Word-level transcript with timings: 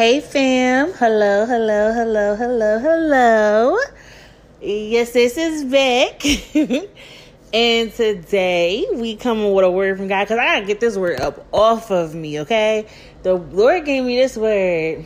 Hey 0.00 0.20
fam. 0.20 0.94
Hello, 0.94 1.44
hello, 1.44 1.92
hello, 1.92 2.34
hello, 2.34 2.78
hello. 2.78 3.78
Yes, 4.62 5.12
this 5.12 5.36
is 5.36 5.62
Vic. 5.64 6.24
and 7.52 7.92
today 7.92 8.86
we 8.94 9.16
come 9.16 9.52
with 9.52 9.62
a 9.62 9.70
word 9.70 9.98
from 9.98 10.08
God 10.08 10.24
because 10.24 10.38
I 10.38 10.54
gotta 10.54 10.64
get 10.64 10.80
this 10.80 10.96
word 10.96 11.20
up 11.20 11.46
off 11.52 11.90
of 11.90 12.14
me, 12.14 12.40
okay? 12.40 12.86
The 13.24 13.34
Lord 13.34 13.84
gave 13.84 14.02
me 14.02 14.16
this 14.16 14.38
word 14.38 15.04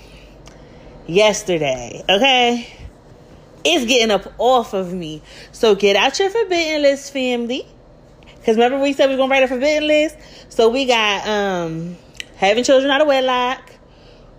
yesterday, 1.09 2.01
okay? 2.09 2.73
It's 3.65 3.87
getting 3.87 4.13
up 4.13 4.33
off 4.39 4.75
of 4.75 4.93
me. 4.93 5.23
So 5.51 5.75
get 5.75 5.97
out 5.97 6.17
your 6.21 6.31
forbidden 6.31 6.83
list, 6.83 7.13
family. 7.13 7.67
Because 8.37 8.55
remember 8.55 8.79
we 8.79 8.93
said 8.93 9.09
we 9.09 9.15
are 9.15 9.19
gonna 9.19 9.33
write 9.33 9.43
a 9.43 9.49
forbidden 9.49 9.89
list? 9.89 10.17
So 10.51 10.69
we 10.69 10.85
got 10.85 11.27
um 11.27 11.97
having 12.37 12.63
children 12.63 12.93
out 12.93 13.01
of 13.01 13.09
wedlock 13.09 13.74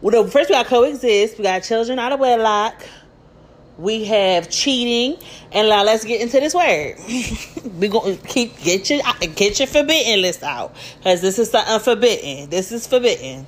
well, 0.02 0.28
first 0.28 0.50
we 0.50 0.56
got 0.56 0.68
coexist. 0.68 1.38
We 1.38 1.44
got 1.44 1.64
children 1.64 2.00
out 2.00 2.12
of 2.12 2.20
wedlock. 2.20 2.84
We 3.78 4.06
have 4.06 4.50
cheating, 4.50 5.22
and 5.52 5.68
now 5.68 5.84
let's 5.84 6.06
get 6.06 6.22
into 6.22 6.40
this 6.40 6.54
word. 6.54 6.96
we 7.78 7.90
gonna 7.90 8.16
keep 8.16 8.58
get 8.62 8.90
your 8.90 9.02
get 9.36 9.60
your 9.60 9.68
forbidden 9.68 10.22
list 10.22 10.44
out 10.44 10.76
because 10.98 11.22
this 11.22 11.40
is 11.40 11.50
something 11.50 11.80
forbidden. 11.80 12.50
This 12.50 12.72
is 12.72 12.88
forbidden. 12.88 13.48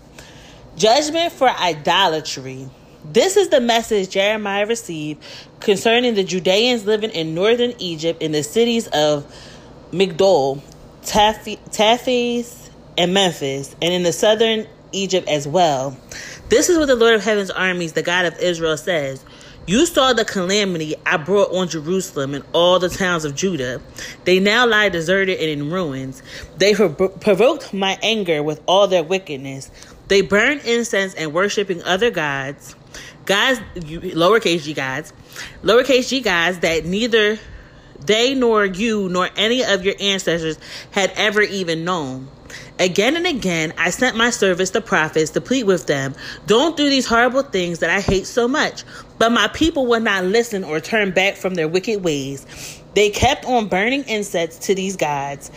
Judgment 0.75 1.31
for 1.31 1.49
idolatry. 1.49 2.69
This 3.05 3.37
is 3.37 3.47
the 3.49 3.61
message 3.61 4.09
Jeremiah 4.09 4.65
received 4.65 5.23
concerning 5.61 6.15
the 6.15 6.25
Judeans 6.25 6.85
living 6.85 7.11
in 7.11 7.33
northern 7.33 7.73
Egypt 7.79 8.21
in 8.21 8.33
the 8.33 8.43
cities 8.43 8.87
of 8.87 9.25
Migdol, 9.91 10.61
Tahpanhes, 11.03 12.69
and 12.97 13.13
Memphis, 13.13 13.75
and 13.81 13.93
in 13.93 14.03
the 14.03 14.11
southern 14.11 14.67
Egypt 14.91 15.27
as 15.29 15.47
well. 15.47 15.97
This 16.49 16.69
is 16.69 16.77
what 16.77 16.85
the 16.85 16.95
Lord 16.95 17.13
of 17.13 17.23
Heaven's 17.23 17.51
armies, 17.51 17.93
the 17.93 18.01
God 18.01 18.25
of 18.25 18.39
Israel, 18.39 18.77
says. 18.77 19.23
You 19.65 19.85
saw 19.85 20.13
the 20.13 20.23
calamity 20.23 20.95
I 21.05 21.17
brought 21.17 21.51
on 21.51 21.67
Jerusalem 21.67 22.33
and 22.33 22.45
all 22.53 22.79
the 22.79 22.87
towns 22.87 23.25
of 23.25 23.35
Judah. 23.35 23.81
They 24.23 24.39
now 24.39 24.65
lie 24.65 24.87
deserted 24.87 25.39
and 25.41 25.49
in 25.49 25.69
ruins. 25.69 26.23
They 26.57 26.73
provoked 26.73 27.73
my 27.73 27.99
anger 28.01 28.41
with 28.41 28.61
all 28.65 28.87
their 28.87 29.03
wickedness. 29.03 29.69
They 30.07 30.21
burn 30.21 30.59
incense 30.59 31.13
and 31.15 31.33
worshiping 31.33 31.83
other 31.83 32.11
gods, 32.11 32.77
gods, 33.25 33.59
lowercase 33.75 34.63
g 34.63 34.73
gods, 34.73 35.11
lowercase 35.63 36.07
g 36.07 36.21
gods 36.21 36.59
that 36.59 36.85
neither 36.85 37.37
they 38.05 38.35
nor 38.35 38.63
you 38.63 39.09
nor 39.09 39.29
any 39.35 39.65
of 39.65 39.83
your 39.83 39.95
ancestors 39.99 40.57
had 40.91 41.11
ever 41.17 41.41
even 41.41 41.83
known. 41.83 42.29
Again 42.79 43.15
and 43.15 43.25
again, 43.25 43.73
I 43.77 43.89
sent 43.89 44.15
my 44.15 44.29
servants, 44.29 44.71
the 44.71 44.81
prophets, 44.81 45.31
to 45.31 45.41
plead 45.41 45.63
with 45.63 45.87
them 45.87 46.13
don't 46.45 46.77
do 46.77 46.89
these 46.89 47.05
horrible 47.05 47.41
things 47.41 47.79
that 47.79 47.89
I 47.89 47.99
hate 47.99 48.27
so 48.27 48.47
much. 48.47 48.83
But 49.17 49.31
my 49.31 49.47
people 49.49 49.87
would 49.87 50.03
not 50.03 50.25
listen 50.25 50.63
or 50.63 50.79
turn 50.79 51.11
back 51.11 51.35
from 51.35 51.55
their 51.55 51.67
wicked 51.67 52.03
ways. 52.03 52.45
They 52.93 53.09
kept 53.09 53.45
on 53.45 53.67
burning 53.67 54.07
incense 54.07 54.57
to 54.59 54.75
these 54.75 54.95
gods. 54.95 55.51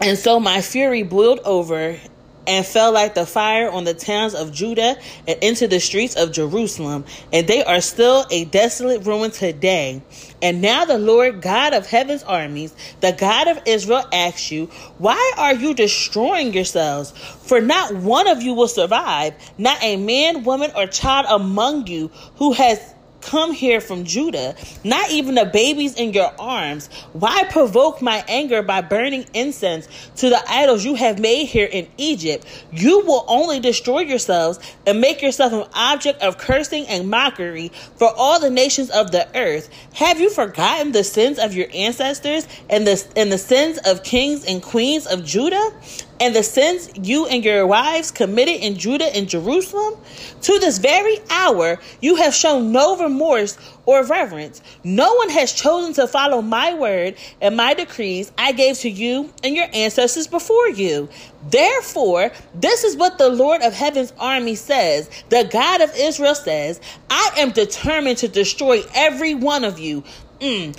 And 0.00 0.18
so 0.18 0.38
my 0.38 0.60
fury 0.60 1.02
boiled 1.02 1.40
over 1.44 1.98
and 2.46 2.64
fell 2.64 2.92
like 2.92 3.14
the 3.14 3.26
fire 3.26 3.70
on 3.70 3.84
the 3.84 3.94
towns 3.94 4.34
of 4.34 4.52
Judah 4.52 4.96
and 5.26 5.42
into 5.42 5.68
the 5.68 5.80
streets 5.80 6.16
of 6.16 6.32
Jerusalem. 6.32 7.04
And 7.32 7.46
they 7.46 7.64
are 7.64 7.80
still 7.80 8.26
a 8.30 8.44
desolate 8.44 9.04
ruin 9.04 9.30
today. 9.30 10.02
And 10.42 10.60
now 10.60 10.84
the 10.84 10.98
Lord 10.98 11.42
God 11.42 11.74
of 11.74 11.86
heaven's 11.86 12.22
armies, 12.22 12.74
the 13.00 13.12
God 13.12 13.48
of 13.48 13.60
Israel, 13.66 14.04
asks 14.12 14.50
you, 14.50 14.66
Why 14.98 15.32
are 15.36 15.54
you 15.54 15.74
destroying 15.74 16.52
yourselves? 16.52 17.10
For 17.10 17.60
not 17.60 17.94
one 17.94 18.28
of 18.28 18.42
you 18.42 18.54
will 18.54 18.68
survive, 18.68 19.34
not 19.58 19.82
a 19.82 19.96
man, 19.96 20.44
woman, 20.44 20.70
or 20.76 20.86
child 20.86 21.26
among 21.28 21.86
you 21.86 22.10
who 22.36 22.52
has 22.52 22.94
come 23.26 23.52
here 23.52 23.80
from 23.80 24.04
Judah, 24.04 24.54
not 24.84 25.10
even 25.10 25.34
the 25.34 25.44
babies 25.44 25.94
in 25.94 26.12
your 26.12 26.32
arms. 26.38 26.88
Why 27.12 27.42
provoke 27.50 28.00
my 28.00 28.24
anger 28.28 28.62
by 28.62 28.80
burning 28.80 29.26
incense 29.34 29.88
to 30.16 30.30
the 30.30 30.40
idols 30.48 30.84
you 30.84 30.94
have 30.94 31.18
made 31.18 31.46
here 31.46 31.68
in 31.70 31.88
Egypt? 31.98 32.46
You 32.72 33.00
will 33.00 33.24
only 33.26 33.58
destroy 33.58 34.00
yourselves 34.00 34.60
and 34.86 35.00
make 35.00 35.22
yourself 35.22 35.52
an 35.52 35.68
object 35.74 36.22
of 36.22 36.38
cursing 36.38 36.86
and 36.86 37.10
mockery 37.10 37.72
for 37.96 38.12
all 38.16 38.38
the 38.38 38.50
nations 38.50 38.90
of 38.90 39.10
the 39.10 39.28
earth. 39.36 39.68
Have 39.94 40.20
you 40.20 40.30
forgotten 40.30 40.92
the 40.92 41.04
sins 41.04 41.38
of 41.38 41.52
your 41.52 41.66
ancestors 41.74 42.46
and 42.70 42.86
the, 42.86 43.04
and 43.16 43.32
the 43.32 43.38
sins 43.38 43.78
of 43.84 44.04
kings 44.04 44.44
and 44.44 44.62
queens 44.62 45.06
of 45.06 45.24
Judah? 45.24 45.72
And 46.20 46.34
the 46.34 46.42
sins 46.42 46.90
you 46.96 47.26
and 47.26 47.44
your 47.44 47.66
wives 47.66 48.10
committed 48.10 48.56
in 48.56 48.76
Judah 48.76 49.14
and 49.14 49.28
Jerusalem? 49.28 49.94
To 50.42 50.58
this 50.58 50.78
very 50.78 51.18
hour, 51.30 51.78
you 52.00 52.16
have 52.16 52.34
shown 52.34 52.72
no 52.72 52.96
remorse 52.96 53.58
or 53.84 54.04
reverence. 54.04 54.60
No 54.84 55.14
one 55.14 55.30
has 55.30 55.52
chosen 55.52 55.94
to 55.94 56.06
follow 56.06 56.42
my 56.42 56.74
word 56.74 57.16
and 57.40 57.56
my 57.56 57.74
decrees 57.74 58.32
I 58.36 58.52
gave 58.52 58.78
to 58.78 58.90
you 58.90 59.32
and 59.44 59.54
your 59.54 59.68
ancestors 59.72 60.26
before 60.26 60.68
you. 60.68 61.08
Therefore, 61.48 62.32
this 62.54 62.82
is 62.82 62.96
what 62.96 63.18
the 63.18 63.28
Lord 63.28 63.62
of 63.62 63.72
heaven's 63.72 64.12
army 64.18 64.56
says. 64.56 65.08
The 65.28 65.48
God 65.50 65.80
of 65.80 65.92
Israel 65.96 66.34
says, 66.34 66.80
I 67.08 67.30
am 67.36 67.50
determined 67.50 68.18
to 68.18 68.28
destroy 68.28 68.82
every 68.94 69.34
one 69.34 69.64
of 69.64 69.78
you 69.78 70.02
Mm. 70.40 70.76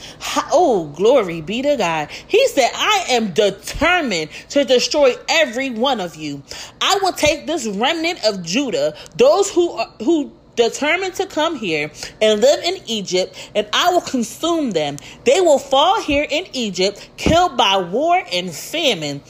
Oh, 0.51 0.87
glory 0.95 1.41
be 1.41 1.61
to 1.61 1.75
God. 1.77 2.09
He 2.27 2.47
said, 2.47 2.69
I 2.73 3.05
am 3.09 3.33
determined 3.33 4.29
to 4.49 4.63
destroy 4.63 5.15
every 5.27 5.69
one 5.69 5.99
of 5.99 6.15
you. 6.15 6.43
I 6.81 6.99
will 7.01 7.13
take 7.13 7.47
this 7.47 7.65
remnant 7.65 8.23
of 8.25 8.43
Judah, 8.43 8.95
those 9.15 9.51
who 9.51 9.71
are, 9.71 9.91
who 9.99 10.31
determined 10.55 11.15
to 11.15 11.25
come 11.25 11.55
here 11.55 11.91
and 12.21 12.41
live 12.41 12.63
in 12.63 12.81
Egypt, 12.87 13.51
and 13.55 13.67
I 13.71 13.91
will 13.91 14.01
consume 14.01 14.71
them. 14.71 14.97
They 15.23 15.39
will 15.39 15.59
fall 15.59 16.01
here 16.01 16.27
in 16.29 16.47
Egypt, 16.53 17.09
killed 17.15 17.55
by 17.55 17.77
war 17.77 18.21
and 18.33 18.53
famine. 18.53 19.21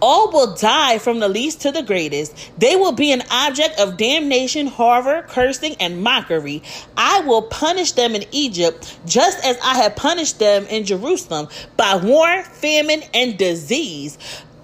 All 0.00 0.30
will 0.30 0.54
die 0.54 0.98
from 0.98 1.18
the 1.18 1.28
least 1.28 1.60
to 1.62 1.72
the 1.72 1.82
greatest. 1.82 2.34
They 2.58 2.76
will 2.76 2.92
be 2.92 3.12
an 3.12 3.22
object 3.30 3.80
of 3.80 3.96
damnation, 3.96 4.66
horror, 4.66 5.24
cursing, 5.28 5.74
and 5.80 6.02
mockery. 6.02 6.62
I 6.96 7.20
will 7.20 7.42
punish 7.42 7.92
them 7.92 8.14
in 8.14 8.24
Egypt 8.30 8.98
just 9.06 9.44
as 9.44 9.58
I 9.62 9.78
have 9.78 9.96
punished 9.96 10.38
them 10.38 10.66
in 10.66 10.84
Jerusalem 10.84 11.48
by 11.76 11.96
war, 11.96 12.42
famine, 12.44 13.02
and 13.12 13.36
disease 13.36 14.18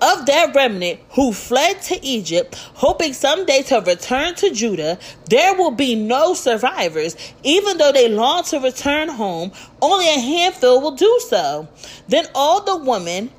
of 0.04 0.26
that 0.26 0.54
remnant 0.54 1.00
who 1.10 1.32
fled 1.32 1.80
to 1.82 2.04
Egypt, 2.04 2.54
hoping 2.74 3.12
someday 3.12 3.62
to 3.62 3.80
return 3.80 4.34
to 4.34 4.50
Judah, 4.50 4.98
there 5.30 5.54
will 5.54 5.70
be 5.70 5.94
no 5.94 6.34
survivors. 6.34 7.16
Even 7.42 7.78
though 7.78 7.92
they 7.92 8.08
long 8.08 8.44
to 8.44 8.60
return 8.60 9.08
home, 9.08 9.52
only 9.80 10.08
a 10.08 10.18
handful 10.18 10.80
will 10.80 10.96
do 10.96 11.20
so. 11.28 11.68
Then 12.08 12.26
all 12.34 12.62
the 12.62 12.76
women 12.76 13.30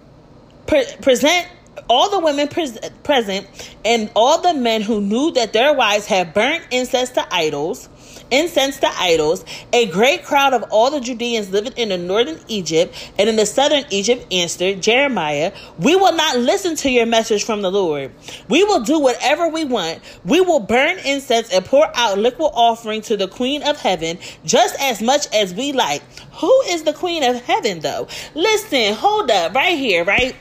pre- 0.65 0.87
present 1.01 1.47
all 1.89 2.09
the 2.09 2.19
women 2.19 2.47
pres- 2.47 2.79
present 3.03 3.47
and 3.83 4.09
all 4.15 4.41
the 4.41 4.53
men 4.53 4.81
who 4.81 5.01
knew 5.01 5.31
that 5.31 5.53
their 5.53 5.73
wives 5.73 6.05
had 6.05 6.33
burnt 6.33 6.65
incense 6.71 7.09
to 7.11 7.33
idols 7.33 7.89
incense 8.31 8.79
to 8.79 8.89
idols 8.97 9.45
a 9.71 9.85
great 9.87 10.23
crowd 10.23 10.51
of 10.53 10.63
all 10.71 10.89
the 10.89 10.99
judeans 10.99 11.51
living 11.51 11.73
in 11.77 11.89
the 11.89 11.97
northern 11.97 12.39
egypt 12.47 13.11
and 13.19 13.29
in 13.29 13.35
the 13.35 13.45
southern 13.45 13.83
egypt 13.91 14.25
answered 14.33 14.81
jeremiah 14.81 15.51
we 15.77 15.95
will 15.95 16.15
not 16.15 16.37
listen 16.37 16.75
to 16.75 16.89
your 16.89 17.05
message 17.05 17.43
from 17.43 17.61
the 17.61 17.71
lord. 17.71 18.11
We 18.47 18.63
will 18.63 18.81
do 18.81 18.99
whatever 18.99 19.47
we 19.47 19.65
want. 19.65 19.99
We 20.23 20.41
will 20.41 20.59
burn 20.59 20.97
incense 20.99 21.51
and 21.53 21.65
pour 21.65 21.89
out 21.95 22.17
liquid 22.17 22.51
offering 22.53 23.01
to 23.03 23.17
the 23.17 23.27
queen 23.27 23.63
of 23.63 23.77
heaven 23.77 24.17
just 24.43 24.79
as 24.79 25.01
much 25.01 25.27
as 25.33 25.53
we 25.53 25.71
like. 25.71 26.01
Who 26.39 26.61
is 26.67 26.83
the 26.83 26.93
queen 26.93 27.23
of 27.23 27.41
heaven 27.41 27.79
though? 27.79 28.07
Listen 28.33 28.93
hold 28.93 29.29
up 29.31 29.53
right 29.53 29.77
here 29.77 30.03
right 30.03 30.35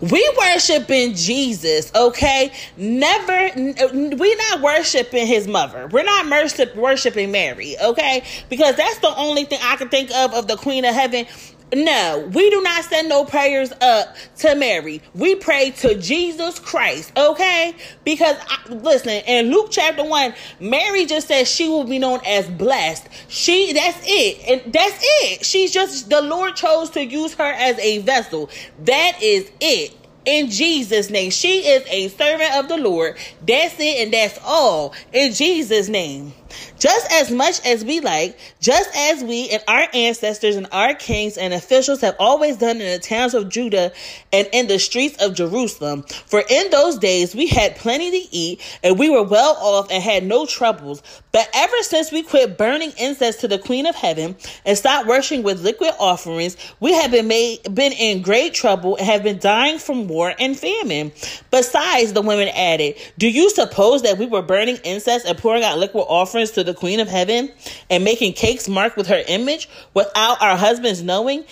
we 0.00 0.34
worshiping 0.38 1.14
Jesus, 1.14 1.92
okay? 1.94 2.52
Never, 2.76 3.32
uh, 3.32 3.88
we 3.92 4.34
not 4.50 4.60
worshiping 4.60 5.26
his 5.26 5.48
mother. 5.48 5.88
We're 5.88 6.04
not 6.04 6.26
worshiping 6.76 7.30
Mary, 7.32 7.76
okay? 7.82 8.22
Because 8.48 8.76
that's 8.76 8.98
the 8.98 9.14
only 9.16 9.44
thing 9.44 9.58
I 9.62 9.76
can 9.76 9.88
think 9.88 10.10
of 10.10 10.34
of 10.34 10.46
the 10.48 10.56
Queen 10.56 10.84
of 10.84 10.94
Heaven. 10.94 11.26
No, 11.74 12.30
we 12.32 12.48
do 12.48 12.62
not 12.62 12.84
send 12.84 13.08
no 13.08 13.24
prayers 13.24 13.72
up 13.80 14.14
to 14.38 14.54
Mary. 14.54 15.02
We 15.14 15.34
pray 15.34 15.72
to 15.72 15.96
Jesus 15.96 16.60
Christ, 16.60 17.12
okay? 17.16 17.74
Because 18.04 18.36
I, 18.48 18.72
listen, 18.72 19.10
in 19.10 19.50
Luke 19.50 19.68
chapter 19.70 20.04
1, 20.04 20.34
Mary 20.60 21.06
just 21.06 21.26
says 21.26 21.50
she 21.50 21.68
will 21.68 21.82
be 21.82 21.98
known 21.98 22.20
as 22.24 22.48
blessed. 22.48 23.08
She 23.26 23.72
that's 23.72 23.98
it. 24.04 24.48
And 24.64 24.72
that's 24.72 24.98
it. 25.02 25.44
She's 25.44 25.72
just 25.72 26.08
the 26.08 26.22
Lord 26.22 26.54
chose 26.54 26.90
to 26.90 27.04
use 27.04 27.34
her 27.34 27.52
as 27.52 27.76
a 27.80 27.98
vessel. 27.98 28.48
That 28.84 29.20
is 29.20 29.50
it. 29.60 29.92
In 30.24 30.50
Jesus' 30.50 31.10
name. 31.10 31.30
She 31.30 31.66
is 31.68 31.84
a 31.88 32.08
servant 32.08 32.54
of 32.56 32.68
the 32.68 32.76
Lord. 32.76 33.16
That's 33.46 33.74
it 33.78 34.04
and 34.04 34.12
that's 34.12 34.38
all. 34.44 34.94
In 35.12 35.32
Jesus' 35.32 35.88
name. 35.88 36.32
Just 36.78 37.10
as 37.12 37.30
much 37.30 37.64
as 37.66 37.84
we 37.84 38.00
like, 38.00 38.38
just 38.60 38.90
as 38.94 39.24
we 39.24 39.48
and 39.50 39.62
our 39.66 39.86
ancestors 39.94 40.56
and 40.56 40.66
our 40.72 40.94
kings 40.94 41.36
and 41.36 41.54
officials 41.54 42.00
have 42.00 42.16
always 42.18 42.56
done 42.56 42.80
in 42.80 42.92
the 42.92 42.98
towns 42.98 43.34
of 43.34 43.48
Judah 43.48 43.92
and 44.32 44.48
in 44.52 44.66
the 44.66 44.78
streets 44.78 45.16
of 45.22 45.34
Jerusalem. 45.34 46.02
For 46.26 46.42
in 46.48 46.70
those 46.70 46.98
days 46.98 47.34
we 47.34 47.46
had 47.46 47.76
plenty 47.76 48.10
to 48.10 48.36
eat 48.36 48.60
and 48.82 48.98
we 48.98 49.10
were 49.10 49.22
well 49.22 49.56
off 49.56 49.90
and 49.90 50.02
had 50.02 50.24
no 50.24 50.46
troubles. 50.46 51.02
But 51.32 51.48
ever 51.54 51.82
since 51.82 52.12
we 52.12 52.22
quit 52.22 52.56
burning 52.56 52.92
incense 52.98 53.36
to 53.36 53.48
the 53.48 53.58
Queen 53.58 53.86
of 53.86 53.94
Heaven 53.94 54.36
and 54.64 54.78
stopped 54.78 55.06
worshiping 55.06 55.42
with 55.42 55.60
liquid 55.62 55.92
offerings, 55.98 56.56
we 56.80 56.92
have 56.94 57.10
been 57.10 57.28
made 57.28 57.74
been 57.74 57.92
in 57.92 58.22
great 58.22 58.54
trouble 58.54 58.96
and 58.96 59.06
have 59.06 59.22
been 59.22 59.38
dying 59.38 59.78
from 59.78 60.08
war 60.08 60.34
and 60.38 60.58
famine. 60.58 61.12
Besides, 61.50 62.12
the 62.12 62.22
women 62.22 62.48
added, 62.48 62.96
Do 63.18 63.28
you 63.28 63.50
suppose 63.50 64.02
that 64.02 64.18
we 64.18 64.26
were 64.26 64.42
burning 64.42 64.78
incense 64.84 65.24
and 65.24 65.36
pouring 65.36 65.62
out 65.62 65.78
liquid 65.78 66.04
offerings 66.08 66.35
to 66.44 66.64
the 66.64 66.74
Queen 66.74 67.00
of 67.00 67.08
Heaven 67.08 67.50
and 67.90 68.04
making 68.04 68.34
cakes 68.34 68.68
marked 68.68 68.96
with 68.96 69.08
her 69.08 69.22
image 69.28 69.68
without 69.94 70.40
our 70.42 70.56
husbands 70.56 71.02
knowing? 71.02 71.44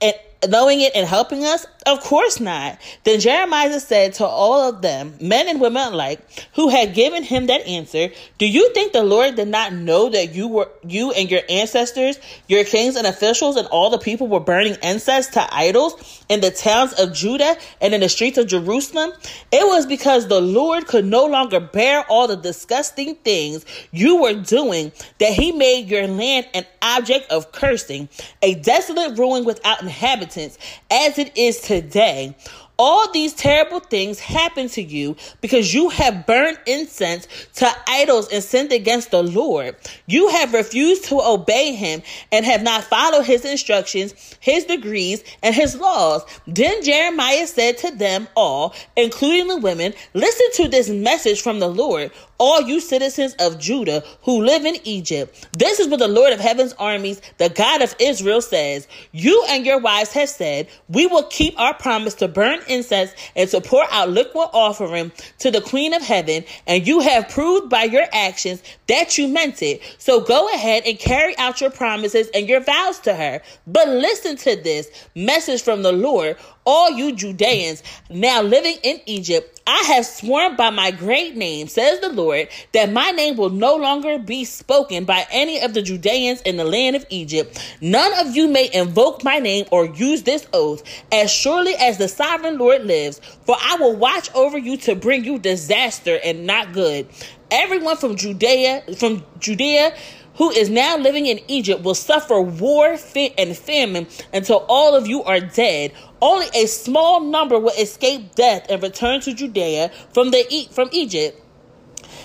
And 0.00 0.14
knowing 0.48 0.80
it 0.80 0.92
and 0.94 1.06
helping 1.06 1.44
us? 1.44 1.66
Of 1.86 2.00
course 2.00 2.40
not. 2.40 2.78
Then 3.04 3.20
Jeremiah 3.20 3.78
said 3.78 4.14
to 4.14 4.24
all 4.24 4.68
of 4.68 4.80
them, 4.80 5.14
men 5.20 5.48
and 5.48 5.60
women 5.60 5.92
alike, 5.92 6.20
who 6.54 6.68
had 6.68 6.94
given 6.94 7.22
him 7.22 7.46
that 7.46 7.66
answer, 7.66 8.08
Do 8.38 8.46
you 8.46 8.72
think 8.72 8.92
the 8.92 9.02
Lord 9.02 9.34
did 9.34 9.48
not 9.48 9.72
know 9.72 10.08
that 10.08 10.34
you 10.34 10.48
were 10.48 10.70
you 10.86 11.12
and 11.12 11.30
your 11.30 11.42
ancestors, 11.48 12.18
your 12.48 12.64
kings 12.64 12.96
and 12.96 13.06
officials, 13.06 13.56
and 13.56 13.68
all 13.68 13.90
the 13.90 13.98
people 13.98 14.28
were 14.28 14.40
burning 14.40 14.76
incense 14.82 15.26
to 15.28 15.54
idols 15.54 16.24
in 16.28 16.40
the 16.40 16.50
towns 16.50 16.94
of 16.94 17.12
Judah 17.12 17.56
and 17.82 17.92
in 17.92 18.00
the 18.00 18.08
streets 18.08 18.38
of 18.38 18.46
Jerusalem? 18.46 19.12
It 19.52 19.66
was 19.66 19.84
because 19.84 20.28
the 20.28 20.40
Lord 20.40 20.86
could 20.86 21.04
no 21.04 21.26
longer 21.26 21.60
bear 21.60 22.04
all 22.08 22.28
the 22.28 22.36
disgusting 22.36 23.16
things 23.16 23.66
you 23.92 24.22
were 24.22 24.34
doing 24.34 24.92
that 25.18 25.32
he 25.32 25.52
made 25.52 25.88
your 25.88 26.06
land 26.06 26.46
an 26.54 26.64
object 26.80 27.30
of 27.30 27.52
cursing, 27.52 28.08
a 28.42 28.54
desolate 28.54 29.18
ruin 29.18 29.44
without 29.44 29.82
inhabitants, 29.82 30.33
as 30.36 31.18
it 31.18 31.36
is 31.36 31.60
today. 31.60 32.34
All 32.76 33.10
these 33.12 33.32
terrible 33.32 33.78
things 33.78 34.18
happen 34.18 34.68
to 34.70 34.82
you 34.82 35.14
because 35.40 35.72
you 35.72 35.90
have 35.90 36.26
burned 36.26 36.58
incense 36.66 37.28
to 37.54 37.70
idols 37.86 38.32
and 38.32 38.42
sinned 38.42 38.72
against 38.72 39.12
the 39.12 39.22
Lord. 39.22 39.76
You 40.06 40.28
have 40.28 40.52
refused 40.52 41.04
to 41.04 41.20
obey 41.20 41.72
him 41.74 42.02
and 42.32 42.44
have 42.44 42.62
not 42.64 42.82
followed 42.82 43.26
his 43.26 43.44
instructions, 43.44 44.36
his 44.40 44.64
degrees, 44.64 45.22
and 45.40 45.54
his 45.54 45.76
laws. 45.76 46.24
Then 46.48 46.82
Jeremiah 46.82 47.46
said 47.46 47.78
to 47.78 47.92
them 47.92 48.26
all, 48.34 48.74
including 48.96 49.46
the 49.46 49.58
women, 49.58 49.94
Listen 50.12 50.46
to 50.54 50.68
this 50.68 50.88
message 50.88 51.42
from 51.42 51.60
the 51.60 51.68
Lord 51.68 52.10
all 52.38 52.60
you 52.60 52.80
citizens 52.80 53.34
of 53.38 53.58
Judah 53.58 54.02
who 54.22 54.44
live 54.44 54.64
in 54.64 54.76
Egypt. 54.84 55.48
This 55.52 55.80
is 55.80 55.88
what 55.88 56.00
the 56.00 56.08
Lord 56.08 56.32
of 56.32 56.40
heaven's 56.40 56.72
armies, 56.74 57.20
the 57.38 57.48
God 57.48 57.82
of 57.82 57.94
Israel, 57.98 58.40
says. 58.40 58.88
You 59.12 59.44
and 59.48 59.64
your 59.64 59.80
wives 59.80 60.12
have 60.12 60.28
said, 60.28 60.68
We 60.88 61.06
will 61.06 61.24
keep 61.24 61.58
our 61.58 61.74
promise 61.74 62.14
to 62.14 62.28
burn 62.28 62.60
incense 62.68 63.12
and 63.36 63.48
to 63.50 63.60
pour 63.60 63.84
out 63.90 64.10
liquid 64.10 64.48
offering 64.52 65.12
to 65.38 65.50
the 65.50 65.60
Queen 65.60 65.94
of 65.94 66.02
heaven, 66.02 66.44
and 66.66 66.86
you 66.86 67.00
have 67.00 67.28
proved 67.28 67.70
by 67.70 67.84
your 67.84 68.06
actions 68.12 68.62
that 68.88 69.18
you 69.18 69.28
meant 69.28 69.62
it. 69.62 69.82
So 69.98 70.20
go 70.20 70.52
ahead 70.54 70.84
and 70.86 70.98
carry 70.98 71.36
out 71.38 71.60
your 71.60 71.70
promises 71.70 72.28
and 72.34 72.48
your 72.48 72.60
vows 72.60 72.98
to 73.00 73.14
her. 73.14 73.40
But 73.66 73.88
listen 73.88 74.36
to 74.38 74.56
this 74.56 75.08
message 75.14 75.62
from 75.62 75.82
the 75.82 75.92
Lord 75.92 76.36
all 76.64 76.90
you 76.90 77.14
Judeans 77.14 77.82
now 78.10 78.42
living 78.42 78.76
in 78.82 79.00
Egypt, 79.06 79.60
I 79.66 79.82
have 79.88 80.04
sworn 80.04 80.56
by 80.56 80.70
my 80.70 80.90
great 80.90 81.36
name, 81.36 81.68
says 81.68 82.00
the 82.00 82.12
Lord, 82.12 82.48
that 82.72 82.92
my 82.92 83.10
name 83.10 83.36
will 83.36 83.50
no 83.50 83.76
longer 83.76 84.18
be 84.18 84.44
spoken 84.44 85.04
by 85.04 85.26
any 85.30 85.60
of 85.60 85.74
the 85.74 85.82
Judeans 85.82 86.42
in 86.42 86.56
the 86.56 86.64
land 86.64 86.96
of 86.96 87.06
Egypt. 87.08 87.58
None 87.80 88.12
of 88.26 88.36
you 88.36 88.48
may 88.48 88.70
invoke 88.72 89.24
my 89.24 89.38
name 89.38 89.66
or 89.70 89.86
use 89.86 90.22
this 90.22 90.46
oath, 90.52 90.82
as 91.10 91.30
surely 91.30 91.74
as 91.76 91.98
the 91.98 92.08
sovereign 92.08 92.58
Lord 92.58 92.84
lives, 92.84 93.20
for 93.46 93.56
I 93.58 93.76
will 93.76 93.96
watch 93.96 94.32
over 94.34 94.58
you 94.58 94.76
to 94.78 94.94
bring 94.94 95.24
you 95.24 95.38
disaster 95.38 96.18
and 96.22 96.46
not 96.46 96.72
good. 96.72 97.06
Everyone 97.50 97.96
from 97.96 98.16
Judea, 98.16 98.82
from 98.96 99.24
Judea, 99.38 99.94
who 100.36 100.50
is 100.50 100.68
now 100.68 100.96
living 100.96 101.26
in 101.26 101.40
Egypt 101.48 101.82
will 101.82 101.94
suffer 101.94 102.40
war 102.40 102.96
and 103.38 103.56
famine 103.56 104.06
until 104.32 104.64
all 104.68 104.94
of 104.94 105.06
you 105.06 105.22
are 105.22 105.40
dead. 105.40 105.92
Only 106.24 106.46
a 106.54 106.64
small 106.64 107.20
number 107.20 107.58
will 107.58 107.74
escape 107.78 108.34
death 108.34 108.64
and 108.70 108.82
return 108.82 109.20
to 109.20 109.34
Judea 109.34 109.90
from 110.14 110.30
the 110.30 110.68
from 110.70 110.88
Egypt. 110.90 111.38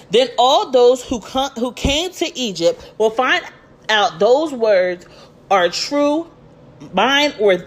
Then 0.10 0.30
all 0.38 0.72
those 0.72 1.04
who 1.04 1.19
who 1.19 1.74
came 1.74 2.10
to 2.13 2.40
Egypt 2.40 2.94
will 2.98 3.10
find 3.10 3.44
out 3.90 4.18
those 4.18 4.54
words 4.54 5.06
are 5.51 5.68
true 5.68 6.31
mine 6.94 7.34
or 7.40 7.58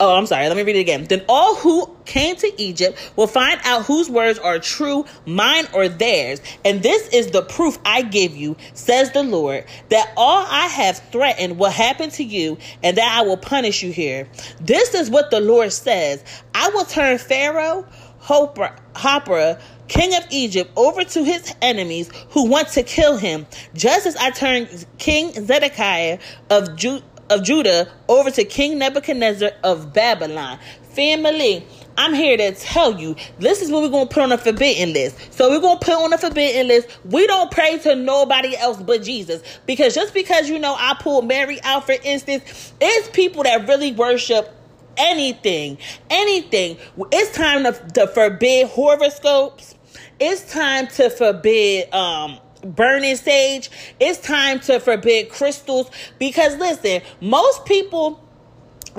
oh 0.00 0.16
i'm 0.16 0.26
sorry 0.26 0.46
let 0.48 0.56
me 0.56 0.62
read 0.62 0.76
it 0.76 0.80
again. 0.80 1.04
Then 1.04 1.24
all 1.28 1.56
who 1.56 1.90
came 2.04 2.36
to 2.36 2.62
egypt 2.62 3.12
will 3.16 3.26
find 3.26 3.60
out 3.64 3.84
whose 3.84 4.08
words 4.08 4.38
are 4.38 4.58
true 4.58 5.04
mine 5.26 5.66
or 5.72 5.88
theirs. 5.88 6.40
And 6.64 6.82
this 6.82 7.08
is 7.08 7.30
the 7.30 7.42
proof 7.42 7.78
i 7.84 8.02
give 8.02 8.36
you 8.36 8.56
says 8.74 9.12
the 9.12 9.22
lord 9.22 9.64
that 9.88 10.12
all 10.16 10.46
i 10.48 10.66
have 10.66 10.98
threatened 11.10 11.58
will 11.58 11.70
happen 11.70 12.10
to 12.10 12.24
you 12.24 12.58
and 12.82 12.96
that 12.96 13.18
i 13.18 13.22
will 13.22 13.36
punish 13.36 13.82
you 13.82 13.92
here. 13.92 14.28
This 14.60 14.94
is 14.94 15.10
what 15.10 15.30
the 15.30 15.40
lord 15.40 15.72
says. 15.72 16.24
I 16.54 16.68
will 16.70 16.84
turn 16.84 17.18
pharaoh 17.18 17.86
hopper 18.18 18.74
hopper 18.94 19.58
king 19.90 20.14
of 20.14 20.24
Egypt, 20.30 20.70
over 20.76 21.02
to 21.02 21.24
his 21.24 21.54
enemies 21.60 22.10
who 22.30 22.46
want 22.46 22.68
to 22.68 22.82
kill 22.82 23.16
him, 23.16 23.46
just 23.74 24.06
as 24.06 24.16
I 24.16 24.30
turned 24.30 24.86
King 24.98 25.32
Zedekiah 25.32 26.20
of 26.48 26.76
Judah 26.76 27.04
of 27.30 27.42
Judah 27.42 27.88
over 28.08 28.30
to 28.30 28.44
King 28.44 28.78
Nebuchadnezzar 28.78 29.52
of 29.62 29.94
Babylon. 29.94 30.58
Family, 30.94 31.64
I'm 31.96 32.12
here 32.12 32.36
to 32.36 32.52
tell 32.52 32.98
you 32.98 33.14
this 33.38 33.62
is 33.62 33.70
what 33.70 33.82
we're 33.82 33.90
to 34.08 34.12
put 34.12 34.22
on 34.24 34.32
a 34.32 34.38
forbidden 34.38 34.92
list. 34.92 35.32
So 35.32 35.48
we're 35.48 35.60
to 35.78 35.84
put 35.84 35.94
on 35.94 36.12
a 36.12 36.18
forbidden 36.18 36.66
list. 36.68 36.88
We 37.04 37.26
don't 37.26 37.50
pray 37.50 37.78
to 37.78 37.94
nobody 37.94 38.56
else 38.56 38.82
but 38.82 39.02
Jesus. 39.02 39.42
Because 39.66 39.94
just 39.94 40.12
because 40.12 40.48
you 40.48 40.58
know 40.58 40.74
I 40.78 40.96
pulled 40.98 41.26
Mary 41.26 41.62
out 41.62 41.86
for 41.86 41.94
instance, 42.02 42.72
it's 42.80 43.08
people 43.10 43.44
that 43.44 43.68
really 43.68 43.92
worship 43.92 44.52
anything. 44.96 45.78
Anything. 46.10 46.76
It's 47.12 47.36
time 47.36 47.64
to, 47.64 47.72
to 47.94 48.08
forbid 48.08 48.68
horoscopes. 48.68 49.76
It's 50.18 50.52
time 50.52 50.88
to 50.88 51.08
forbid 51.08 51.92
um 51.94 52.38
burning 52.62 53.16
sage. 53.16 53.70
It's 53.98 54.18
time 54.18 54.60
to 54.60 54.80
forbid 54.80 55.30
crystals 55.30 55.90
because 56.18 56.56
listen, 56.56 57.02
most 57.20 57.64
people 57.64 58.22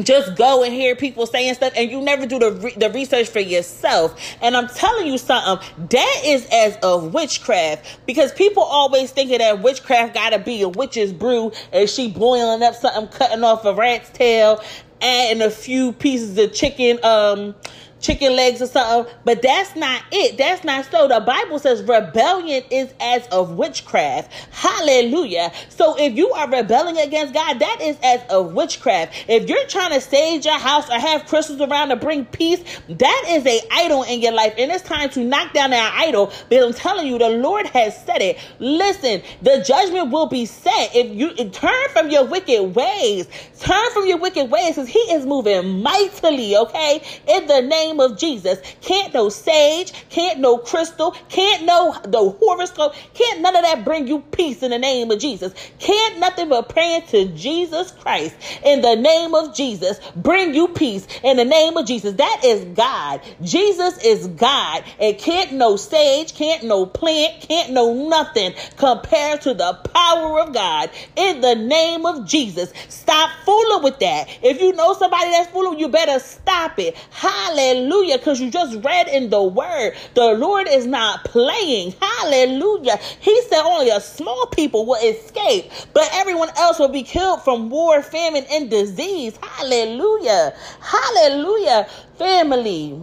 just 0.02 0.36
go 0.36 0.63
and 0.63 0.74
hear 0.74 0.96
people 0.96 1.25
saying 1.25 1.54
stuff 1.54 1.74
and 1.75 1.92
you 1.92 2.02
never 2.02 2.25
do 2.25 2.40
the, 2.40 2.52
re- 2.54 2.74
the 2.78 2.90
research 2.92 3.28
for 3.28 3.40
yourself 3.40 4.18
and 4.42 4.56
i'm 4.56 4.68
telling 4.69 5.06
you 5.06 5.18
something 5.18 5.68
that 5.90 6.22
is 6.24 6.48
as 6.52 6.78
of 6.78 7.13
witchcraft 7.13 8.00
because 8.06 8.31
people 8.31 8.63
always 8.63 9.12
thinking 9.12 9.39
that 9.39 9.62
witchcraft 9.62 10.13
gotta 10.13 10.39
be 10.39 10.62
a 10.62 10.70
witch's 10.70 11.12
brew 11.12 11.51
and 11.74 11.89
she 11.89 12.10
boiling 12.10 12.63
up 12.63 12.74
something 12.74 13.08
cutting 13.10 13.44
off 13.44 13.65
a 13.65 13.74
rat's 13.74 14.10
tail 14.12 14.63
adding 15.01 15.41
a 15.41 15.51
few 15.51 15.91
pieces 15.91 16.38
of 16.38 16.53
chicken 16.53 16.98
um 17.03 17.53
chicken 18.01 18.36
legs 18.36 18.62
or 18.62 18.67
something. 18.67 19.13
But 19.24 19.41
that's 19.41 19.75
not 19.75 20.03
it. 20.12 20.38
That's 20.38 20.63
not 20.63 20.86
so. 20.86 21.08
The 21.08 21.20
Bible 21.22 21.60
says 21.60 21.84
rebellion 21.84 22.63
is 22.70 22.93
as 23.00 23.25
of 23.27 23.51
witchcraft. 23.51 24.31
Hallelujah. 24.51 25.51
So 25.70 25.96
if 25.98 26.13
you 26.15 26.31
are 26.31 26.50
rebelling 26.50 26.98
against 26.98 27.34
God, 27.34 27.60
that 27.60 27.77
is 27.81 27.98
as 28.03 28.22
of 28.29 28.53
witchcraft. 28.53 29.25
If 29.27 29.48
you're 29.48 29.65
trying 29.67 29.93
to 29.93 30.01
stage 30.01 30.46
your 30.46 30.60
house 30.60 30.89
or 30.89 31.00
have 31.00 31.25
crystals 31.27 31.62
around 31.62 31.89
to 31.89 31.96
bring 31.96 32.25
peace, 32.25 32.63
that 32.89 33.25
is 33.29 33.46
a 33.46 33.62
idol 33.72 34.03
in 34.03 34.22
your 34.22 34.34
life. 34.34 34.53
And 34.58 34.72
it's 34.72 34.84
time 34.84 35.10
to 35.12 35.24
knock 35.24 35.53
down 35.53 35.70
that 35.70 35.96
idol. 36.05 36.34
Because 36.50 36.65
I'm 36.65 36.74
telling 36.74 37.08
you, 37.08 37.17
the 37.17 37.29
Lord 37.29 37.67
has 37.67 37.96
said 38.05 38.22
it. 38.22 38.39
Listen, 38.60 39.22
the 39.41 39.63
judgment 39.65 40.12
will 40.12 40.27
be 40.27 40.46
set 40.46 40.96
if 40.96 41.15
you 41.15 41.34
turn 41.50 41.89
from 41.89 42.10
your 42.10 42.25
wicked 42.25 42.75
ways. 42.75 43.27
Turn 43.60 43.91
from 43.91 44.08
your 44.08 44.17
wicked 44.17 44.50
ways 44.50 44.75
because 44.75 44.89
he 44.89 45.00
is 45.00 45.25
moving 45.25 45.81
mightily, 45.81 46.58
okay? 46.58 47.03
In 47.27 47.48
the 47.48 47.62
name 47.62 47.90
name 47.91 48.00
of 48.00 48.17
Jesus. 48.17 48.60
Can't 48.81 49.13
no 49.13 49.29
sage, 49.29 49.93
can't 50.10 50.39
no 50.39 50.57
crystal, 50.57 51.12
can't 51.29 51.65
no 51.65 51.95
the 52.03 52.29
horoscope, 52.39 52.93
can't 53.13 53.41
none 53.41 53.55
of 53.55 53.63
that 53.63 53.83
bring 53.86 54.07
you 54.07 54.21
peace 54.31 54.63
in 54.63 54.71
the 54.71 54.79
name 54.79 55.12
of 55.12 55.19
Jesus. 55.19 55.53
Can't 55.79 56.19
nothing 56.19 56.50
but 56.50 56.69
praying 56.69 57.03
to 57.07 57.25
Jesus 57.33 57.91
Christ 57.91 58.36
in 58.63 58.81
the 58.81 58.95
name 58.95 59.36
of 59.36 59.55
Jesus 59.55 60.00
bring 60.15 60.53
you 60.53 60.67
peace 60.69 61.07
in 61.24 61.38
the 61.38 61.45
name 61.45 61.77
of 61.77 61.86
Jesus. 61.86 62.15
That 62.15 62.41
is 62.43 62.63
God. 62.75 63.21
Jesus 63.41 64.03
is 64.03 64.27
God. 64.27 64.83
And 65.00 65.17
can't 65.17 65.53
no 65.53 65.75
sage, 65.75 66.36
can't 66.36 66.63
no 66.63 66.86
plant, 66.86 67.41
can't 67.41 67.71
no 67.71 68.07
nothing 68.07 68.53
compare 68.77 69.38
to 69.39 69.53
the 69.53 69.74
power 69.93 70.39
of 70.39 70.53
God 70.53 70.89
in 71.15 71.41
the 71.41 71.55
name 71.55 72.05
of 72.05 72.27
Jesus. 72.27 72.71
Stop 72.89 73.31
fooling 73.45 73.83
with 73.83 74.00
that. 74.00 74.27
If 74.41 74.62
you 74.62 74.74
know 74.74 74.93
somebody 74.93 75.31
that's 75.31 75.51
fooling, 75.51 75.79
you 75.79 75.89
better 75.89 76.19
stop 76.19 76.79
it. 76.79 76.95
Hallelujah. 77.12 77.81
Hallelujah. 77.82 78.20
Because 78.20 78.40
you 78.40 78.52
just 78.52 78.78
read 78.84 79.08
in 79.08 79.32
the 79.32 79.42
word, 79.42 79.96
the 80.14 80.34
Lord 80.34 80.68
is 80.70 80.86
not 80.86 81.26
playing. 81.26 81.96
Hallelujah. 82.00 82.98
He 83.20 83.42
said 83.44 83.64
only 83.64 83.90
a 83.90 84.00
small 84.00 84.46
people 84.48 84.86
will 84.86 85.02
escape, 85.04 85.72
but 85.94 86.08
everyone 86.14 86.50
else 86.58 86.78
will 86.78 86.90
be 86.90 87.02
killed 87.02 87.42
from 87.42 87.72
war, 87.72 88.04
famine, 88.04 88.46
and 88.52 88.70
disease. 88.70 89.38
Hallelujah. 89.42 90.56
Hallelujah. 90.80 91.88
Family. 92.20 93.02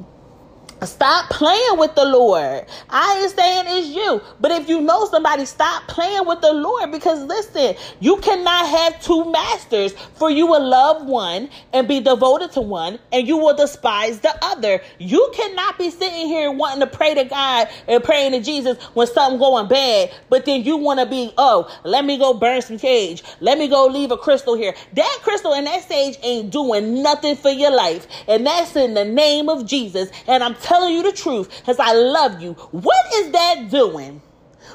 Stop 0.87 1.29
playing 1.31 1.79
with 1.79 1.95
the 1.97 2.05
Lord. 2.05 2.65
I 2.89 3.21
ain't 3.21 3.33
saying 3.33 3.65
it's 3.67 3.89
you, 3.89 4.21
but 4.41 4.53
if 4.53 4.69
you 4.69 4.81
know 4.81 5.07
somebody, 5.07 5.45
stop 5.45 5.89
playing 5.89 6.25
with 6.25 6.41
the 6.41 6.53
Lord 6.53 6.93
because 6.93 7.25
listen, 7.25 7.75
you 7.99 8.19
cannot 8.19 8.69
have 8.69 9.03
two 9.03 9.31
masters, 9.31 9.93
for 10.15 10.31
you 10.31 10.47
will 10.47 10.65
love 10.65 11.05
one 11.05 11.51
and 11.73 11.89
be 11.89 12.01
devoted 12.01 12.53
to 12.53 12.61
one, 12.61 13.01
and 13.11 13.27
you 13.27 13.39
will 13.39 13.57
despise 13.57 14.21
the 14.21 14.33
other. 14.41 14.81
You 14.99 15.33
cannot 15.35 15.79
be 15.79 15.91
sitting 15.91 16.29
here 16.29 16.53
wanting 16.53 16.81
to 16.81 16.87
pray 16.87 17.15
to 17.15 17.25
God 17.25 17.69
and 17.89 18.03
praying 18.05 18.33
to 18.33 18.41
Jesus 18.41 18.81
when 18.95 19.09
something 19.09 19.41
going 19.41 19.67
bad, 19.67 20.13
but 20.29 20.45
then 20.45 20.63
you 20.63 20.77
want 20.77 21.01
to 21.01 21.07
be, 21.07 21.33
oh, 21.39 21.69
let 21.83 22.05
me 22.05 22.19
go 22.19 22.35
burn 22.35 22.63
some 22.63 22.79
sage. 22.79 23.25
Let 23.41 23.59
me 23.59 23.67
go 23.67 23.87
leave 23.87 24.13
a 24.13 24.17
crystal 24.17 24.55
here. 24.55 24.75
That 24.93 25.19
crystal 25.23 25.55
and 25.55 25.67
that 25.67 25.89
sage 25.89 26.19
ain't 26.23 26.51
doing 26.51 27.03
nothing 27.03 27.35
for 27.35 27.51
your 27.51 27.75
life, 27.75 28.07
and 28.29 28.47
that's 28.47 28.77
in 28.77 28.95
the 28.95 29.05
name 29.05 29.49
of 29.49 29.67
Jesus. 29.67 30.11
And 30.29 30.45
I'm 30.45 30.55
telling 30.69 30.95
you 30.95 31.03
the 31.03 31.13
truth 31.13 31.49
because 31.61 31.81
I 31.81 31.95
love 31.95 32.43
you. 32.43 32.53
What 32.53 33.07
is 33.15 33.33
that 33.33 33.71
doing? 33.71 34.21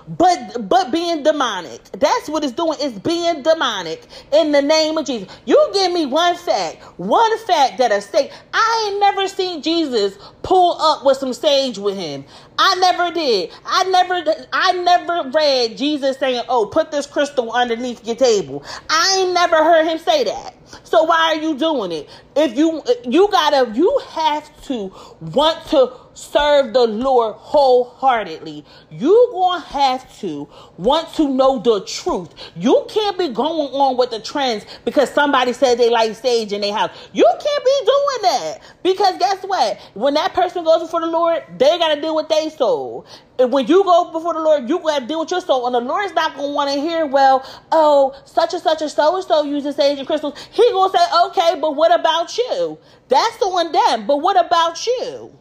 But 0.07 0.69
but 0.69 0.91
being 0.91 1.23
demonic. 1.23 1.81
That's 1.93 2.29
what 2.29 2.43
it's 2.43 2.53
doing. 2.53 2.77
It's 2.81 2.99
being 2.99 3.43
demonic 3.43 4.05
in 4.31 4.51
the 4.51 4.61
name 4.61 4.97
of 4.97 5.05
Jesus. 5.05 5.27
You 5.45 5.69
give 5.73 5.91
me 5.91 6.05
one 6.05 6.35
fact, 6.35 6.81
one 6.97 7.37
fact 7.39 7.77
that 7.77 7.91
a 7.91 8.01
sage. 8.01 8.31
I 8.53 8.89
ain't 8.89 8.99
never 8.99 9.27
seen 9.27 9.61
Jesus 9.61 10.17
pull 10.43 10.79
up 10.81 11.05
with 11.05 11.17
some 11.17 11.33
sage 11.33 11.77
with 11.77 11.97
him. 11.97 12.25
I 12.57 12.75
never 12.75 13.11
did. 13.13 13.51
I 13.65 13.83
never 13.85 14.47
I 14.51 14.71
never 14.73 15.29
read 15.29 15.77
Jesus 15.77 16.17
saying, 16.17 16.43
"Oh, 16.49 16.65
put 16.65 16.91
this 16.91 17.07
crystal 17.07 17.51
underneath 17.51 18.05
your 18.05 18.15
table." 18.15 18.63
I 18.89 19.19
ain't 19.19 19.33
never 19.33 19.57
heard 19.57 19.87
him 19.87 19.97
say 19.97 20.23
that. 20.25 20.55
So 20.83 21.03
why 21.03 21.33
are 21.33 21.35
you 21.35 21.57
doing 21.57 21.91
it? 21.91 22.09
If 22.35 22.57
you 22.57 22.83
you 23.03 23.27
gotta 23.31 23.71
you 23.73 24.01
have 24.09 24.61
to 24.63 24.93
want 25.21 25.65
to 25.67 25.91
serve 26.13 26.73
the 26.73 26.85
Lord 26.85 27.35
wholeheartedly. 27.35 28.65
You 28.91 29.29
gonna 29.31 29.63
have 29.63 30.19
to 30.19 30.47
want 30.77 31.13
to 31.15 31.27
know 31.27 31.59
the 31.59 31.83
truth. 31.85 32.33
You 32.55 32.85
can't 32.89 33.17
be 33.17 33.29
going 33.29 33.73
on 33.73 33.97
with 33.97 34.11
the 34.11 34.19
trends 34.19 34.65
because 34.85 35.09
somebody 35.09 35.53
said 35.53 35.77
they 35.77 35.89
like 35.89 36.15
sage 36.15 36.53
in 36.53 36.61
their 36.61 36.73
house. 36.73 36.91
You 37.13 37.25
can't 37.25 37.65
be 37.65 37.79
doing 37.85 38.21
that 38.23 38.59
because 38.83 39.17
guess 39.17 39.43
what? 39.43 39.79
When 39.93 40.13
that 40.15 40.33
person 40.33 40.63
goes 40.63 40.81
before 40.81 41.01
the 41.01 41.07
Lord, 41.07 41.43
they 41.57 41.77
gotta 41.77 41.99
deal 41.99 42.15
with 42.15 42.29
their 42.29 42.49
soul. 42.49 43.05
And 43.39 43.51
when 43.51 43.65
you 43.67 43.83
go 43.83 44.11
before 44.11 44.33
the 44.33 44.39
Lord, 44.39 44.69
you 44.69 44.79
gotta 44.79 45.05
deal 45.05 45.21
with 45.21 45.31
your 45.31 45.41
soul. 45.41 45.65
And 45.65 45.75
the 45.75 45.81
Lord's 45.81 46.13
not 46.13 46.35
gonna 46.35 46.53
want 46.53 46.71
to 46.71 46.79
hear, 46.79 47.05
well, 47.05 47.43
oh, 47.71 48.15
such 48.25 48.53
and 48.53 48.61
such 48.61 48.81
and 48.81 48.91
so 48.91 49.15
and 49.15 49.25
so 49.25 49.43
uses 49.43 49.75
sage 49.75 49.97
and 49.97 50.07
crystals. 50.07 50.37
He 50.51 50.69
gonna 50.71 50.95
say, 50.95 51.03
okay, 51.25 51.59
but 51.59 51.75
what 51.75 51.97
about 51.97 52.37
you? 52.37 52.77
That's 53.09 53.37
the 53.37 53.49
one 53.49 53.71
them. 53.71 54.05
But 54.05 54.17
what 54.17 54.43
about 54.43 54.85
you? 54.85 55.37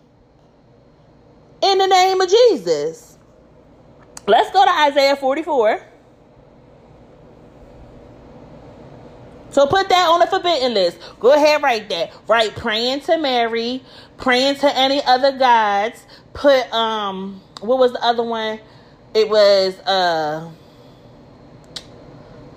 In 1.62 1.78
the 1.78 1.86
name 1.86 2.20
of 2.20 2.28
Jesus. 2.28 3.18
Let's 4.26 4.50
go 4.52 4.64
to 4.64 4.70
Isaiah 4.70 5.16
44. 5.16 5.82
So 9.50 9.66
put 9.66 9.88
that 9.90 10.08
on 10.08 10.20
the 10.20 10.26
forbidden 10.26 10.74
list. 10.74 10.98
Go 11.20 11.32
ahead, 11.34 11.62
write 11.62 11.88
that. 11.90 12.12
Write 12.26 12.56
praying 12.56 13.00
to 13.02 13.18
Mary, 13.18 13.82
praying 14.16 14.56
to 14.56 14.76
any 14.76 15.02
other 15.04 15.36
gods. 15.36 16.06
Put 16.32 16.72
um 16.72 17.42
what 17.60 17.78
was 17.78 17.92
the 17.92 18.02
other 18.02 18.22
one? 18.22 18.60
It 19.14 19.28
was 19.28 19.78
uh 19.80 20.50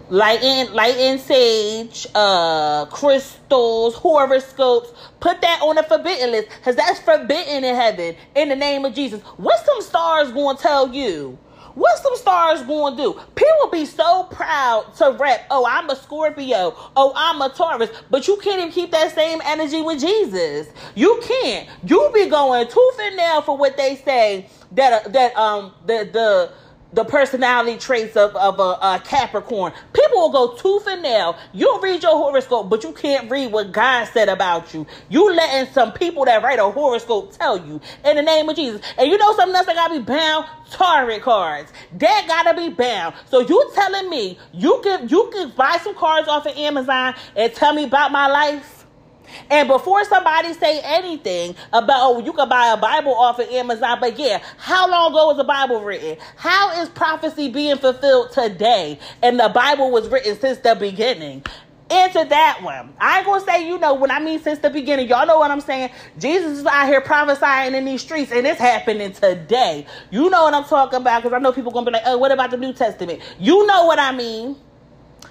light 0.10 0.42
in 0.44 0.74
light 0.74 0.98
in 0.98 1.20
sage, 1.20 2.08
uh 2.16 2.86
crystals, 2.86 3.96
horoscopes. 3.96 4.94
Put 5.20 5.42
that 5.42 5.62
on 5.62 5.76
the 5.76 5.84
forbidden 5.84 6.32
list 6.32 6.50
because 6.58 6.76
that's 6.76 7.00
forbidden 7.00 7.64
in 7.64 7.76
heaven 7.76 8.16
in 8.36 8.50
the 8.50 8.56
name 8.56 8.86
of 8.86 8.94
Jesus. 8.94 9.22
What's 9.38 9.66
some 9.66 9.82
stars 9.82 10.32
gonna 10.32 10.58
tell 10.58 10.94
you? 10.94 11.38
What's 11.76 12.02
some 12.04 12.16
stars 12.16 12.64
going 12.64 12.96
to 12.96 13.04
do? 13.04 13.14
People 13.36 13.70
be 13.72 13.86
so 13.86 14.24
proud 14.32 14.96
to 14.96 15.12
rep, 15.20 15.46
oh, 15.52 15.66
I'm 15.70 15.90
a 15.90 15.96
Scorpio. 15.96 16.74
Oh, 16.96 17.14
I'm 17.16 17.42
a 17.42 17.50
Taurus. 17.50 17.90
But 18.10 18.28
you 18.28 18.38
can't 18.38 18.60
even 18.60 18.72
keep 18.72 18.92
that 18.92 19.14
same 19.14 19.42
energy 19.44 19.82
with 19.82 20.00
Jesus. 20.00 20.70
You 20.96 21.22
can't. 21.22 21.70
You 21.86 22.12
be 22.14 22.30
going 22.30 22.68
tooth 22.68 23.00
and 23.02 23.18
nail 23.18 23.42
for 23.42 23.58
what 23.58 23.76
they 23.76 23.98
say 23.98 24.50
that, 24.72 25.06
uh, 25.06 25.10
that, 25.10 25.36
um, 25.36 25.74
the, 25.86 26.10
the, 26.12 26.52
the 26.96 27.04
personality 27.04 27.78
traits 27.78 28.16
of, 28.16 28.36
of 28.36 28.60
a, 28.60 28.64
a, 28.64 29.02
Capricorn. 29.06 29.74
People 29.94 30.18
will 30.18 30.32
go 30.32 30.56
tooth 30.56 30.88
and 30.88 31.02
nail. 31.02 31.38
You'll 31.54 31.80
read 31.80 32.02
your 32.02 32.14
horoscope, 32.14 32.70
but 32.70 32.84
you 32.84 32.94
can't 32.94 33.30
read 33.30 33.52
what 33.52 33.72
God 33.72 34.06
said 34.06 34.30
about 34.30 34.74
you. 34.74 34.88
You 35.10 35.34
letting 35.34 35.72
some 35.74 35.92
people 35.92 36.26
that 36.26 36.42
write 36.42 36.60
a 36.60 36.72
horoscope 36.72 37.38
tell 37.38 37.58
you 37.58 37.82
in 38.06 38.16
the 38.16 38.22
name 38.22 38.48
of 38.48 38.56
Jesus. 38.56 38.82
And 38.98 39.12
you 39.12 39.18
know 39.18 39.36
something 39.36 39.56
else 39.56 39.66
that 39.66 39.76
gotta 39.76 40.00
be 40.00 40.06
bound? 40.06 40.46
Tarot 40.72 41.20
cards. 41.20 41.72
That 41.94 42.26
gotta 42.28 42.60
be 42.60 42.70
bound. 42.70 43.16
So 43.30 43.42
you 43.42 43.72
telling 43.76 44.10
me 44.10 44.40
you 44.54 44.80
can 44.84 45.10
you 45.10 45.30
can 45.32 45.52
buy 45.52 45.78
some 45.84 45.96
cards 45.96 46.28
off 46.28 46.46
of 46.46 46.58
Amazon 46.58 47.14
and 47.36 47.54
tell 47.54 47.74
me 47.74 47.84
about 47.84 48.12
my 48.12 48.28
life? 48.28 48.75
And 49.50 49.68
before 49.68 50.04
somebody 50.06 50.54
say 50.54 50.82
anything 50.84 51.56
about, 51.74 51.98
oh, 52.02 52.20
you 52.24 52.34
can 52.34 52.50
buy 52.50 52.68
a 52.68 52.78
Bible 52.78 53.14
off 53.14 53.40
of 53.40 53.50
Amazon, 53.50 54.00
but 54.00 54.18
yeah, 54.18 54.42
how 54.58 54.90
long 54.90 55.12
ago 55.12 55.28
was 55.28 55.38
the 55.38 55.44
Bible 55.44 55.82
written? 55.82 56.18
How 56.36 56.82
is 56.82 56.90
prophecy 56.90 57.50
being 57.50 57.78
fulfilled 57.78 58.32
today? 58.32 59.00
And 59.22 59.40
the 59.40 59.50
Bible 59.50 59.92
was 59.92 60.08
written 60.10 60.40
since 60.40 60.60
the 60.60 60.76
beginning. 60.76 61.44
Answer 61.88 62.26
that 62.26 62.62
one. 62.64 62.94
I 63.00 63.18
ain't 63.18 63.28
gonna 63.28 63.46
say, 63.46 63.68
you 63.68 63.78
know, 63.78 63.94
when 63.94 64.10
I 64.10 64.20
mean 64.20 64.40
since 64.40 64.58
the 64.58 64.72
beginning, 64.72 65.08
y'all 65.08 65.28
know 65.28 65.38
what 65.38 65.52
I'm 65.52 65.62
saying. 65.62 65.92
Jesus 66.18 66.58
is 66.60 66.66
out 66.66 66.88
here 66.88 67.00
prophesying 67.00 67.76
in 67.76 67.86
these 67.86 68.02
streets, 68.02 68.32
and 68.32 68.48
it's 68.48 68.60
happening 68.60 69.12
today. 69.12 69.86
You 70.10 70.32
know 70.32 70.46
what 70.46 70.56
I'm 70.56 70.64
talking 70.64 71.02
about, 71.02 71.22
because 71.22 71.36
I 71.36 71.40
know 71.40 71.52
people 71.52 71.72
gonna 71.72 71.86
be 71.86 71.92
like, 71.92 72.02
oh, 72.08 72.18
what 72.18 72.32
about 72.32 72.50
the 72.50 72.58
New 72.58 72.74
Testament? 72.74 73.22
You 73.40 73.68
know 73.68 73.86
what 73.86 74.00
I 74.00 74.12
mean. 74.12 74.56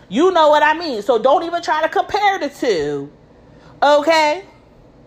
You 0.08 0.30
know 0.30 0.48
what 0.48 0.62
I 0.62 0.78
mean. 0.78 1.02
So 1.02 1.18
don't 1.18 1.42
even 1.42 1.60
try 1.60 1.82
to 1.82 1.88
compare 1.88 2.38
the 2.38 2.48
two. 2.48 3.10
Okay? 3.84 4.44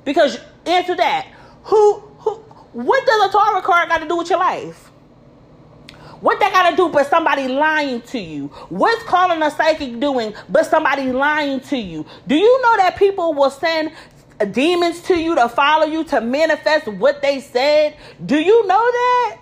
Because 0.06 0.40
answer 0.66 0.96
that. 0.96 1.28
Who 1.64 2.00
who 2.20 2.36
what 2.74 3.06
does 3.06 3.30
a 3.30 3.32
tarot 3.32 3.62
card 3.62 3.90
got 3.90 4.00
to 4.00 4.08
do 4.08 4.18
with 4.18 4.30
your 4.30 4.40
life? 4.40 4.92
What 6.22 6.40
that 6.40 6.52
got 6.52 6.70
to 6.70 6.76
do 6.76 6.90
but 6.90 7.08
somebody 7.08 7.48
lying 7.48 8.02
to 8.04 8.20
you? 8.20 8.48
What's 8.70 9.04
calling 9.04 9.42
a 9.42 9.52
psychic 9.52 10.00
doing 10.00 10.34
but 10.50 10.66
somebody 10.66 11.12
lying 11.12 11.60
to 11.62 11.78
you? 11.78 12.06
Do 12.28 12.36
you 12.36 12.62
know 12.62 12.78
that 12.78 12.96
people 12.98 13.34
will 13.34 13.52
send 13.52 13.92
demons 14.52 15.02
to 15.04 15.16
you 15.16 15.36
to 15.36 15.50
follow 15.50 15.86
you 15.86 16.04
to 16.06 16.22
manifest 16.22 16.88
what 16.88 17.22
they 17.22 17.40
said? 17.40 17.96
Do 18.24 18.38
you 18.38 18.66
know 18.68 18.92
that? 18.92 19.38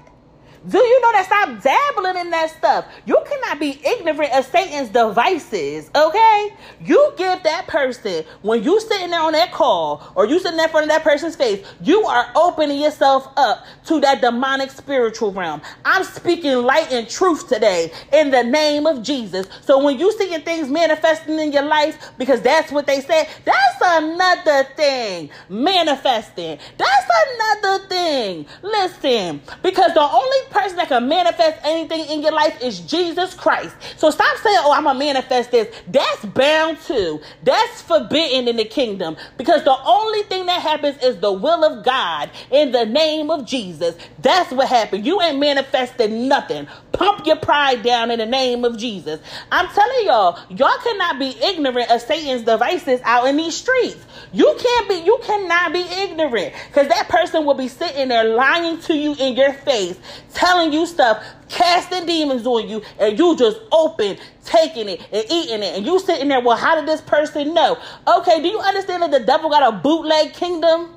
Do 0.68 0.80
you 0.80 1.02
know 1.02 1.12
that? 1.12 1.26
Stop 1.26 1.62
dabbling 1.62 2.18
in 2.18 2.30
that 2.32 2.50
stuff. 2.50 2.86
You 3.06 3.22
cannot 3.28 3.60
be 3.60 3.80
ignorant 3.86 4.34
of 4.34 4.46
Satan's 4.46 4.90
devices, 4.90 5.90
okay? 5.96 6.54
You 6.82 7.14
give 7.18 7.44
that 7.44 7.68
person, 7.68 8.24
when 8.42 8.64
you 8.64 8.80
sitting 8.80 9.12
there 9.12 9.22
on 9.22 9.34
that 9.34 9.52
call 9.52 10.12
or 10.16 10.26
you 10.26 10.40
sitting 10.40 10.58
there 10.58 10.68
in 10.68 10.72
front 10.72 10.86
of 10.86 10.90
that 10.90 11.04
person's 11.04 11.36
face, 11.36 11.66
you 11.82 12.06
are 12.06 12.32
opening 12.36 12.80
yourself 12.80 13.28
up 13.38 13.66
to 13.86 14.00
that 14.02 14.22
demonic 14.22 14.72
spiritual 14.72 15.32
realm. 15.32 15.62
I'm 15.84 16.04
speaking 16.04 16.56
light 16.64 16.92
and 16.92 17.08
truth 17.08 17.48
today 17.48 17.92
in 18.12 18.32
the 18.32 18.44
name 18.44 18.86
of 18.86 19.04
Jesus. 19.04 19.48
So 19.62 19.84
when 19.84 20.00
you 20.00 20.12
seeing 20.14 20.42
things 20.42 20.70
manifesting 20.70 21.40
in 21.40 21.52
your 21.52 21.66
life, 21.66 22.12
because 22.18 22.42
that's 22.42 22.72
what 22.72 22.88
they 22.88 23.02
said, 23.02 23.28
that's 23.44 23.78
another 23.82 24.68
thing. 24.76 25.30
Manifesting. 25.50 26.58
That's 26.78 27.10
another 27.34 27.86
thing. 27.88 28.46
Listen, 28.62 29.42
because 29.62 29.94
the 29.94 30.02
only 30.02 30.38
person 30.56 30.78
that 30.78 30.88
can 30.88 31.08
manifest 31.08 31.60
anything 31.64 32.06
in 32.10 32.22
your 32.22 32.32
life 32.32 32.62
is 32.62 32.80
Jesus 32.80 33.34
Christ. 33.34 33.76
So 33.98 34.10
stop 34.10 34.38
saying, 34.38 34.60
oh, 34.62 34.74
I'm 34.74 34.84
going 34.84 34.96
to 34.96 35.00
manifest 35.00 35.52
this. 35.52 35.76
That's 35.88 36.26
bound 36.26 36.80
to. 36.88 37.22
That's 37.44 37.82
forbidden 37.82 38.48
in 38.48 38.56
the 38.56 38.66
kingdom 38.66 39.18
because 39.38 39.64
the 39.64 39.76
only 39.86 40.24
thing 40.24 40.46
that 40.46 40.62
happens 40.62 41.02
is 41.04 41.20
the 41.20 41.32
will 41.32 41.64
of 41.66 41.84
God 41.84 42.30
in 42.52 42.72
the 42.72 42.86
name 42.86 43.30
of 43.30 43.46
Jesus. 43.46 43.96
That's 44.20 44.52
what 44.52 44.70
happened. 44.70 45.06
You 45.06 45.22
ain't 45.22 45.40
manifesting 45.40 46.28
nothing. 46.28 46.68
Pump 46.94 47.26
your 47.26 47.36
pride 47.36 47.84
down 47.84 48.10
in 48.10 48.20
the 48.20 48.26
name 48.26 48.64
of 48.64 48.78
Jesus. 48.78 49.20
I'm 49.52 49.68
telling 49.68 50.06
y'all, 50.06 50.40
y'all 50.50 50.78
cannot 50.82 51.20
be 51.20 51.36
ignorant 51.44 51.92
of 51.92 52.02
Satan's 52.02 52.44
devices 52.44 53.02
out 53.04 53.28
in 53.28 53.36
these 53.36 53.56
streets. 53.56 53.98
You 54.32 54.56
can't 54.58 54.90
be, 54.90 54.96
you 54.96 55.20
cannot 55.24 55.74
be 55.74 55.82
ignorant 55.82 56.54
because 56.68 56.88
that 56.88 57.10
person 57.10 57.46
will 57.46 57.54
be 57.54 57.68
sitting 57.68 58.08
there 58.08 58.24
lying 58.24 58.80
to 58.82 58.96
you 58.96 59.16
in 59.16 59.36
your 59.36 59.54
face, 59.54 60.00
telling 60.46 60.72
you 60.72 60.86
stuff, 60.86 61.24
casting 61.50 62.06
demons 62.06 62.46
on 62.46 62.70
you, 62.70 62.82
and 63.00 63.18
you 63.18 63.36
just 63.36 63.60
open, 63.72 64.18
taking 64.44 64.88
it 64.90 65.02
and 65.12 65.26
eating 65.30 65.64
it. 65.64 65.76
And 65.76 65.86
you 65.86 66.00
sitting 66.00 66.28
there, 66.28 66.42
well, 66.42 66.58
how 66.58 66.76
did 66.76 66.88
this 66.88 67.02
person 67.02 67.54
know? 67.54 67.78
Okay, 68.08 68.42
do 68.42 68.48
you 68.48 68.60
understand 68.60 69.04
that 69.04 69.12
the 69.12 69.22
devil 69.22 69.50
got 69.50 69.74
a 69.74 69.78
bootleg 69.78 70.34
kingdom? 70.34 70.92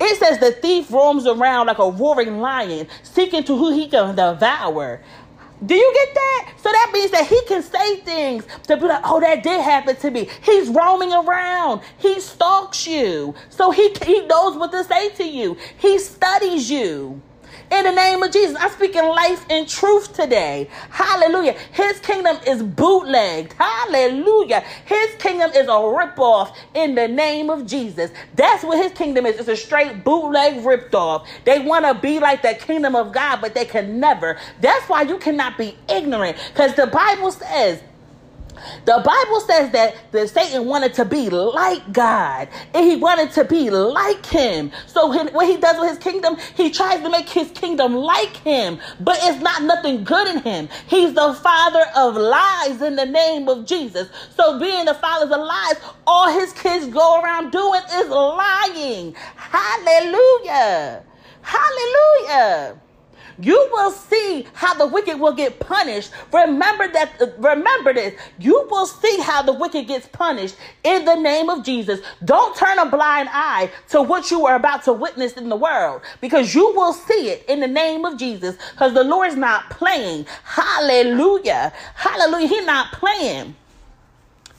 It 0.00 0.18
says 0.18 0.38
the 0.38 0.52
thief 0.52 0.90
roams 0.90 1.26
around 1.26 1.66
like 1.66 1.78
a 1.78 1.90
roaring 1.90 2.38
lion, 2.38 2.86
seeking 3.02 3.44
to 3.44 3.56
who 3.56 3.72
he 3.72 3.88
can 3.88 4.14
devour. 4.14 5.02
Do 5.64 5.74
you 5.74 5.92
get 5.94 6.14
that? 6.14 6.52
So 6.56 6.72
that 6.72 6.90
means 6.94 7.10
that 7.10 7.26
he 7.26 7.38
can 7.46 7.62
say 7.62 7.96
things 7.96 8.46
to 8.68 8.78
be 8.78 8.84
like, 8.84 9.02
oh, 9.04 9.20
that 9.20 9.42
did 9.42 9.60
happen 9.60 9.94
to 9.96 10.10
me. 10.10 10.30
He's 10.42 10.70
roaming 10.70 11.12
around. 11.12 11.82
He 11.98 12.18
stalks 12.18 12.86
you. 12.86 13.34
So 13.50 13.70
he, 13.70 13.94
he 14.06 14.26
knows 14.26 14.56
what 14.56 14.72
to 14.72 14.84
say 14.84 15.10
to 15.10 15.24
you. 15.24 15.58
He 15.76 15.98
studies 15.98 16.70
you. 16.70 17.20
In 17.70 17.84
the 17.84 17.92
name 17.92 18.20
of 18.22 18.32
Jesus, 18.32 18.56
I'm 18.58 18.70
speaking 18.72 19.04
life 19.04 19.46
and 19.48 19.68
truth 19.68 20.12
today. 20.12 20.68
Hallelujah. 20.90 21.52
His 21.72 22.00
kingdom 22.00 22.36
is 22.44 22.64
bootlegged. 22.64 23.52
Hallelujah. 23.52 24.64
His 24.86 25.14
kingdom 25.20 25.50
is 25.52 25.66
a 25.68 25.70
ripoff 25.70 26.56
in 26.74 26.96
the 26.96 27.06
name 27.06 27.48
of 27.48 27.66
Jesus. 27.66 28.10
That's 28.34 28.64
what 28.64 28.82
his 28.82 28.90
kingdom 28.92 29.24
is. 29.24 29.38
It's 29.38 29.48
a 29.48 29.56
straight 29.56 30.02
bootleg 30.02 30.66
ripped 30.66 30.96
off. 30.96 31.28
They 31.44 31.60
want 31.60 31.84
to 31.84 31.94
be 31.94 32.18
like 32.18 32.42
the 32.42 32.54
kingdom 32.54 32.96
of 32.96 33.12
God, 33.12 33.40
but 33.40 33.54
they 33.54 33.66
can 33.66 34.00
never. 34.00 34.36
That's 34.60 34.88
why 34.88 35.02
you 35.02 35.18
cannot 35.18 35.56
be 35.56 35.76
ignorant 35.88 36.38
because 36.52 36.74
the 36.74 36.88
Bible 36.88 37.30
says 37.30 37.82
the 38.84 39.02
Bible 39.04 39.40
says 39.40 39.70
that 39.72 40.12
the 40.12 40.26
Satan 40.26 40.66
wanted 40.66 40.94
to 40.94 41.04
be 41.04 41.30
like 41.30 41.92
God, 41.92 42.48
and 42.74 42.84
he 42.84 42.96
wanted 42.96 43.32
to 43.32 43.44
be 43.44 43.70
like 43.70 44.24
Him. 44.26 44.70
So 44.86 45.06
what 45.06 45.46
he 45.46 45.56
does 45.56 45.78
with 45.78 45.90
his 45.90 45.98
kingdom, 45.98 46.36
he 46.56 46.70
tries 46.70 47.02
to 47.02 47.10
make 47.10 47.28
his 47.28 47.50
kingdom 47.50 47.94
like 47.94 48.36
Him, 48.36 48.78
but 49.00 49.18
it's 49.22 49.42
not 49.42 49.62
nothing 49.62 50.04
good 50.04 50.28
in 50.28 50.42
him. 50.42 50.68
He's 50.86 51.14
the 51.14 51.34
father 51.34 51.84
of 51.96 52.16
lies 52.16 52.82
in 52.82 52.96
the 52.96 53.06
name 53.06 53.48
of 53.48 53.66
Jesus. 53.66 54.08
So 54.34 54.58
being 54.58 54.84
the 54.84 54.94
father 54.94 55.26
of 55.26 55.40
lies, 55.40 55.76
all 56.06 56.32
his 56.32 56.52
kids 56.52 56.86
go 56.86 57.20
around 57.20 57.50
doing 57.50 57.82
is 57.92 58.08
lying. 58.08 59.14
Hallelujah. 59.36 61.04
Hallelujah 61.42 62.80
you 63.40 63.68
will 63.72 63.90
see 63.90 64.46
how 64.52 64.74
the 64.74 64.86
wicked 64.86 65.18
will 65.18 65.32
get 65.32 65.58
punished. 65.60 66.10
Remember 66.32 66.88
that, 66.88 67.34
remember 67.38 67.92
this. 67.94 68.14
You 68.38 68.66
will 68.70 68.86
see 68.86 69.20
how 69.20 69.42
the 69.42 69.52
wicked 69.52 69.86
gets 69.88 70.06
punished 70.08 70.56
in 70.84 71.04
the 71.04 71.16
name 71.16 71.48
of 71.48 71.64
Jesus. 71.64 72.00
Don't 72.24 72.56
turn 72.56 72.78
a 72.78 72.90
blind 72.90 73.28
eye 73.32 73.70
to 73.90 74.02
what 74.02 74.30
you 74.30 74.46
are 74.46 74.56
about 74.56 74.84
to 74.84 74.92
witness 74.92 75.34
in 75.34 75.48
the 75.48 75.56
world 75.56 76.02
because 76.20 76.54
you 76.54 76.72
will 76.74 76.92
see 76.92 77.30
it 77.30 77.44
in 77.48 77.60
the 77.60 77.68
name 77.68 78.04
of 78.04 78.18
Jesus 78.18 78.56
because 78.72 78.94
the 78.94 79.04
Lord's 79.04 79.36
not 79.36 79.70
playing. 79.70 80.26
Hallelujah. 80.44 81.72
Hallelujah. 81.94 82.46
He's 82.48 82.66
not 82.66 82.92
playing. 82.92 83.54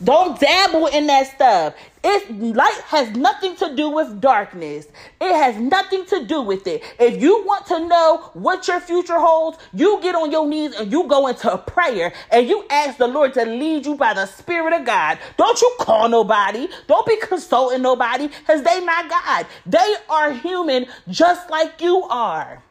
Don't 0.03 0.39
dabble 0.39 0.88
in 0.88 1.08
that 1.08 1.27
stuff. 1.27 1.75
It's 2.03 2.29
light 2.31 2.81
has 2.88 3.12
nothing 3.15 3.55
to 3.58 3.75
do 3.75 3.89
with 3.89 4.20
darkness. 4.20 4.88
It 5.20 5.36
has 5.36 5.58
nothing 5.58 6.05
to 6.08 6.25
do 6.25 6.41
with 6.41 6.65
it. 6.67 6.84
If 7.00 7.22
you 7.22 7.43
want 7.46 7.67
to 7.67 7.88
know 7.88 8.31
what 8.34 8.67
your 8.67 8.79
future 8.79 9.20
holds, 9.20 9.60
you 9.74 10.00
get 10.01 10.15
on 10.15 10.31
your 10.31 10.48
knees 10.48 10.74
and 10.75 10.91
you 10.91 11.08
go 11.08 11.27
into 11.27 11.53
a 11.53 11.58
prayer 11.58 12.13
and 12.31 12.48
you 12.48 12.65
ask 12.72 12.98
the 12.98 13.08
Lord 13.08 13.34
to 13.36 13.46
lead 13.46 13.86
you 13.86 13.96
by 13.96 14.13
the 14.15 14.25
Spirit 14.25 14.74
of 14.74 14.86
God. 14.86 15.20
Don't 15.38 15.62
you 15.62 15.75
call 15.79 16.10
nobody. 16.10 16.67
Don't 16.88 17.05
be 17.05 17.17
consulting 17.17 17.84
nobody 17.84 18.27
because 18.27 18.63
they 18.63 18.84
not 18.84 19.10
God. 19.10 19.46
They 19.67 19.96
are 20.10 20.31
human 20.34 20.88
just 21.10 21.50
like 21.51 21.81
you 21.81 22.03
are. 22.10 22.63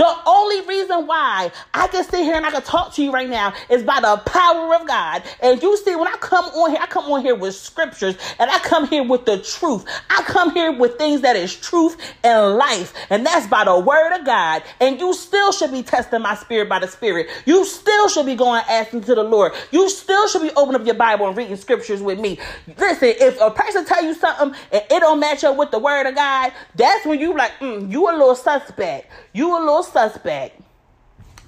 The 0.00 0.16
only 0.24 0.62
reason 0.62 1.06
why 1.06 1.52
I 1.74 1.86
can 1.88 2.02
sit 2.04 2.20
here 2.20 2.34
and 2.34 2.46
I 2.46 2.50
can 2.50 2.62
talk 2.62 2.94
to 2.94 3.04
you 3.04 3.12
right 3.12 3.28
now 3.28 3.52
is 3.68 3.82
by 3.82 4.00
the 4.00 4.16
power 4.24 4.74
of 4.74 4.88
God. 4.88 5.22
And 5.42 5.62
you 5.62 5.76
see, 5.76 5.94
when 5.94 6.08
I 6.08 6.16
come 6.16 6.46
on 6.46 6.70
here, 6.70 6.78
I 6.80 6.86
come 6.86 7.12
on 7.12 7.20
here 7.20 7.34
with 7.34 7.54
scriptures 7.54 8.16
and 8.38 8.50
I 8.50 8.60
come 8.60 8.88
here 8.88 9.04
with 9.04 9.26
the 9.26 9.42
truth. 9.42 9.84
I 10.08 10.22
come 10.22 10.54
here 10.54 10.72
with 10.72 10.96
things 10.96 11.20
that 11.20 11.36
is 11.36 11.54
truth 11.54 11.98
and 12.24 12.56
life. 12.56 12.94
And 13.10 13.26
that's 13.26 13.46
by 13.46 13.64
the 13.64 13.78
word 13.78 14.18
of 14.18 14.24
God. 14.24 14.62
And 14.80 14.98
you 14.98 15.12
still 15.12 15.52
should 15.52 15.70
be 15.70 15.82
testing 15.82 16.22
my 16.22 16.34
spirit 16.34 16.70
by 16.70 16.78
the 16.78 16.88
spirit. 16.88 17.28
You 17.44 17.66
still 17.66 18.08
should 18.08 18.24
be 18.24 18.36
going 18.36 18.62
asking 18.70 19.02
to 19.02 19.14
the 19.14 19.22
Lord. 19.22 19.52
You 19.70 19.90
still 19.90 20.26
should 20.28 20.40
be 20.40 20.50
opening 20.56 20.80
up 20.80 20.86
your 20.86 20.94
Bible 20.94 21.28
and 21.28 21.36
reading 21.36 21.56
scriptures 21.56 22.00
with 22.00 22.18
me. 22.18 22.38
Listen, 22.78 23.12
if 23.20 23.38
a 23.38 23.50
person 23.50 23.84
tell 23.84 24.02
you 24.02 24.14
something 24.14 24.58
and 24.72 24.82
it 24.90 25.00
don't 25.00 25.20
match 25.20 25.44
up 25.44 25.58
with 25.58 25.70
the 25.70 25.78
word 25.78 26.06
of 26.06 26.14
God, 26.14 26.54
that's 26.74 27.04
when 27.04 27.20
you 27.20 27.36
like, 27.36 27.52
mm, 27.60 27.92
you 27.92 28.08
a 28.08 28.12
little 28.12 28.34
suspect. 28.34 29.12
You 29.34 29.58
a 29.58 29.60
little 29.60 29.89
suspect. 29.92 30.60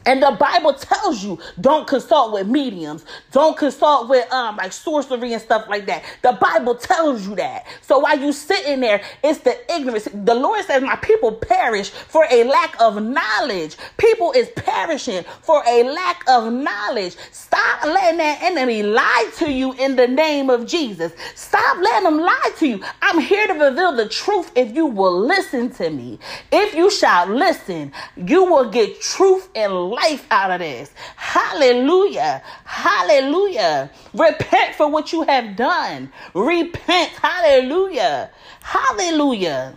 And 0.06 0.22
the 0.22 0.32
Bible 0.38 0.74
tells 0.74 1.22
you 1.24 1.38
don't 1.60 1.86
consult 1.86 2.32
with 2.32 2.46
mediums, 2.46 3.04
don't 3.30 3.56
consult 3.56 4.08
with 4.08 4.30
um 4.32 4.56
like 4.56 4.72
sorcery 4.72 5.32
and 5.32 5.42
stuff 5.42 5.66
like 5.68 5.86
that. 5.86 6.04
The 6.22 6.32
Bible 6.40 6.74
tells 6.74 7.26
you 7.26 7.34
that. 7.36 7.66
So 7.82 8.00
while 8.00 8.18
you 8.18 8.32
sitting 8.32 8.80
there, 8.80 9.02
it's 9.22 9.40
the 9.40 9.56
ignorance. 9.74 10.08
The 10.12 10.34
Lord 10.34 10.64
says, 10.64 10.82
"My 10.82 10.96
people 10.96 11.32
perish 11.32 11.90
for 11.90 12.26
a 12.30 12.44
lack 12.44 12.80
of 12.80 13.02
knowledge." 13.02 13.76
People 13.96 14.32
is 14.32 14.48
perishing 14.56 15.24
for 15.42 15.62
a 15.66 15.84
lack 15.84 16.24
of 16.28 16.52
knowledge. 16.52 17.16
Stop 17.32 17.84
letting 17.84 18.18
that 18.18 18.42
enemy 18.42 18.82
lie 18.82 19.30
to 19.38 19.50
you 19.50 19.72
in 19.74 19.96
the 19.96 20.06
name 20.06 20.50
of 20.50 20.66
Jesus. 20.66 21.12
Stop 21.34 21.78
letting 21.78 22.04
them 22.04 22.20
lie 22.20 22.50
to 22.58 22.66
you. 22.66 22.80
I'm 23.02 23.18
here 23.20 23.46
to 23.46 23.54
reveal 23.54 23.92
the 23.94 24.08
truth. 24.08 24.50
If 24.56 24.74
you 24.74 24.86
will 24.86 25.18
listen 25.18 25.70
to 25.74 25.90
me, 25.90 26.18
if 26.50 26.74
you 26.74 26.90
shall 26.90 27.26
listen, 27.26 27.92
you 28.16 28.44
will 28.44 28.70
get 28.70 29.00
truth 29.00 29.48
and 29.54 29.72
life 29.92 30.26
out 30.30 30.50
of 30.50 30.60
this. 30.60 30.92
Hallelujah. 31.16 32.42
Hallelujah. 32.64 33.90
Repent 34.14 34.74
for 34.74 34.88
what 34.88 35.12
you 35.12 35.22
have 35.22 35.56
done. 35.56 36.12
Repent. 36.34 37.10
Hallelujah. 37.10 38.30
Hallelujah. 38.62 39.74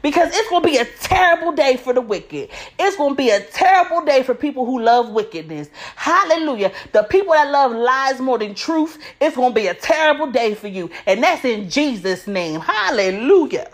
Because 0.00 0.34
it's 0.34 0.48
going 0.48 0.62
to 0.62 0.68
be 0.68 0.78
a 0.78 0.84
terrible 0.84 1.52
day 1.52 1.76
for 1.76 1.92
the 1.92 2.00
wicked. 2.00 2.48
It's 2.78 2.96
going 2.96 3.10
to 3.10 3.16
be 3.16 3.28
a 3.30 3.40
terrible 3.40 4.04
day 4.06 4.22
for 4.22 4.34
people 4.34 4.64
who 4.64 4.80
love 4.80 5.10
wickedness. 5.10 5.68
Hallelujah. 5.96 6.72
The 6.92 7.02
people 7.02 7.34
that 7.34 7.50
love 7.50 7.72
lies 7.72 8.18
more 8.18 8.38
than 8.38 8.54
truth, 8.54 8.98
it's 9.20 9.36
going 9.36 9.50
to 9.50 9.54
be 9.54 9.66
a 9.66 9.74
terrible 9.74 10.30
day 10.30 10.54
for 10.54 10.68
you. 10.68 10.90
And 11.04 11.22
that's 11.22 11.44
in 11.44 11.68
Jesus' 11.68 12.26
name. 12.26 12.60
Hallelujah. 12.60 13.70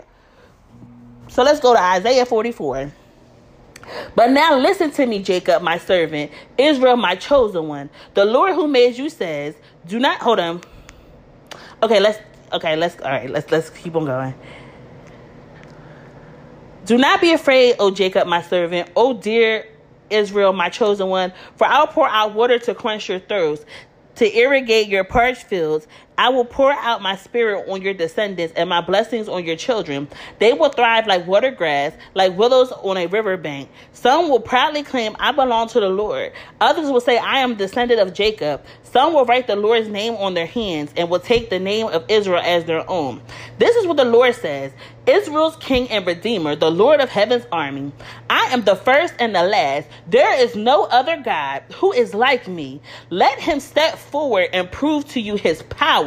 So 1.29 1.43
let's 1.43 1.61
go 1.61 1.73
to 1.73 1.81
Isaiah 1.81 2.25
44. 2.25 2.91
But 4.15 4.31
now 4.31 4.57
listen 4.57 4.91
to 4.91 5.05
me, 5.05 5.21
Jacob, 5.21 5.61
my 5.61 5.77
servant, 5.77 6.31
Israel, 6.57 6.97
my 6.97 7.15
chosen 7.15 7.67
one. 7.67 7.89
The 8.13 8.25
Lord 8.25 8.53
who 8.53 8.67
made 8.67 8.97
you 8.97 9.09
says, 9.09 9.55
Do 9.87 9.99
not 9.99 10.21
hold 10.21 10.39
on. 10.39 10.61
Okay, 11.81 11.99
let's 11.99 12.19
okay, 12.51 12.75
let's 12.75 12.99
all 13.01 13.11
right, 13.11 13.29
let's 13.29 13.51
let's 13.51 13.69
keep 13.69 13.95
on 13.95 14.05
going. 14.05 14.33
Do 16.85 16.97
not 16.97 17.21
be 17.21 17.31
afraid, 17.31 17.75
O 17.79 17.91
Jacob, 17.91 18.27
my 18.27 18.41
servant, 18.41 18.89
O 18.95 19.13
dear 19.13 19.65
Israel, 20.09 20.53
my 20.53 20.69
chosen 20.69 21.07
one, 21.07 21.33
for 21.55 21.65
I'll 21.65 21.87
pour 21.87 22.07
out 22.07 22.33
water 22.33 22.59
to 22.59 22.75
quench 22.75 23.09
your 23.09 23.19
thirst, 23.19 23.65
to 24.15 24.37
irrigate 24.37 24.87
your 24.87 25.03
parched 25.03 25.43
fields. 25.43 25.87
I 26.17 26.29
will 26.29 26.45
pour 26.45 26.71
out 26.71 27.01
my 27.01 27.15
spirit 27.15 27.67
on 27.69 27.81
your 27.81 27.93
descendants 27.93 28.53
and 28.55 28.69
my 28.69 28.81
blessings 28.81 29.27
on 29.27 29.45
your 29.45 29.55
children. 29.55 30.07
They 30.39 30.53
will 30.53 30.69
thrive 30.69 31.07
like 31.07 31.25
water 31.25 31.51
grass, 31.51 31.93
like 32.13 32.37
willows 32.37 32.71
on 32.71 32.97
a 32.97 33.07
riverbank. 33.07 33.69
Some 33.93 34.29
will 34.29 34.39
proudly 34.39 34.83
claim, 34.83 35.15
I 35.19 35.31
belong 35.31 35.69
to 35.69 35.79
the 35.79 35.89
Lord. 35.89 36.33
Others 36.61 36.91
will 36.91 37.01
say, 37.01 37.17
I 37.17 37.39
am 37.39 37.55
descendant 37.55 37.99
of 37.99 38.13
Jacob. 38.13 38.63
Some 38.83 39.13
will 39.13 39.25
write 39.25 39.47
the 39.47 39.55
Lord's 39.55 39.87
name 39.87 40.13
on 40.17 40.35
their 40.35 40.45
hands 40.45 40.93
and 40.95 41.09
will 41.09 41.19
take 41.19 41.49
the 41.49 41.59
name 41.59 41.87
of 41.87 42.05
Israel 42.09 42.41
as 42.43 42.65
their 42.65 42.87
own. 42.87 43.21
This 43.57 43.75
is 43.75 43.87
what 43.87 43.97
the 43.97 44.05
Lord 44.05 44.35
says 44.35 44.71
Israel's 45.07 45.55
King 45.57 45.89
and 45.89 46.05
Redeemer, 46.05 46.55
the 46.55 46.71
Lord 46.71 47.01
of 47.01 47.09
heaven's 47.09 47.45
army. 47.51 47.91
I 48.29 48.45
am 48.53 48.63
the 48.63 48.75
first 48.75 49.15
and 49.19 49.35
the 49.35 49.43
last. 49.43 49.87
There 50.07 50.39
is 50.39 50.55
no 50.55 50.85
other 50.85 51.17
God 51.17 51.63
who 51.75 51.91
is 51.91 52.13
like 52.13 52.47
me. 52.47 52.81
Let 53.09 53.39
him 53.39 53.59
step 53.59 53.97
forward 53.97 54.49
and 54.53 54.71
prove 54.71 55.07
to 55.09 55.19
you 55.19 55.35
his 55.35 55.63
power. 55.63 56.02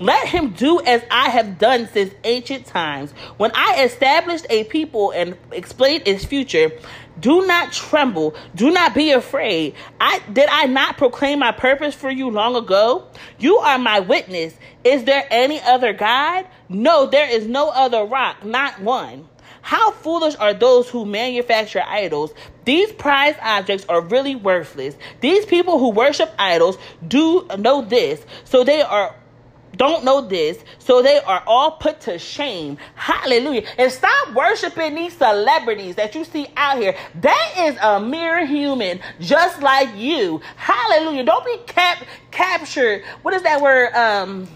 Let 0.00 0.28
him 0.28 0.50
do 0.50 0.80
as 0.80 1.02
I 1.10 1.30
have 1.30 1.58
done 1.58 1.88
since 1.92 2.14
ancient 2.24 2.66
times. 2.66 3.12
When 3.36 3.50
I 3.54 3.84
established 3.84 4.46
a 4.50 4.64
people 4.64 5.10
and 5.10 5.36
explained 5.52 6.02
its 6.06 6.24
future, 6.24 6.72
do 7.20 7.46
not 7.46 7.72
tremble. 7.72 8.34
Do 8.54 8.70
not 8.70 8.94
be 8.94 9.12
afraid. 9.12 9.74
I 10.00 10.20
did 10.32 10.48
I 10.50 10.66
not 10.66 10.98
proclaim 10.98 11.38
my 11.38 11.52
purpose 11.52 11.94
for 11.94 12.10
you 12.10 12.30
long 12.30 12.56
ago? 12.56 13.06
You 13.38 13.58
are 13.58 13.78
my 13.78 14.00
witness. 14.00 14.54
Is 14.82 15.04
there 15.04 15.26
any 15.30 15.60
other 15.60 15.92
God? 15.92 16.46
No, 16.68 17.06
there 17.06 17.28
is 17.28 17.46
no 17.46 17.70
other 17.70 18.04
rock, 18.04 18.44
not 18.44 18.80
one. 18.80 19.28
How 19.64 19.92
foolish 19.92 20.34
are 20.36 20.52
those 20.52 20.90
who 20.90 21.06
manufacture 21.06 21.82
idols? 21.86 22.34
These 22.66 22.92
prized 22.92 23.38
objects 23.40 23.86
are 23.88 24.02
really 24.02 24.34
worthless. 24.34 24.94
These 25.22 25.46
people 25.46 25.78
who 25.78 25.88
worship 25.88 26.30
idols 26.38 26.76
do 27.08 27.46
know 27.58 27.80
this, 27.82 28.22
so 28.44 28.62
they 28.62 28.82
are 28.82 29.14
don't 29.76 30.04
know 30.04 30.20
this, 30.20 30.58
so 30.78 31.02
they 31.02 31.18
are 31.20 31.42
all 31.46 31.72
put 31.72 32.00
to 32.02 32.18
shame. 32.18 32.78
Hallelujah. 32.94 33.64
And 33.78 33.90
stop 33.90 34.34
worshiping 34.34 34.94
these 34.94 35.14
celebrities 35.16 35.96
that 35.96 36.14
you 36.14 36.24
see 36.24 36.48
out 36.56 36.78
here. 36.78 36.96
That 37.20 37.54
is 37.58 37.76
a 37.82 38.00
mere 38.00 38.46
human, 38.46 39.00
just 39.20 39.62
like 39.62 39.94
you. 39.96 40.40
Hallelujah. 40.56 41.24
Don't 41.24 41.44
be 41.44 41.58
cap- 41.66 42.04
captured. 42.30 43.04
What 43.22 43.34
is 43.34 43.42
that 43.42 43.60
word? 43.60 43.92
Um, 43.94 44.48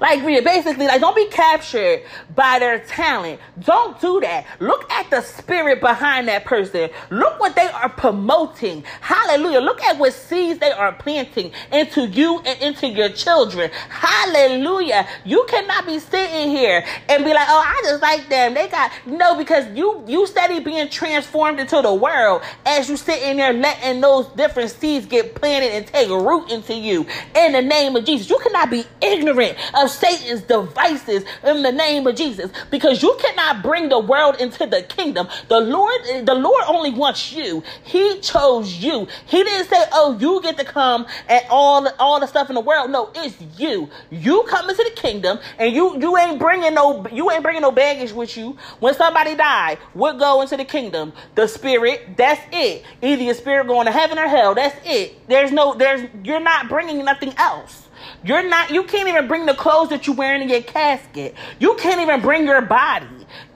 Like 0.00 0.24
we 0.24 0.40
basically, 0.40 0.86
like 0.86 1.00
don't 1.00 1.16
be 1.16 1.26
captured 1.28 2.02
by 2.34 2.58
their 2.58 2.78
talent. 2.80 3.40
Don't 3.60 4.00
do 4.00 4.20
that. 4.20 4.46
Look 4.60 4.90
at 4.90 5.10
the 5.10 5.20
spirit 5.22 5.80
behind 5.80 6.28
that 6.28 6.44
person. 6.44 6.90
Look 7.10 7.40
what 7.40 7.54
they 7.54 7.66
are 7.66 7.88
promoting. 7.88 8.84
Hallelujah. 9.00 9.60
Look 9.60 9.82
at 9.82 9.98
what 9.98 10.12
seeds 10.12 10.58
they 10.60 10.70
are 10.72 10.92
planting 10.92 11.52
into 11.72 12.06
you 12.06 12.40
and 12.40 12.60
into 12.62 12.86
your 12.86 13.08
children. 13.10 13.70
Hallelujah. 13.88 15.06
You 15.24 15.44
cannot 15.48 15.86
be 15.86 15.98
sitting 15.98 16.50
here 16.50 16.84
and 17.08 17.24
be 17.24 17.32
like, 17.32 17.48
oh, 17.48 17.64
I 17.66 17.80
just 17.84 18.02
like 18.02 18.28
them. 18.28 18.54
They 18.54 18.68
got 18.68 18.90
no 19.06 19.36
because 19.36 19.66
you 19.76 20.04
you 20.06 20.26
steady 20.26 20.60
being 20.60 20.88
transformed 20.88 21.60
into 21.60 21.80
the 21.82 21.92
world 21.92 22.42
as 22.66 22.88
you 22.88 22.96
sit 22.96 23.22
in 23.22 23.36
there 23.36 23.52
letting 23.52 24.00
those 24.00 24.26
different 24.28 24.70
seeds 24.70 25.06
get 25.06 25.34
planted 25.34 25.72
and 25.72 25.86
take 25.86 26.08
root 26.08 26.50
into 26.50 26.74
you 26.74 27.06
in 27.34 27.52
the 27.52 27.62
name 27.62 27.96
of 27.96 28.04
Jesus. 28.04 28.28
You 28.28 28.38
cannot 28.38 28.70
be 28.70 28.84
ignorant 29.00 29.56
of 29.74 29.90
Satan's 29.90 30.42
devices 30.42 31.24
in 31.44 31.62
the 31.62 31.72
name 31.72 32.06
of 32.06 32.16
Jesus 32.16 32.50
because 32.70 33.02
you 33.02 33.16
cannot 33.20 33.62
bring 33.62 33.88
the 33.88 33.98
world 33.98 34.36
into 34.40 34.66
the 34.66 34.82
kingdom. 34.82 35.28
The 35.48 35.60
Lord, 35.60 36.00
the 36.24 36.34
Lord 36.34 36.64
only 36.66 36.90
wants 36.90 37.32
you. 37.32 37.62
He 37.84 38.20
chose 38.20 38.74
you. 38.74 39.06
He 39.26 39.42
didn't 39.42 39.68
say, 39.68 39.84
"Oh, 39.92 40.16
you 40.18 40.40
get 40.42 40.58
to 40.58 40.64
come 40.64 41.06
and 41.28 41.44
all 41.50 41.86
all 41.98 42.20
the 42.20 42.26
stuff 42.26 42.48
in 42.48 42.54
the 42.54 42.60
world." 42.60 42.90
No, 42.90 43.10
it's 43.14 43.36
you. 43.58 43.88
You 44.10 44.44
come 44.48 44.68
into 44.68 44.84
the 44.84 45.00
kingdom, 45.00 45.38
and 45.58 45.74
you 45.74 45.98
you 46.00 46.16
ain't 46.16 46.38
bringing 46.38 46.74
no 46.74 47.06
you 47.12 47.30
ain't 47.30 47.42
bringing 47.42 47.62
no 47.62 47.72
baggage 47.72 48.12
with 48.12 48.36
you. 48.36 48.56
When 48.80 48.94
somebody 48.94 49.34
die, 49.34 49.78
what 49.94 50.18
go 50.18 50.42
into 50.42 50.56
the 50.56 50.64
kingdom? 50.64 51.12
The 51.34 51.46
spirit. 51.46 52.16
That's 52.16 52.40
it. 52.52 52.84
Either 53.02 53.22
your 53.22 53.34
spirit 53.34 53.66
going 53.66 53.86
to 53.86 53.92
heaven 53.92 54.18
or 54.18 54.28
hell. 54.28 54.54
That's 54.54 54.76
it. 54.84 55.28
There's 55.28 55.52
no 55.52 55.74
there's 55.74 56.08
you're 56.24 56.40
not 56.40 56.68
bringing 56.68 57.04
nothing 57.04 57.34
else. 57.36 57.87
You're 58.24 58.48
not, 58.48 58.70
you 58.70 58.84
can't 58.84 59.08
even 59.08 59.28
bring 59.28 59.46
the 59.46 59.54
clothes 59.54 59.90
that 59.90 60.06
you're 60.06 60.16
wearing 60.16 60.42
in 60.42 60.48
your 60.48 60.62
casket. 60.62 61.34
You 61.58 61.74
can't 61.76 62.00
even 62.00 62.20
bring 62.20 62.46
your 62.46 62.62
body. 62.62 63.06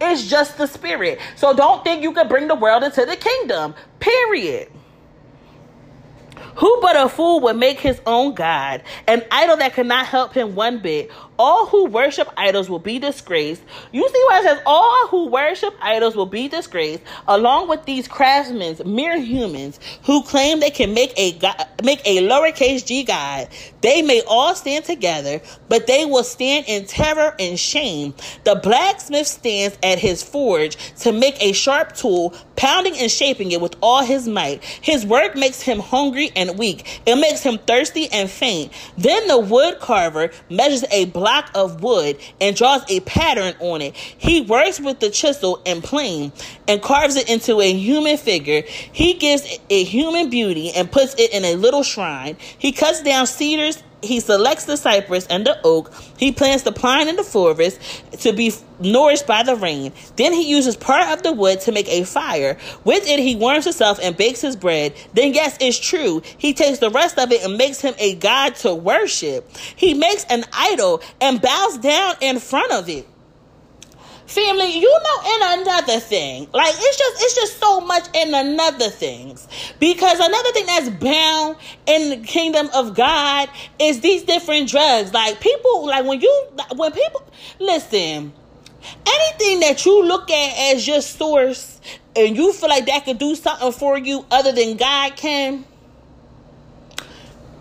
It's 0.00 0.28
just 0.28 0.58
the 0.58 0.66
spirit. 0.66 1.18
So 1.36 1.54
don't 1.54 1.84
think 1.84 2.02
you 2.02 2.12
can 2.12 2.28
bring 2.28 2.48
the 2.48 2.54
world 2.54 2.84
into 2.84 3.04
the 3.04 3.16
kingdom. 3.16 3.74
Period. 4.00 4.70
Who 6.56 6.78
but 6.82 6.96
a 6.96 7.08
fool 7.08 7.40
would 7.40 7.56
make 7.56 7.80
his 7.80 8.00
own 8.04 8.34
God, 8.34 8.82
an 9.06 9.24
idol 9.30 9.56
that 9.56 9.74
cannot 9.74 10.06
help 10.06 10.34
him 10.34 10.54
one 10.54 10.80
bit? 10.80 11.10
All 11.38 11.66
who 11.66 11.86
worship 11.86 12.28
idols 12.36 12.68
will 12.68 12.78
be 12.78 12.98
disgraced. 12.98 13.62
You 13.90 14.06
see 14.08 14.24
what 14.26 14.44
it 14.44 14.48
says? 14.48 14.62
All 14.66 15.08
who 15.08 15.28
worship 15.28 15.74
idols 15.80 16.14
will 16.14 16.26
be 16.26 16.48
disgraced, 16.48 17.02
along 17.26 17.68
with 17.68 17.84
these 17.84 18.06
craftsmen, 18.06 18.76
mere 18.84 19.18
humans, 19.18 19.80
who 20.04 20.22
claim 20.22 20.60
they 20.60 20.70
can 20.70 20.94
make 20.94 21.12
a 21.16 21.32
God, 21.32 21.66
make 21.82 22.00
a 22.04 22.18
lowercase 22.18 22.84
g 22.84 23.02
God. 23.04 23.48
They 23.80 24.02
may 24.02 24.22
all 24.28 24.54
stand 24.54 24.84
together, 24.84 25.40
but 25.68 25.86
they 25.86 26.04
will 26.04 26.24
stand 26.24 26.66
in 26.68 26.86
terror 26.86 27.34
and 27.38 27.58
shame. 27.58 28.14
The 28.44 28.56
blacksmith 28.56 29.26
stands 29.26 29.76
at 29.82 29.98
his 29.98 30.22
forge 30.22 30.76
to 31.00 31.12
make 31.12 31.42
a 31.42 31.52
sharp 31.52 31.94
tool, 31.94 32.34
pounding 32.56 32.96
and 32.98 33.10
shaping 33.10 33.50
it 33.52 33.60
with 33.60 33.74
all 33.80 34.04
his 34.04 34.28
might. 34.28 34.62
His 34.62 35.04
work 35.04 35.34
makes 35.34 35.62
him 35.62 35.80
hungry 35.80 36.30
and 36.36 36.58
weak. 36.58 37.00
It 37.06 37.16
makes 37.16 37.42
him 37.42 37.58
thirsty 37.58 38.08
and 38.12 38.30
faint. 38.30 38.72
Then 38.96 39.26
the 39.26 39.38
wood 39.38 39.80
carver 39.80 40.30
measures 40.48 40.84
a 40.90 41.06
block 41.22 41.52
of 41.54 41.84
wood 41.84 42.18
and 42.40 42.56
draws 42.56 42.82
a 42.90 42.98
pattern 43.00 43.54
on 43.60 43.80
it. 43.80 43.94
He 43.94 44.40
works 44.40 44.80
with 44.80 44.98
the 44.98 45.08
chisel 45.08 45.62
and 45.64 45.80
plane 45.80 46.32
and 46.66 46.82
carves 46.82 47.14
it 47.14 47.30
into 47.30 47.60
a 47.60 47.72
human 47.72 48.16
figure. 48.16 48.62
He 48.66 49.14
gives 49.14 49.60
a 49.70 49.84
human 49.84 50.30
beauty 50.30 50.72
and 50.72 50.90
puts 50.90 51.14
it 51.18 51.32
in 51.32 51.44
a 51.44 51.54
little 51.54 51.84
shrine. 51.84 52.36
He 52.58 52.72
cuts 52.72 53.04
down 53.04 53.28
cedars 53.28 53.84
he 54.02 54.20
selects 54.20 54.64
the 54.64 54.76
cypress 54.76 55.26
and 55.28 55.46
the 55.46 55.58
oak. 55.64 55.92
He 56.18 56.32
plants 56.32 56.64
the 56.64 56.72
pine 56.72 57.08
and 57.08 57.18
the 57.18 57.24
forest 57.24 57.80
to 58.22 58.32
be 58.32 58.52
nourished 58.80 59.26
by 59.26 59.42
the 59.42 59.56
rain. 59.56 59.92
Then 60.16 60.32
he 60.32 60.48
uses 60.48 60.76
part 60.76 61.08
of 61.08 61.22
the 61.22 61.32
wood 61.32 61.60
to 61.62 61.72
make 61.72 61.88
a 61.88 62.04
fire. 62.04 62.58
With 62.84 63.06
it, 63.06 63.20
he 63.20 63.36
warms 63.36 63.64
himself 63.64 63.98
and 64.02 64.16
bakes 64.16 64.40
his 64.40 64.56
bread. 64.56 64.94
Then, 65.14 65.34
yes, 65.34 65.56
it's 65.60 65.78
true. 65.78 66.22
He 66.38 66.52
takes 66.52 66.78
the 66.78 66.90
rest 66.90 67.18
of 67.18 67.32
it 67.32 67.44
and 67.44 67.56
makes 67.56 67.80
him 67.80 67.94
a 67.98 68.14
god 68.16 68.56
to 68.56 68.74
worship. 68.74 69.48
He 69.76 69.94
makes 69.94 70.24
an 70.24 70.44
idol 70.52 71.02
and 71.20 71.40
bows 71.40 71.78
down 71.78 72.16
in 72.20 72.38
front 72.38 72.72
of 72.72 72.88
it. 72.88 73.06
Family, 74.26 74.78
you 74.78 74.90
know, 74.90 75.34
in 75.34 75.60
another 75.60 75.98
thing, 76.00 76.48
like 76.52 76.74
it's 76.74 76.96
just 76.96 77.22
it's 77.22 77.34
just 77.34 77.58
so 77.58 77.80
much 77.80 78.04
in 78.14 78.32
another 78.32 78.88
things. 78.88 79.46
Because 79.78 80.20
another 80.20 80.52
thing 80.52 80.66
that's 80.66 80.88
bound 80.90 81.56
in 81.86 82.10
the 82.10 82.26
kingdom 82.26 82.68
of 82.72 82.94
God 82.94 83.48
is 83.78 84.00
these 84.00 84.22
different 84.22 84.68
drugs. 84.68 85.12
Like 85.12 85.40
people, 85.40 85.86
like 85.86 86.06
when 86.06 86.20
you 86.20 86.46
when 86.76 86.92
people 86.92 87.24
listen, 87.58 88.32
anything 89.06 89.60
that 89.60 89.84
you 89.84 90.04
look 90.04 90.30
at 90.30 90.74
as 90.74 90.86
your 90.86 91.00
source 91.00 91.80
and 92.14 92.36
you 92.36 92.52
feel 92.52 92.68
like 92.68 92.86
that 92.86 93.04
could 93.04 93.18
do 93.18 93.34
something 93.34 93.72
for 93.72 93.98
you 93.98 94.24
other 94.30 94.52
than 94.52 94.76
God 94.76 95.16
can, 95.16 95.64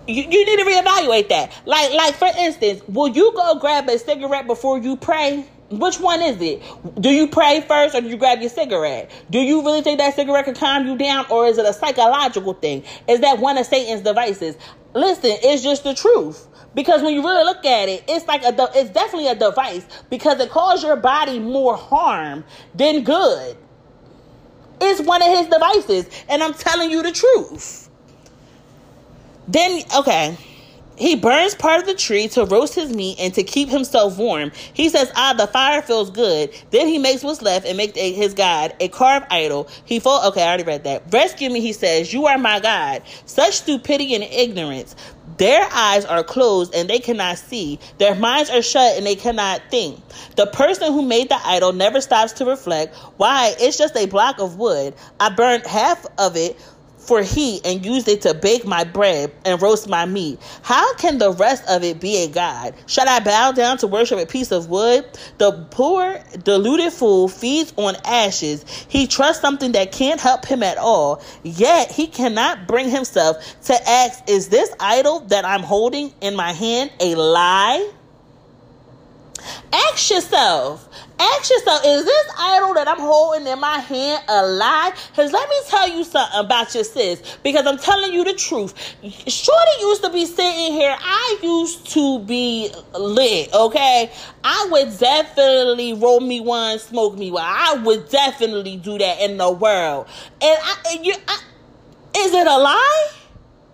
you, 0.07 0.23
you 0.23 0.45
need 0.45 0.57
to 0.57 0.65
reevaluate 0.65 1.29
that. 1.29 1.51
Like, 1.65 1.91
like 1.93 2.15
for 2.15 2.29
instance, 2.37 2.81
will 2.87 3.09
you 3.09 3.31
go 3.33 3.55
grab 3.59 3.89
a 3.89 3.97
cigarette 3.97 4.47
before 4.47 4.77
you 4.77 4.95
pray? 4.97 5.45
Which 5.71 5.99
one 5.99 6.21
is 6.21 6.41
it? 6.41 6.61
Do 6.99 7.09
you 7.09 7.27
pray 7.27 7.61
first 7.61 7.95
or 7.95 8.01
do 8.01 8.09
you 8.09 8.17
grab 8.17 8.41
your 8.41 8.49
cigarette? 8.49 9.09
Do 9.29 9.39
you 9.39 9.63
really 9.63 9.81
think 9.81 9.99
that 9.99 10.15
cigarette 10.15 10.45
can 10.45 10.55
calm 10.55 10.85
you 10.85 10.97
down 10.97 11.25
or 11.29 11.47
is 11.47 11.57
it 11.57 11.65
a 11.65 11.71
psychological 11.73 12.53
thing? 12.53 12.83
Is 13.07 13.21
that 13.21 13.39
one 13.39 13.57
of 13.57 13.65
Satan's 13.65 14.01
devices? 14.01 14.57
Listen, 14.93 15.31
it's 15.41 15.63
just 15.63 15.85
the 15.85 15.93
truth. 15.93 16.47
Because 16.73 17.01
when 17.01 17.13
you 17.13 17.21
really 17.21 17.43
look 17.43 17.65
at 17.65 17.89
it, 17.89 18.03
it's 18.07 18.27
like 18.27 18.43
a 18.43 18.53
it's 18.75 18.89
definitely 18.89 19.27
a 19.27 19.35
device 19.35 19.85
because 20.09 20.39
it 20.39 20.49
causes 20.49 20.83
your 20.83 20.95
body 20.95 21.39
more 21.39 21.75
harm 21.75 22.45
than 22.75 23.03
good. 23.03 23.57
It's 24.79 25.01
one 25.01 25.21
of 25.21 25.27
his 25.27 25.47
devices, 25.47 26.09
and 26.29 26.41
I'm 26.41 26.53
telling 26.53 26.89
you 26.89 27.03
the 27.03 27.11
truth. 27.11 27.89
Then 29.47 29.83
okay, 29.97 30.37
he 31.01 31.15
burns 31.15 31.55
part 31.55 31.79
of 31.79 31.87
the 31.87 31.95
tree 31.95 32.27
to 32.27 32.45
roast 32.45 32.75
his 32.75 32.93
meat 32.93 33.17
and 33.19 33.33
to 33.33 33.41
keep 33.41 33.69
himself 33.69 34.19
warm. 34.19 34.51
He 34.73 34.87
says, 34.87 35.11
Ah, 35.15 35.33
the 35.35 35.47
fire 35.47 35.81
feels 35.81 36.11
good. 36.11 36.53
Then 36.69 36.87
he 36.87 36.99
makes 36.99 37.23
what's 37.23 37.41
left 37.41 37.65
and 37.65 37.75
makes 37.75 37.97
his 37.97 38.35
God 38.35 38.75
a 38.79 38.87
carved 38.87 39.25
idol. 39.31 39.67
He 39.83 39.99
fall. 39.99 40.27
Okay, 40.27 40.43
I 40.43 40.49
already 40.49 40.63
read 40.63 40.83
that. 40.83 41.11
Rescue 41.11 41.49
me, 41.49 41.59
he 41.59 41.73
says. 41.73 42.13
You 42.13 42.27
are 42.27 42.37
my 42.37 42.59
God. 42.59 43.01
Such 43.25 43.55
stupidity 43.55 44.13
and 44.13 44.23
ignorance. 44.23 44.95
Their 45.37 45.67
eyes 45.73 46.05
are 46.05 46.23
closed 46.23 46.75
and 46.75 46.87
they 46.87 46.99
cannot 46.99 47.39
see. 47.39 47.79
Their 47.97 48.13
minds 48.13 48.51
are 48.51 48.61
shut 48.61 48.95
and 48.95 49.03
they 49.03 49.15
cannot 49.15 49.61
think. 49.71 49.99
The 50.35 50.45
person 50.45 50.93
who 50.93 51.01
made 51.01 51.29
the 51.29 51.39
idol 51.43 51.73
never 51.73 51.99
stops 51.99 52.33
to 52.33 52.45
reflect. 52.45 52.95
Why? 53.17 53.55
It's 53.59 53.75
just 53.75 53.95
a 53.97 54.05
block 54.05 54.39
of 54.39 54.57
wood. 54.57 54.93
I 55.19 55.29
burned 55.29 55.65
half 55.65 56.05
of 56.19 56.37
it 56.37 56.59
for 57.01 57.21
heat 57.21 57.65
and 57.65 57.85
used 57.85 58.07
it 58.07 58.21
to 58.21 58.33
bake 58.33 58.65
my 58.65 58.83
bread 58.83 59.31
and 59.43 59.61
roast 59.61 59.89
my 59.89 60.05
meat. 60.05 60.39
How 60.61 60.93
can 60.95 61.17
the 61.17 61.31
rest 61.31 61.63
of 61.67 61.83
it 61.83 61.99
be 61.99 62.23
a 62.23 62.27
God? 62.27 62.73
Shall 62.85 63.09
I 63.09 63.19
bow 63.19 63.51
down 63.51 63.77
to 63.79 63.87
worship 63.87 64.19
a 64.19 64.25
piece 64.25 64.51
of 64.51 64.69
wood? 64.69 65.05
The 65.37 65.67
poor, 65.71 66.19
deluded 66.43 66.93
fool 66.93 67.27
feeds 67.27 67.73
on 67.75 67.95
ashes. 68.05 68.63
He 68.87 69.07
trusts 69.07 69.41
something 69.41 69.71
that 69.73 69.91
can't 69.91 70.19
help 70.19 70.45
him 70.45 70.63
at 70.63 70.77
all. 70.77 71.21
Yet 71.43 71.91
he 71.91 72.07
cannot 72.07 72.67
bring 72.67 72.89
himself 72.89 73.61
to 73.63 73.89
ask, 73.89 74.29
Is 74.29 74.49
this 74.49 74.71
idol 74.79 75.21
that 75.21 75.43
I'm 75.43 75.63
holding 75.63 76.13
in 76.21 76.35
my 76.35 76.53
hand 76.53 76.91
a 76.99 77.15
lie? 77.15 77.91
Ask 79.73 80.09
yourself, 80.09 80.87
ask 81.19 81.49
yourself, 81.49 81.81
is 81.85 82.05
this 82.05 82.27
idol 82.37 82.73
that 82.73 82.87
I'm 82.87 82.99
holding 82.99 83.47
in 83.47 83.59
my 83.59 83.79
hand 83.79 84.23
alive? 84.27 84.93
Because 85.09 85.31
let 85.31 85.49
me 85.49 85.55
tell 85.67 85.89
you 85.89 86.03
something 86.03 86.39
about 86.39 86.73
your 86.73 86.83
sis, 86.83 87.37
because 87.43 87.65
I'm 87.65 87.77
telling 87.77 88.13
you 88.13 88.23
the 88.23 88.33
truth. 88.33 88.73
Shorty 89.27 89.71
used 89.79 90.03
to 90.03 90.09
be 90.09 90.25
sitting 90.25 90.73
here. 90.73 90.95
I 90.99 91.39
used 91.41 91.89
to 91.91 92.19
be 92.19 92.69
lit, 92.93 93.53
okay? 93.53 94.11
I 94.43 94.67
would 94.71 94.97
definitely 94.97 95.93
roll 95.93 96.19
me 96.19 96.41
one, 96.41 96.79
smoke 96.79 97.17
me 97.17 97.31
one. 97.31 97.43
I 97.45 97.81
would 97.83 98.09
definitely 98.09 98.77
do 98.77 98.97
that 98.97 99.21
in 99.21 99.37
the 99.37 99.51
world. 99.51 100.07
And 100.41 100.57
I, 100.61 100.99
you, 101.01 101.13
I, 101.27 101.39
is 102.17 102.33
it 102.33 102.47
a 102.47 102.57
lie? 102.57 103.09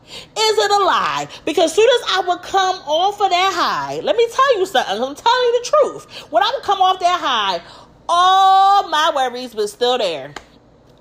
Is 0.07 0.57
it 0.57 0.71
a 0.71 0.83
lie? 0.83 1.27
Because 1.45 1.73
soon 1.73 1.89
as 1.89 2.17
I 2.17 2.23
would 2.27 2.41
come 2.41 2.77
off 2.85 3.21
of 3.21 3.29
that 3.29 3.53
high, 3.53 3.99
let 4.01 4.15
me 4.15 4.27
tell 4.33 4.59
you 4.59 4.65
something. 4.65 4.93
I'm 4.93 5.15
telling 5.15 5.43
you 5.43 5.63
the 5.63 5.69
truth. 5.69 6.31
When 6.31 6.43
I 6.43 6.51
would 6.53 6.63
come 6.63 6.81
off 6.81 6.99
that 6.99 7.19
high, 7.19 7.61
all 8.07 8.87
my 8.89 9.11
worries 9.15 9.53
were 9.53 9.67
still 9.67 9.97
there. 9.97 10.33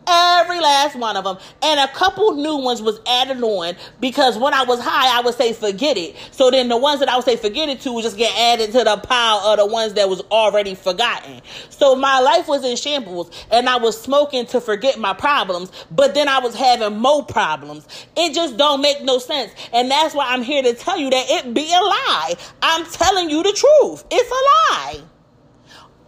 Every 0.07 0.61
last 0.61 0.97
one 0.97 1.17
of 1.17 1.25
them. 1.25 1.39
And 1.63 1.81
a 1.81 1.89
couple 1.89 2.35
new 2.35 2.57
ones 2.57 2.81
was 2.81 3.01
added 3.07 3.43
on 3.43 3.75
because 4.01 4.39
when 4.39 4.55
I 4.55 4.65
was 4.65 4.81
high, 4.81 5.19
I 5.19 5.23
would 5.23 5.35
say 5.35 5.53
forget 5.53 5.97
it. 5.97 6.17
So 6.31 6.51
then 6.51 6.69
the 6.69 6.77
ones 6.77 7.01
that 7.01 7.09
I 7.09 7.17
would 7.17 7.25
say 7.25 7.37
forget 7.37 7.69
it 7.69 7.81
to 7.83 7.93
would 7.93 8.03
just 8.03 8.17
get 8.17 8.37
added 8.39 8.73
to 8.73 8.85
the 8.85 8.97
pile 8.99 9.39
of 9.39 9.59
the 9.59 9.67
ones 9.67 9.95
that 9.95 10.09
was 10.09 10.21
already 10.31 10.75
forgotten. 10.75 11.41
So 11.71 11.97
my 11.97 12.21
life 12.21 12.49
was 12.49 12.65
in 12.65 12.77
shambles 12.77 13.31
and 13.51 13.69
I 13.69 13.77
was 13.79 14.01
smoking 14.01 14.47
to 14.47 14.61
forget 14.61 14.99
my 14.99 15.13
problems, 15.13 15.73
but 15.91 16.15
then 16.15 16.29
I 16.29 16.39
was 16.39 16.55
having 16.55 16.99
more 16.99 17.25
problems. 17.25 17.87
It 18.17 18.35
just 18.35 18.57
don't 18.57 18.81
make 18.81 19.03
no 19.03 19.19
sense. 19.19 19.53
And 19.73 19.91
that's 19.91 20.15
why 20.15 20.29
I'm 20.29 20.43
here 20.43 20.63
to 20.63 20.75
tell 20.75 20.99
you 20.99 21.11
that 21.11 21.27
it 21.29 21.55
be 21.55 21.73
a 21.73 21.81
lie. 21.81 22.35
I'm 22.63 22.85
telling 22.87 23.31
you 23.31 23.43
the 23.43 23.53
truth. 23.53 24.05
It's 24.11 24.31
a 24.31 24.75
lie. 24.75 25.16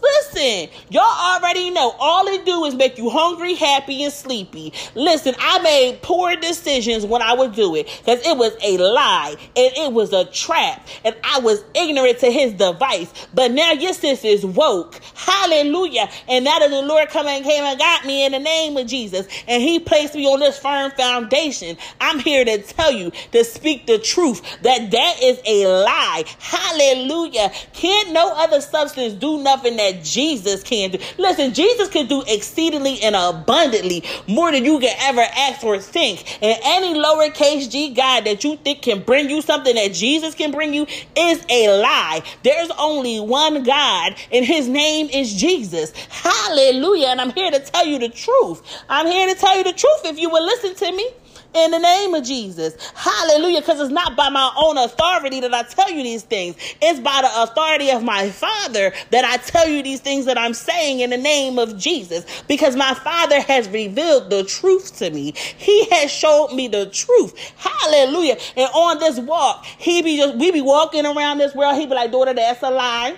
Listen, 0.00 0.68
y'all 0.90 1.02
already 1.02 1.70
know 1.70 1.94
all 1.98 2.26
it 2.28 2.44
do 2.44 2.64
is 2.64 2.74
make 2.74 2.98
you 2.98 3.10
hungry, 3.10 3.54
happy, 3.54 4.04
and 4.04 4.12
sleepy. 4.12 4.72
Listen, 4.94 5.34
I 5.38 5.58
made 5.60 6.02
poor 6.02 6.36
decisions 6.36 7.04
when 7.04 7.20
I 7.20 7.34
would 7.34 7.54
do 7.54 7.74
it 7.74 7.86
because 7.98 8.24
it 8.24 8.36
was 8.36 8.56
a 8.62 8.78
lie 8.78 9.34
and 9.56 9.72
it 9.76 9.92
was 9.92 10.12
a 10.12 10.24
trap 10.26 10.86
and 11.04 11.16
I 11.24 11.40
was 11.40 11.64
ignorant 11.74 12.20
to 12.20 12.30
his 12.30 12.52
device. 12.52 13.12
But 13.34 13.50
now 13.50 13.72
your 13.72 13.92
sis 13.92 14.24
is 14.24 14.46
woke. 14.46 15.00
Hallelujah. 15.14 16.08
And 16.28 16.44
now 16.44 16.60
that 16.60 16.70
the 16.70 16.82
Lord 16.82 17.08
come 17.08 17.26
and 17.26 17.44
came 17.44 17.64
and 17.64 17.78
got 17.78 18.04
me 18.04 18.24
in 18.24 18.32
the 18.32 18.38
name 18.38 18.76
of 18.76 18.86
Jesus 18.86 19.26
and 19.48 19.62
he 19.62 19.80
placed 19.80 20.14
me 20.14 20.26
on 20.26 20.38
this 20.38 20.58
firm 20.58 20.92
foundation, 20.92 21.76
I'm 22.00 22.20
here 22.20 22.44
to 22.44 22.62
tell 22.62 22.92
you 22.92 23.10
to 23.32 23.44
speak 23.44 23.86
the 23.86 23.98
truth 23.98 24.42
that 24.62 24.90
that 24.92 25.16
is 25.22 25.40
a 25.44 25.66
lie. 25.66 26.24
Hallelujah. 26.38 27.50
Can't 27.72 28.12
no 28.12 28.32
other 28.36 28.60
substance 28.60 29.14
do 29.14 29.42
nothing 29.42 29.76
that 29.76 29.87
that 29.88 30.04
Jesus 30.04 30.62
can 30.62 30.90
do. 30.90 30.98
Listen, 31.16 31.54
Jesus 31.54 31.88
can 31.88 32.06
do 32.06 32.22
exceedingly 32.26 33.00
and 33.02 33.16
abundantly 33.16 34.04
more 34.26 34.52
than 34.52 34.64
you 34.64 34.78
can 34.78 34.94
ever 35.00 35.20
ask 35.20 35.64
or 35.64 35.78
think. 35.78 36.38
And 36.42 36.58
any 36.62 36.94
lowercase 36.94 37.70
g 37.70 37.90
God 37.94 38.24
that 38.24 38.44
you 38.44 38.56
think 38.56 38.82
can 38.82 39.02
bring 39.02 39.30
you 39.30 39.42
something 39.42 39.74
that 39.74 39.92
Jesus 39.92 40.34
can 40.34 40.50
bring 40.50 40.74
you 40.74 40.86
is 41.16 41.44
a 41.48 41.80
lie. 41.80 42.22
There's 42.42 42.70
only 42.78 43.20
one 43.20 43.62
God, 43.62 44.14
and 44.32 44.44
his 44.44 44.68
name 44.68 45.08
is 45.12 45.34
Jesus. 45.34 45.92
Hallelujah. 46.08 47.08
And 47.08 47.20
I'm 47.20 47.30
here 47.30 47.50
to 47.50 47.60
tell 47.60 47.86
you 47.86 47.98
the 47.98 48.08
truth. 48.08 48.62
I'm 48.88 49.06
here 49.06 49.32
to 49.32 49.38
tell 49.38 49.56
you 49.56 49.64
the 49.64 49.72
truth 49.72 50.00
if 50.04 50.18
you 50.18 50.30
will 50.30 50.44
listen 50.44 50.74
to 50.74 50.92
me 50.92 51.10
in 51.54 51.70
the 51.70 51.78
name 51.78 52.14
of 52.14 52.24
Jesus. 52.24 52.76
Hallelujah. 52.94 53.60
Because 53.60 53.80
it's 53.80 53.92
not 53.92 54.16
by 54.16 54.28
my 54.28 54.52
own 54.56 54.78
authority 54.78 55.40
that 55.40 55.54
I 55.54 55.62
tell 55.62 55.90
you 55.90 56.02
these 56.02 56.22
things, 56.22 56.56
it's 56.80 57.00
by 57.00 57.20
the 57.22 57.42
authority 57.42 57.90
of 57.90 58.02
my 58.02 58.30
Father 58.30 58.92
that 59.10 59.24
I 59.24 59.38
tell 59.38 59.68
you 59.68 59.82
these 59.82 60.00
things 60.00 60.26
that 60.26 60.38
I'm 60.38 60.54
saying 60.54 61.00
in 61.00 61.10
the 61.10 61.16
name 61.16 61.58
of 61.58 61.78
Jesus. 61.78 62.24
Because 62.48 62.76
my 62.76 62.94
Father 62.94 63.40
has 63.40 63.68
revealed 63.68 64.30
the 64.30 64.44
truth 64.44 64.96
to 64.98 65.10
me, 65.10 65.32
He 65.32 65.88
has 65.90 66.10
showed 66.10 66.54
me 66.54 66.68
the 66.68 66.86
truth. 66.86 67.36
Hallelujah. 67.56 68.36
And 68.56 68.70
on 68.74 68.98
this 68.98 69.18
walk, 69.18 69.64
He 69.64 70.02
be 70.02 70.16
just, 70.16 70.36
we 70.36 70.50
be 70.50 70.60
walking 70.60 71.06
around 71.06 71.38
this 71.38 71.54
world, 71.54 71.76
He 71.76 71.86
be 71.86 71.94
like, 71.94 72.12
daughter, 72.12 72.34
that's 72.34 72.62
a 72.62 72.70
lie. 72.70 73.16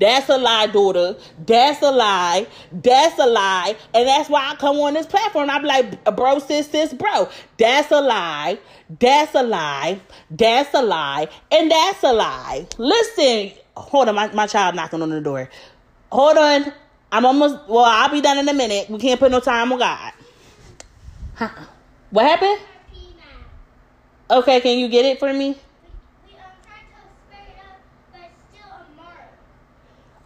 That's 0.00 0.28
a 0.28 0.38
lie, 0.38 0.66
daughter. 0.68 1.16
That's 1.44 1.82
a 1.82 1.90
lie. 1.90 2.46
That's 2.72 3.18
a 3.18 3.26
lie. 3.26 3.76
And 3.94 4.06
that's 4.06 4.28
why 4.28 4.50
I 4.50 4.56
come 4.56 4.76
on 4.78 4.94
this 4.94 5.06
platform. 5.06 5.50
I 5.50 5.58
be 5.58 5.66
like, 5.66 6.16
bro, 6.16 6.38
sis, 6.38 6.70
sis, 6.70 6.92
bro. 6.92 7.28
That's 7.58 7.90
a 7.90 8.00
lie. 8.00 8.58
That's 8.98 9.34
a 9.34 9.42
lie. 9.42 10.00
That's 10.30 10.72
a 10.74 10.82
lie. 10.82 11.28
And 11.50 11.70
that's 11.70 12.02
a 12.02 12.12
lie. 12.12 12.66
Listen. 12.78 13.52
Hold 13.76 14.08
on. 14.08 14.14
My, 14.14 14.32
my 14.32 14.46
child 14.46 14.74
knocking 14.74 15.02
on 15.02 15.10
the 15.10 15.20
door. 15.20 15.50
Hold 16.10 16.38
on. 16.38 16.72
I'm 17.10 17.24
almost, 17.24 17.56
well, 17.68 17.84
I'll 17.84 18.10
be 18.10 18.20
done 18.20 18.38
in 18.38 18.48
a 18.48 18.54
minute. 18.54 18.90
We 18.90 18.98
can't 18.98 19.18
put 19.18 19.30
no 19.30 19.40
time 19.40 19.72
on 19.72 19.78
God. 19.78 20.12
Huh. 21.34 21.48
What 22.10 22.26
happened? 22.26 22.58
Okay, 24.30 24.60
can 24.60 24.78
you 24.78 24.88
get 24.88 25.06
it 25.06 25.18
for 25.18 25.32
me? 25.32 25.56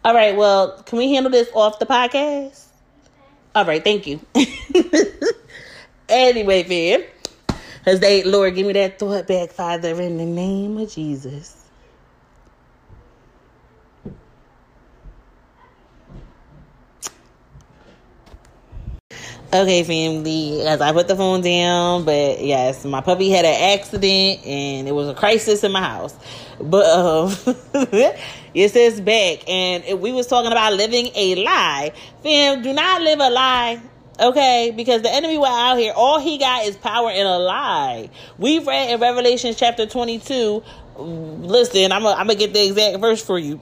All 0.05 0.13
right, 0.13 0.35
well, 0.35 0.83
can 0.83 0.97
we 0.97 1.13
handle 1.13 1.31
this 1.31 1.49
off 1.53 1.79
the 1.79 1.85
podcast? 1.85 2.65
All 3.55 3.63
right, 3.63 3.81
thank 3.81 4.05
you. 4.05 4.19
anyway, 6.09 6.63
fam, 6.63 7.03
as 7.85 8.01
they, 8.01 8.23
Lord, 8.23 8.53
give 8.55 8.67
me 8.67 8.73
that 8.73 8.99
thought 8.99 9.27
back, 9.27 9.51
Father, 9.51 10.01
in 10.01 10.17
the 10.17 10.25
name 10.25 10.77
of 10.77 10.91
Jesus. 10.91 11.63
Okay, 19.53 19.83
family, 19.83 20.61
as 20.63 20.81
I 20.81 20.91
put 20.91 21.07
the 21.07 21.15
phone 21.15 21.41
down, 21.41 22.05
but 22.05 22.43
yes, 22.43 22.83
my 22.85 23.01
puppy 23.01 23.29
had 23.29 23.45
an 23.45 23.79
accident 23.79 24.45
and 24.45 24.87
it 24.87 24.91
was 24.91 25.07
a 25.07 25.13
crisis 25.13 25.63
in 25.63 25.71
my 25.71 25.81
house. 25.81 26.15
But 26.59 26.85
um, 26.87 27.35
it 28.53 28.69
says 28.69 29.01
back, 29.01 29.47
and 29.49 29.99
we 29.99 30.11
was 30.11 30.27
talking 30.27 30.51
about 30.51 30.73
living 30.73 31.09
a 31.15 31.35
lie. 31.43 31.93
Fam, 32.21 32.61
do 32.61 32.73
not 32.73 33.01
live 33.01 33.19
a 33.19 33.29
lie. 33.29 33.81
Okay, 34.19 34.71
because 34.75 35.01
the 35.01 35.11
enemy 35.11 35.39
were 35.39 35.47
out 35.47 35.77
here, 35.77 35.91
all 35.95 36.19
he 36.19 36.37
got 36.37 36.65
is 36.65 36.77
power 36.77 37.09
in 37.09 37.25
a 37.25 37.39
lie. 37.39 38.09
We've 38.37 38.65
read 38.65 38.91
in 38.91 38.99
Revelation 38.99 39.55
chapter 39.57 39.87
22. 39.87 40.63
Listen, 40.97 41.91
I'm 41.91 42.03
going 42.03 42.27
to 42.27 42.35
get 42.35 42.53
the 42.53 42.67
exact 42.67 42.99
verse 42.99 43.25
for 43.25 43.39
you 43.39 43.59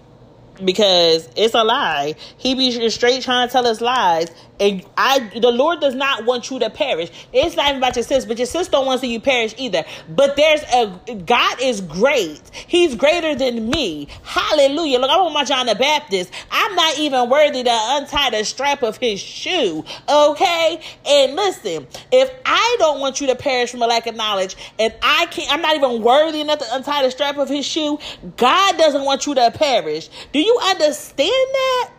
because 0.64 1.30
it's 1.36 1.54
a 1.54 1.64
lie. 1.64 2.16
He 2.38 2.56
be 2.56 2.90
straight 2.90 3.24
trying 3.24 3.48
to 3.48 3.52
tell 3.52 3.66
us 3.68 3.82
lies. 3.82 4.30
And 4.60 4.86
I 4.96 5.20
the 5.40 5.50
Lord 5.50 5.80
does 5.82 5.96
not 5.96 6.26
want 6.26 6.52
you 6.52 6.60
to 6.60 6.70
perish. 6.70 7.10
It's 7.34 7.56
not 7.56 7.70
even 7.70 7.78
about 7.78 7.96
your 7.96 8.04
sis, 8.04 8.26
but 8.26 8.38
your 8.38 8.46
sis 8.46 8.68
don't 8.68 8.86
want 8.86 9.02
to 9.02 9.08
see 9.08 9.12
you 9.12 9.20
perish 9.20 9.56
either. 9.58 9.84
But 10.08 10.36
there's 10.36 10.62
a 10.72 11.16
God 11.26 11.58
is 11.62 11.82
great. 11.82 12.42
He's 12.68 12.94
greater 12.94 13.34
than 13.34 13.72
me. 13.72 14.08
Hallelujah. 14.24 15.00
Look, 15.00 15.10
I'm 15.12 15.34
my 15.34 15.46
John 15.46 15.66
the 15.66 15.74
Baptist. 15.74 16.32
I'm 16.52 16.76
not 16.76 17.00
even 17.00 17.28
worthy 17.28 17.64
to 17.64 17.72
untie 17.72 18.30
the 18.30 18.44
strap 18.46 18.84
of 18.84 18.98
his 18.98 19.20
shoe. 19.20 19.84
Okay? 20.08 20.80
And 21.08 21.36
listen, 21.36 21.88
if 22.12 22.32
I 22.46 22.76
don't 22.78 23.00
want 23.00 23.20
you 23.20 23.28
to 23.28 23.36
perish 23.36 23.72
from 23.72 23.82
a 23.82 23.88
lack 23.88 24.06
of 24.06 24.16
knowledge, 24.16 24.56
and 24.78 24.94
I 25.02 25.26
can't 25.32 25.52
I'm 25.52 25.64
not 25.64 25.76
even 25.76 26.04
worthy 26.04 26.42
enough 26.42 26.60
to 26.60 26.66
untie 26.76 27.02
the 27.02 27.10
strap 27.10 27.38
of 27.38 27.50
his 27.50 27.66
shoe, 27.66 27.98
God 28.38 28.78
doesn't 28.78 29.04
want 29.04 29.26
you 29.26 29.34
to 29.34 29.50
perish. 29.50 30.08
Do 30.32 30.40
you 30.40 30.51
understand 30.60 31.30
that? 31.30 31.92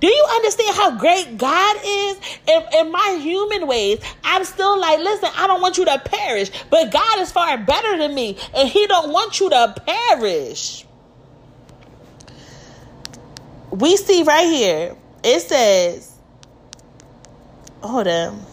Do 0.00 0.06
you 0.08 0.26
understand 0.32 0.76
how 0.76 0.98
great 0.98 1.38
God 1.38 1.76
is? 1.84 2.20
In, 2.46 2.62
in 2.78 2.92
my 2.92 3.18
human 3.20 3.66
ways, 3.66 4.00
I'm 4.24 4.44
still 4.44 4.78
like, 4.78 4.98
listen, 4.98 5.30
I 5.36 5.46
don't 5.46 5.60
want 5.60 5.78
you 5.78 5.84
to 5.86 5.98
perish, 5.98 6.50
but 6.70 6.90
God 6.92 7.20
is 7.20 7.32
far 7.32 7.56
better 7.58 7.96
than 7.96 8.14
me, 8.14 8.36
and 8.54 8.68
He 8.68 8.86
don't 8.86 9.12
want 9.12 9.40
you 9.40 9.50
to 9.50 9.74
perish. 9.86 10.84
We 13.70 13.96
see 13.96 14.22
right 14.22 14.46
here, 14.46 14.96
it 15.22 15.40
says, 15.40 16.12
hold 17.82 18.08
on. 18.08 18.49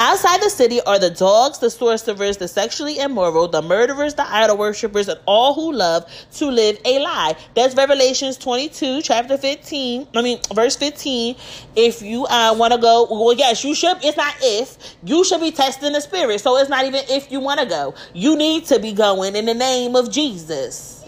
Outside 0.00 0.40
the 0.40 0.48
city 0.48 0.80
are 0.82 1.00
the 1.00 1.10
dogs, 1.10 1.58
the 1.58 1.70
sorcerers, 1.70 2.36
the 2.36 2.46
sexually 2.46 3.00
immoral, 3.00 3.48
the 3.48 3.60
murderers, 3.60 4.14
the 4.14 4.32
idol 4.32 4.56
worshippers, 4.56 5.08
and 5.08 5.18
all 5.26 5.54
who 5.54 5.72
love 5.72 6.08
to 6.34 6.46
live 6.46 6.78
a 6.84 7.00
lie. 7.00 7.36
That's 7.56 7.74
Revelations 7.74 8.36
22, 8.36 9.02
chapter 9.02 9.36
15. 9.36 10.06
I 10.14 10.22
mean, 10.22 10.38
verse 10.54 10.76
15. 10.76 11.34
If 11.74 12.00
you 12.00 12.26
uh, 12.26 12.54
want 12.56 12.74
to 12.74 12.78
go, 12.78 13.08
well, 13.10 13.32
yes, 13.32 13.64
you 13.64 13.74
should. 13.74 13.96
It's 14.04 14.16
not 14.16 14.36
if. 14.40 14.96
You 15.02 15.24
should 15.24 15.40
be 15.40 15.50
testing 15.50 15.92
the 15.92 16.00
spirit. 16.00 16.40
So 16.42 16.56
it's 16.58 16.70
not 16.70 16.84
even 16.84 17.02
if 17.08 17.32
you 17.32 17.40
want 17.40 17.58
to 17.58 17.66
go. 17.66 17.96
You 18.14 18.36
need 18.36 18.66
to 18.66 18.78
be 18.78 18.92
going 18.92 19.34
in 19.34 19.46
the 19.46 19.54
name 19.54 19.96
of 19.96 20.12
Jesus. 20.12 21.04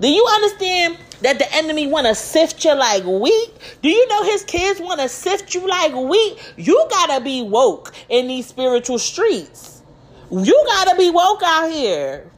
Do 0.00 0.08
you 0.08 0.26
understand 0.26 0.96
that 1.22 1.38
the 1.38 1.52
enemy 1.54 1.86
want 1.86 2.06
to 2.06 2.14
sift 2.14 2.64
you 2.64 2.74
like 2.74 3.04
wheat? 3.04 3.50
Do 3.82 3.88
you 3.88 4.08
know 4.08 4.22
his 4.24 4.44
kids 4.44 4.80
want 4.80 5.00
to 5.00 5.08
sift 5.08 5.54
you 5.54 5.66
like 5.66 5.94
wheat? 5.94 6.38
You 6.56 6.86
got 6.90 7.16
to 7.18 7.24
be 7.24 7.42
woke 7.42 7.94
in 8.08 8.28
these 8.28 8.46
spiritual 8.46 8.98
streets. 8.98 9.82
You 10.30 10.62
got 10.66 10.90
to 10.90 10.96
be 10.96 11.10
woke 11.10 11.42
out 11.44 11.70
here. 11.70 12.30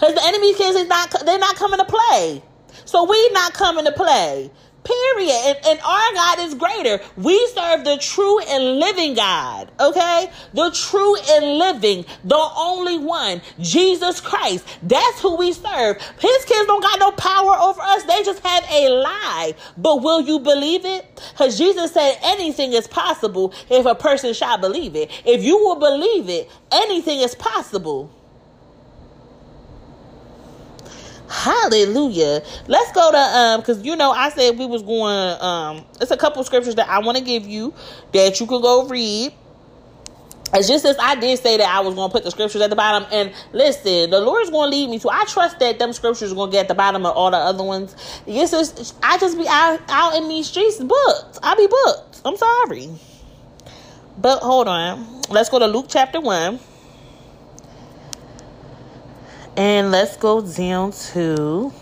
Cuz 0.00 0.14
the 0.14 0.24
enemy 0.24 0.54
kids 0.54 0.76
is 0.76 0.88
not 0.88 1.14
they're 1.24 1.38
not 1.38 1.56
coming 1.56 1.78
to 1.78 1.84
play. 1.84 2.42
So 2.84 3.04
we 3.04 3.30
not 3.30 3.54
coming 3.54 3.84
to 3.84 3.92
play. 3.92 4.50
Period. 4.84 5.30
And, 5.30 5.58
and, 5.66 5.80
our 5.80 6.12
God 6.12 6.38
is 6.40 6.54
greater. 6.54 7.00
We 7.16 7.34
serve 7.54 7.84
the 7.84 7.96
true 7.98 8.38
and 8.40 8.78
living 8.78 9.14
God. 9.14 9.70
Okay? 9.80 10.30
The 10.52 10.70
true 10.72 11.16
and 11.16 11.58
living, 11.58 12.04
the 12.24 12.48
only 12.56 12.98
one, 12.98 13.40
Jesus 13.60 14.20
Christ. 14.20 14.66
That's 14.82 15.20
who 15.20 15.36
we 15.36 15.52
serve. 15.52 15.96
His 16.18 16.44
kids 16.44 16.66
don't 16.66 16.82
got 16.82 16.98
no 16.98 17.12
power 17.12 17.56
over 17.60 17.80
us. 17.80 18.02
They 18.04 18.22
just 18.24 18.44
have 18.44 18.64
a 18.70 18.88
lie. 18.90 19.54
But 19.78 20.02
will 20.02 20.20
you 20.20 20.38
believe 20.38 20.84
it? 20.84 21.22
Because 21.32 21.56
Jesus 21.56 21.92
said 21.92 22.18
anything 22.22 22.74
is 22.74 22.86
possible 22.86 23.54
if 23.70 23.86
a 23.86 23.94
person 23.94 24.34
shall 24.34 24.58
believe 24.58 24.96
it. 24.96 25.10
If 25.24 25.42
you 25.42 25.56
will 25.58 25.76
believe 25.76 26.28
it, 26.28 26.50
anything 26.70 27.20
is 27.20 27.34
possible. 27.34 28.10
Hallelujah. 31.28 32.42
Let's 32.68 32.92
go 32.92 33.10
to 33.10 33.16
um 33.16 33.60
because 33.60 33.82
you 33.84 33.96
know 33.96 34.10
I 34.10 34.28
said 34.28 34.58
we 34.58 34.66
was 34.66 34.82
going 34.82 35.40
um 35.40 35.84
it's 36.00 36.10
a 36.10 36.16
couple 36.16 36.44
scriptures 36.44 36.74
that 36.74 36.88
I 36.88 36.98
want 36.98 37.16
to 37.18 37.24
give 37.24 37.46
you 37.46 37.72
that 38.12 38.40
you 38.40 38.46
could 38.46 38.62
go 38.62 38.86
read. 38.86 39.32
It's 40.52 40.68
just 40.68 40.84
as 40.84 40.96
I 41.00 41.16
did 41.16 41.38
say 41.38 41.56
that 41.56 41.68
I 41.68 41.80
was 41.80 41.94
gonna 41.94 42.12
put 42.12 42.24
the 42.24 42.30
scriptures 42.30 42.60
at 42.60 42.70
the 42.70 42.76
bottom. 42.76 43.08
And 43.10 43.32
listen, 43.52 44.10
the 44.10 44.20
Lord's 44.20 44.50
gonna 44.50 44.70
lead 44.70 44.90
me 44.90 44.98
to 45.00 45.10
I 45.10 45.24
trust 45.24 45.58
that 45.60 45.78
them 45.78 45.92
scriptures 45.92 46.30
are 46.30 46.34
gonna 46.34 46.52
get 46.52 46.62
at 46.62 46.68
the 46.68 46.74
bottom 46.74 47.06
of 47.06 47.16
all 47.16 47.30
the 47.30 47.38
other 47.38 47.64
ones. 47.64 47.96
Yes, 48.26 48.52
I 49.02 49.18
just 49.18 49.38
be 49.38 49.48
out 49.48 49.80
out 49.88 50.16
in 50.16 50.28
these 50.28 50.46
streets 50.46 50.78
booked. 50.78 51.38
I'll 51.42 51.56
be 51.56 51.66
booked. 51.66 52.20
I'm 52.24 52.36
sorry. 52.36 52.90
But 54.18 54.40
hold 54.40 54.68
on. 54.68 55.22
Let's 55.30 55.48
go 55.48 55.58
to 55.58 55.66
Luke 55.66 55.86
chapter 55.88 56.20
one. 56.20 56.60
And 59.56 59.92
let's 59.92 60.16
go 60.16 60.40
down 60.40 60.90
to 61.12 61.72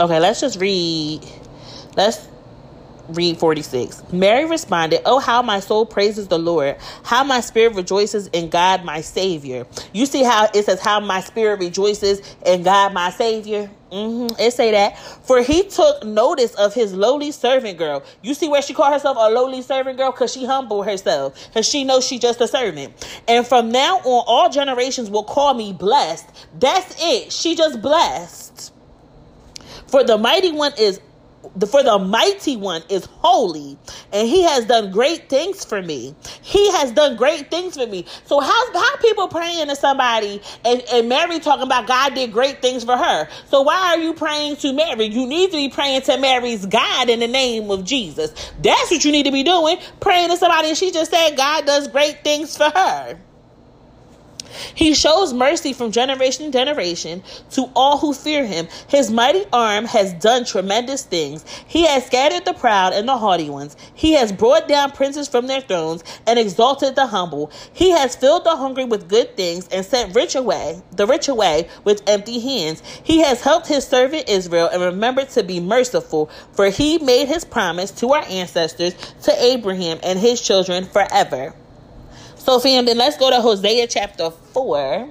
Okay, 0.00 0.18
let's 0.18 0.40
just 0.40 0.60
read. 0.60 1.24
Let's 1.96 2.28
read 3.08 3.38
46. 3.38 4.12
Mary 4.12 4.44
responded, 4.44 5.00
Oh, 5.04 5.18
how 5.18 5.42
my 5.42 5.60
soul 5.60 5.86
praises 5.86 6.28
the 6.28 6.38
Lord, 6.38 6.76
how 7.02 7.24
my 7.24 7.40
spirit 7.40 7.74
rejoices 7.74 8.28
in 8.28 8.48
God 8.48 8.84
my 8.84 9.00
Savior. 9.00 9.66
You 9.92 10.06
see 10.06 10.22
how 10.22 10.48
it 10.54 10.64
says, 10.64 10.80
How 10.80 11.00
my 11.00 11.20
spirit 11.20 11.60
rejoices 11.60 12.34
in 12.44 12.62
God 12.62 12.92
my 12.92 13.10
Savior? 13.10 13.70
Mm-hmm. 13.92 14.40
It 14.40 14.52
say 14.52 14.72
that. 14.72 14.98
For 14.98 15.40
he 15.42 15.62
took 15.68 16.04
notice 16.04 16.54
of 16.56 16.74
his 16.74 16.92
lowly 16.92 17.30
servant 17.30 17.78
girl. 17.78 18.02
You 18.22 18.34
see 18.34 18.48
where 18.48 18.60
she 18.60 18.74
called 18.74 18.92
herself 18.92 19.16
a 19.20 19.30
lowly 19.30 19.62
servant 19.62 19.98
girl? 19.98 20.10
Because 20.10 20.32
she 20.32 20.44
humbled 20.44 20.86
herself. 20.86 21.48
Because 21.48 21.68
she 21.68 21.84
knows 21.84 22.04
she 22.04 22.18
just 22.18 22.40
a 22.40 22.48
servant. 22.48 22.92
And 23.28 23.46
from 23.46 23.70
now 23.70 23.98
on, 23.98 24.24
all 24.26 24.50
generations 24.50 25.10
will 25.10 25.22
call 25.22 25.54
me 25.54 25.72
blessed. 25.72 26.26
That's 26.58 26.96
it. 26.98 27.32
She 27.32 27.54
just 27.54 27.80
blessed. 27.80 28.72
For 29.86 30.02
the 30.02 30.18
mighty 30.18 30.50
one 30.50 30.72
is 30.76 31.00
for 31.68 31.82
the 31.82 31.98
mighty 31.98 32.56
one 32.56 32.82
is 32.88 33.06
holy 33.06 33.78
and 34.12 34.28
he 34.28 34.42
has 34.42 34.66
done 34.66 34.90
great 34.90 35.28
things 35.28 35.64
for 35.64 35.82
me. 35.82 36.14
He 36.42 36.70
has 36.72 36.92
done 36.92 37.16
great 37.16 37.50
things 37.50 37.76
for 37.76 37.86
me. 37.86 38.06
So 38.24 38.40
how, 38.40 38.72
how 38.72 38.96
people 38.96 39.28
praying 39.28 39.68
to 39.68 39.76
somebody 39.76 40.40
and, 40.64 40.82
and 40.92 41.08
mary 41.08 41.40
talking 41.40 41.64
about 41.64 41.86
god 41.86 42.14
did 42.14 42.32
great 42.32 42.60
things 42.62 42.84
for 42.84 42.96
her? 42.96 43.28
So 43.46 43.62
why 43.62 43.94
are 43.94 43.98
you 43.98 44.14
praying 44.14 44.56
to 44.56 44.72
mary? 44.72 45.06
You 45.06 45.26
need 45.26 45.50
to 45.50 45.56
be 45.56 45.68
praying 45.68 46.02
to 46.02 46.18
mary's 46.18 46.66
god 46.66 47.08
in 47.08 47.20
the 47.20 47.28
name 47.28 47.70
of 47.70 47.84
jesus. 47.84 48.52
That's 48.62 48.90
what 48.90 49.04
you 49.04 49.12
need 49.12 49.26
to 49.26 49.32
be 49.32 49.42
doing 49.42 49.78
praying 50.00 50.30
to 50.30 50.36
somebody 50.36 50.68
and 50.68 50.76
she 50.76 50.92
just 50.92 51.10
said 51.10 51.36
god 51.36 51.66
does 51.66 51.88
great 51.88 52.22
things 52.24 52.56
for 52.56 52.70
her 52.70 53.18
he 54.74 54.94
shows 54.94 55.32
mercy 55.32 55.72
from 55.72 55.92
generation 55.92 56.46
to 56.46 56.50
generation 56.50 57.22
to 57.50 57.70
all 57.74 57.98
who 57.98 58.12
fear 58.12 58.46
him. 58.46 58.68
His 58.88 59.10
mighty 59.10 59.44
arm 59.52 59.84
has 59.86 60.12
done 60.14 60.44
tremendous 60.44 61.02
things. 61.02 61.44
He 61.66 61.86
has 61.86 62.06
scattered 62.06 62.44
the 62.44 62.54
proud 62.54 62.92
and 62.92 63.08
the 63.08 63.16
haughty 63.16 63.50
ones. 63.50 63.76
He 63.94 64.12
has 64.12 64.32
brought 64.32 64.68
down 64.68 64.92
princes 64.92 65.28
from 65.28 65.46
their 65.46 65.60
thrones 65.60 66.04
and 66.26 66.38
exalted 66.38 66.94
the 66.94 67.06
humble. 67.06 67.50
He 67.72 67.90
has 67.90 68.16
filled 68.16 68.44
the 68.44 68.56
hungry 68.56 68.84
with 68.84 69.08
good 69.08 69.36
things 69.36 69.68
and 69.68 69.84
sent 69.84 70.14
rich 70.14 70.34
away, 70.34 70.82
the 70.92 71.06
rich 71.06 71.28
away 71.28 71.68
with 71.84 72.02
empty 72.06 72.40
hands. 72.40 72.82
He 73.02 73.20
has 73.20 73.42
helped 73.42 73.66
his 73.66 73.86
servant 73.86 74.28
Israel 74.28 74.68
and 74.72 74.82
remembered 74.82 75.30
to 75.30 75.42
be 75.42 75.60
merciful, 75.60 76.30
for 76.52 76.68
he 76.68 76.98
made 76.98 77.28
his 77.28 77.44
promise 77.44 77.90
to 77.92 78.12
our 78.12 78.24
ancestors, 78.28 78.94
to 79.22 79.42
Abraham 79.42 79.98
and 80.02 80.18
his 80.18 80.40
children 80.40 80.84
forever. 80.86 81.54
So, 82.44 82.58
fam, 82.60 82.84
then 82.84 82.98
let's 82.98 83.16
go 83.16 83.30
to 83.30 83.40
Hosea 83.40 83.86
chapter 83.86 84.30
4. 84.30 85.08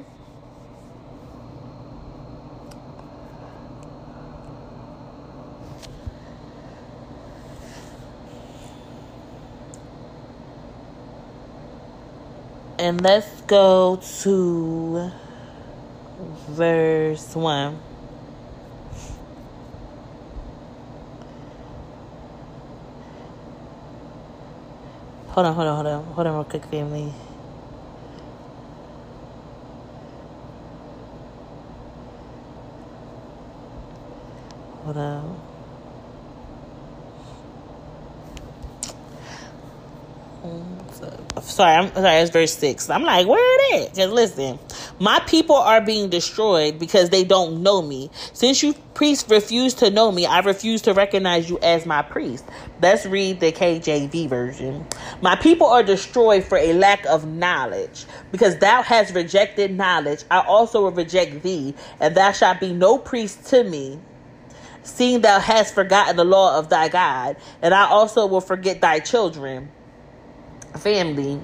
And 12.78 13.02
let's 13.02 13.42
go 13.48 14.00
to 14.22 15.12
verse 16.50 17.36
1. 17.36 17.93
Hold 25.34 25.48
on, 25.48 25.56
hold 25.56 25.68
on, 25.68 25.76
hold 25.76 25.88
on. 25.88 26.06
Hold 26.14 26.28
on 26.28 26.34
real 26.36 26.44
quick, 26.44 26.66
family. 26.66 27.14
Hold 34.84 34.98
on. 34.98 35.42
Mm, 40.44 40.94
sorry, 41.44 41.76
I'm 41.76 41.94
sorry, 41.94 42.18
it's 42.18 42.32
verse 42.32 42.56
6. 42.58 42.90
I'm 42.92 43.04
like, 43.04 43.28
where 43.28 43.40
it 43.42 43.82
is? 43.82 43.90
Because 43.90 44.12
listen, 44.12 44.60
my 45.04 45.20
people 45.28 45.58
are 45.58 45.82
being 45.82 46.10
destroyed 46.10 46.80
because 46.80 47.10
they 47.10 47.26
don't 47.26 47.62
know 47.62 47.82
me. 47.82 48.10
Since 48.32 48.64
you 48.64 48.74
priests 48.94 49.30
refuse 49.30 49.74
to 49.74 49.90
know 49.90 50.14
me, 50.14 50.26
I 50.26 50.40
refuse 50.40 50.82
to 50.84 50.94
recognize 50.94 51.50
you 51.50 51.60
as 51.60 51.86
my 51.86 52.02
priest. 52.02 52.46
Let's 52.82 53.06
read 53.06 53.42
the 53.42 53.52
KJV 53.52 54.30
version. 54.30 54.86
My 55.22 55.36
people 55.36 55.68
are 55.68 55.84
destroyed 55.84 56.46
for 56.46 56.58
a 56.58 56.72
lack 56.72 57.06
of 57.08 57.28
knowledge. 57.28 58.06
Because 58.32 58.60
thou 58.60 58.82
hast 58.82 59.14
rejected 59.14 59.76
knowledge, 59.76 60.24
I 60.32 60.40
also 60.40 60.84
will 60.84 60.92
reject 60.92 61.44
thee, 61.44 61.76
and 62.00 62.16
thou 62.16 62.32
shalt 62.32 62.62
be 62.62 62.72
no 62.72 62.98
priest 62.98 63.46
to 63.48 63.66
me 63.66 64.00
seeing 64.86 65.22
thou 65.22 65.40
hast 65.40 65.74
forgotten 65.74 66.18
the 66.18 66.26
law 66.26 66.60
of 66.60 66.68
thy 66.68 66.90
God, 66.90 67.38
and 67.62 67.74
I 67.74 67.86
also 67.86 68.26
will 68.26 68.42
forget 68.42 68.82
thy 68.82 69.00
children. 69.00 69.72
Family. 70.78 71.40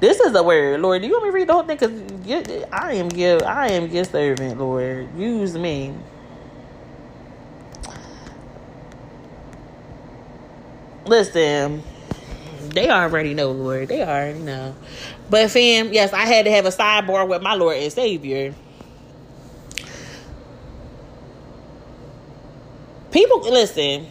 This 0.00 0.18
is 0.20 0.34
a 0.34 0.42
word, 0.42 0.80
Lord. 0.80 1.02
Do 1.02 1.08
you 1.08 1.12
want 1.12 1.24
me 1.24 1.30
to 1.30 1.34
read 1.34 1.48
the 1.48 1.52
whole 1.52 1.62
thing? 1.62 1.76
Because 1.76 2.64
I 2.72 2.94
am 2.94 3.10
your, 3.10 3.44
I 3.46 3.68
am 3.68 3.88
your 3.88 4.04
servant, 4.04 4.58
Lord. 4.58 5.08
Use 5.16 5.56
me. 5.56 5.94
Listen, 11.04 11.82
they 12.70 12.88
already 12.88 13.34
know, 13.34 13.50
Lord. 13.52 13.88
They 13.88 14.02
already 14.02 14.38
know. 14.38 14.74
But 15.28 15.50
fam, 15.50 15.92
yes, 15.92 16.12
I 16.12 16.24
had 16.24 16.46
to 16.46 16.50
have 16.50 16.66
a 16.66 16.70
sidebar 16.70 17.28
with 17.28 17.42
my 17.42 17.54
Lord 17.54 17.76
and 17.76 17.92
Savior. 17.92 18.54
people 23.10 23.40
listen 23.40 24.06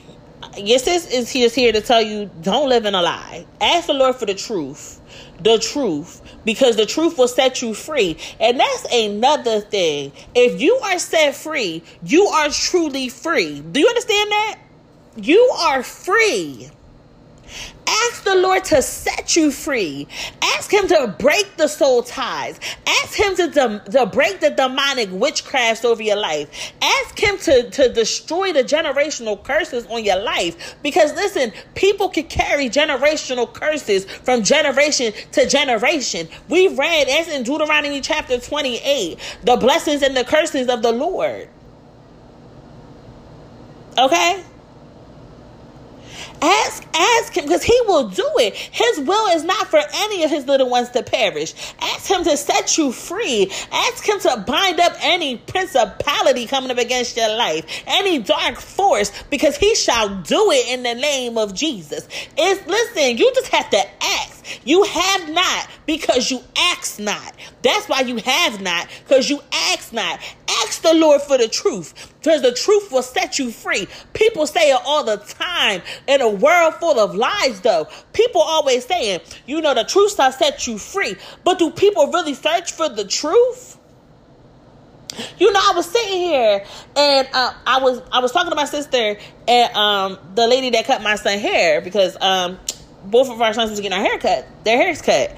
yes 0.57 0.83
this 0.83 1.07
is 1.11 1.35
is 1.35 1.55
here 1.55 1.71
to 1.71 1.81
tell 1.81 2.01
you 2.01 2.29
don't 2.41 2.69
live 2.69 2.85
in 2.85 2.95
a 2.95 3.01
lie. 3.01 3.45
Ask 3.61 3.87
the 3.87 3.93
lord 3.93 4.15
for 4.15 4.25
the 4.25 4.33
truth 4.33 5.01
the 5.41 5.57
truth 5.57 6.21
because 6.45 6.75
the 6.75 6.85
truth 6.85 7.17
will 7.17 7.27
set 7.27 7.61
you 7.61 7.73
free. 7.73 8.17
And 8.39 8.59
that's 8.59 8.85
another 8.93 9.61
thing. 9.61 10.11
If 10.35 10.61
you 10.61 10.75
are 10.75 10.99
set 10.99 11.35
free 11.35 11.83
you 12.03 12.25
are 12.25 12.49
truly 12.49 13.09
free. 13.09 13.61
Do 13.61 13.79
you 13.79 13.87
understand 13.87 14.31
that? 14.31 14.59
You 15.17 15.39
are 15.59 15.83
free 15.83 16.69
Ask 18.09 18.23
the 18.23 18.35
Lord 18.35 18.63
to 18.65 18.81
set 18.81 19.35
you 19.35 19.51
free. 19.51 20.07
Ask 20.41 20.73
Him 20.73 20.87
to 20.87 21.15
break 21.19 21.57
the 21.57 21.67
soul 21.67 22.01
ties. 22.01 22.59
Ask 22.87 23.13
Him 23.13 23.35
to, 23.35 23.47
de- 23.47 23.91
to 23.91 24.05
break 24.07 24.39
the 24.39 24.49
demonic 24.49 25.09
witchcraft 25.11 25.85
over 25.85 26.01
your 26.01 26.15
life. 26.15 26.73
Ask 26.81 27.19
Him 27.19 27.37
to, 27.37 27.69
to 27.69 27.93
destroy 27.93 28.51
the 28.51 28.63
generational 28.63 29.43
curses 29.43 29.85
on 29.87 30.03
your 30.03 30.19
life. 30.19 30.75
Because 30.81 31.13
listen, 31.13 31.51
people 31.75 32.09
can 32.09 32.25
carry 32.25 32.67
generational 32.67 33.53
curses 33.53 34.05
from 34.05 34.41
generation 34.43 35.13
to 35.33 35.47
generation. 35.47 36.27
We 36.47 36.67
read, 36.69 37.07
as 37.09 37.27
in 37.27 37.43
Deuteronomy 37.43 38.01
chapter 38.01 38.39
28, 38.39 39.19
the 39.43 39.55
blessings 39.57 40.01
and 40.01 40.17
the 40.17 40.23
curses 40.23 40.67
of 40.67 40.81
the 40.81 40.91
Lord. 40.91 41.47
Okay? 43.99 44.43
Ask, 46.41 46.83
ask 46.95 47.35
him 47.35 47.45
because 47.45 47.63
he 47.63 47.77
will 47.87 48.09
do 48.09 48.29
it. 48.37 48.55
His 48.55 48.99
will 48.99 49.35
is 49.35 49.43
not 49.43 49.67
for 49.67 49.79
any 49.93 50.23
of 50.23 50.29
his 50.29 50.45
little 50.45 50.69
ones 50.69 50.89
to 50.89 51.03
perish. 51.03 51.53
Ask 51.79 52.09
him 52.09 52.23
to 52.23 52.37
set 52.37 52.77
you 52.77 52.91
free. 52.91 53.51
Ask 53.71 54.07
him 54.07 54.19
to 54.21 54.43
bind 54.45 54.79
up 54.79 54.93
any 55.01 55.37
principality 55.37 56.45
coming 56.47 56.71
up 56.71 56.77
against 56.77 57.17
your 57.17 57.35
life, 57.35 57.83
any 57.87 58.19
dark 58.19 58.57
force, 58.57 59.11
because 59.29 59.57
he 59.57 59.75
shall 59.75 60.09
do 60.21 60.51
it 60.51 60.69
in 60.69 60.83
the 60.83 60.95
name 60.95 61.37
of 61.37 61.53
Jesus. 61.53 62.07
It's 62.37 62.67
listen, 62.67 63.17
you 63.17 63.31
just 63.35 63.49
have 63.49 63.69
to 63.71 63.83
ask. 64.03 64.39
You 64.65 64.83
have 64.83 65.29
not 65.29 65.67
because 65.85 66.31
you 66.31 66.41
ask 66.57 66.99
not. 66.99 67.35
That's 67.61 67.87
why 67.87 68.01
you 68.01 68.17
have 68.17 68.61
not 68.61 68.87
because 69.07 69.29
you 69.29 69.41
ask 69.51 69.93
not. 69.93 70.19
Ask 70.63 70.81
the 70.81 70.93
Lord 70.93 71.21
for 71.21 71.37
the 71.37 71.47
truth 71.47 72.13
because 72.19 72.41
the 72.41 72.51
truth 72.51 72.91
will 72.91 73.03
set 73.03 73.39
you 73.39 73.51
free. 73.51 73.87
People 74.13 74.47
say 74.47 74.71
it 74.71 74.81
all 74.85 75.03
the 75.03 75.17
time 75.17 75.81
in 76.07 76.21
a 76.21 76.28
world 76.29 76.75
full 76.75 76.99
of 76.99 77.15
lies, 77.15 77.61
though. 77.61 77.87
People 78.13 78.41
always 78.41 78.85
saying, 78.85 79.21
you 79.45 79.61
know, 79.61 79.73
the 79.73 79.83
truth 79.83 80.15
shall 80.15 80.31
set 80.31 80.67
you 80.67 80.77
free. 80.77 81.15
But 81.43 81.59
do 81.59 81.71
people 81.71 82.07
really 82.11 82.33
search 82.33 82.71
for 82.71 82.89
the 82.89 83.05
truth? 83.05 83.77
You 85.39 85.51
know, 85.51 85.59
I 85.61 85.73
was 85.75 85.89
sitting 85.89 86.17
here 86.17 86.63
and 86.95 87.27
uh, 87.33 87.53
I 87.65 87.79
was 87.81 88.01
I 88.11 88.19
was 88.19 88.31
talking 88.31 88.51
to 88.51 88.55
my 88.55 88.65
sister 88.65 89.17
and 89.47 89.75
um, 89.75 90.19
the 90.35 90.47
lady 90.47 90.69
that 90.71 90.85
cut 90.85 91.01
my 91.01 91.15
son 91.15 91.39
hair 91.39 91.81
because 91.81 92.15
um, 92.21 92.59
both 93.05 93.29
of 93.29 93.41
our 93.41 93.53
sons 93.53 93.71
was 93.71 93.79
getting 93.79 93.97
our 93.97 94.03
hair 94.03 94.19
cut, 94.19 94.47
their 94.63 94.77
hair's 94.77 95.01
cut, 95.01 95.35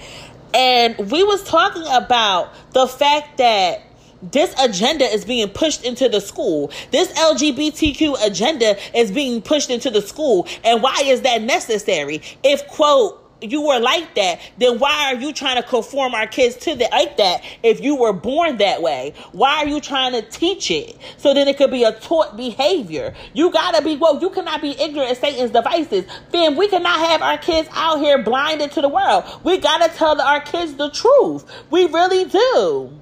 and 0.54 0.98
we 0.98 1.24
was 1.24 1.44
talking 1.46 1.86
about 1.90 2.54
the 2.74 2.86
fact 2.86 3.38
that 3.38 3.82
this 4.22 4.54
agenda 4.60 5.06
is 5.06 5.26
being 5.26 5.50
pushed 5.50 5.84
into 5.84 6.10
the 6.10 6.22
school. 6.22 6.72
This 6.92 7.12
LGBTQ 7.14 8.26
agenda 8.26 8.78
is 8.98 9.12
being 9.12 9.42
pushed 9.42 9.70
into 9.70 9.90
the 9.90 10.02
school, 10.02 10.48
and 10.64 10.82
why 10.84 11.02
is 11.06 11.22
that 11.22 11.42
necessary? 11.42 12.22
If 12.44 12.68
quote 12.68 13.22
you 13.42 13.62
were 13.62 13.80
like 13.80 14.16
that, 14.16 14.40
then 14.58 14.80
why 14.80 15.12
are 15.12 15.16
you 15.16 15.34
trying 15.34 15.56
to 15.62 15.68
conform 15.68 16.14
our 16.14 16.28
kids 16.28 16.56
to 16.58 16.76
the 16.76 16.88
like 16.92 17.18
that 17.18 17.44
if 17.64 17.82
you 17.82 17.96
were 17.96 18.14
born 18.14 18.58
that 18.58 18.82
way? 18.82 19.14
Why 19.32 19.58
are 19.58 19.68
you 19.68 19.82
trying 19.82 20.14
to 20.14 20.22
teach 20.22 20.70
it 20.70 20.98
so 21.18 21.34
then 21.34 21.48
it 21.48 21.58
could 21.58 21.72
be 21.72 21.84
a 21.84 21.92
taught 21.92 22.38
behavior? 22.38 23.14
You 23.34 23.52
gotta 23.52 23.84
be 23.84 23.98
well, 23.98 24.22
you 24.22 24.30
cannot 24.30 24.62
be 24.62 24.80
ignorant 24.80 25.12
of 25.12 25.18
Satan's 25.18 25.52
devices. 25.52 26.06
Then 26.32 26.56
we 26.56 26.68
cannot 26.68 27.00
have 27.00 27.22
our 27.22 27.38
kids 27.38 27.68
out 27.74 28.00
here 28.00 28.22
blinded 28.22 28.72
to 28.74 28.82
the 28.82 28.90
world. 28.90 29.24
We 29.44 29.58
gotta 29.58 29.92
tell 29.96 30.20
our 30.22 30.42
kids 30.42 30.76
the 30.76 30.90
truth. 30.92 31.46
We 31.72 31.86
really 31.86 32.26
do. 32.26 33.01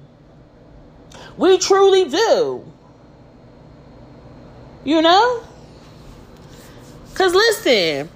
We 1.40 1.56
truly 1.56 2.04
do. 2.04 2.70
You 4.84 5.00
know? 5.00 5.42
Cause 7.14 7.34
listen, 7.34 8.10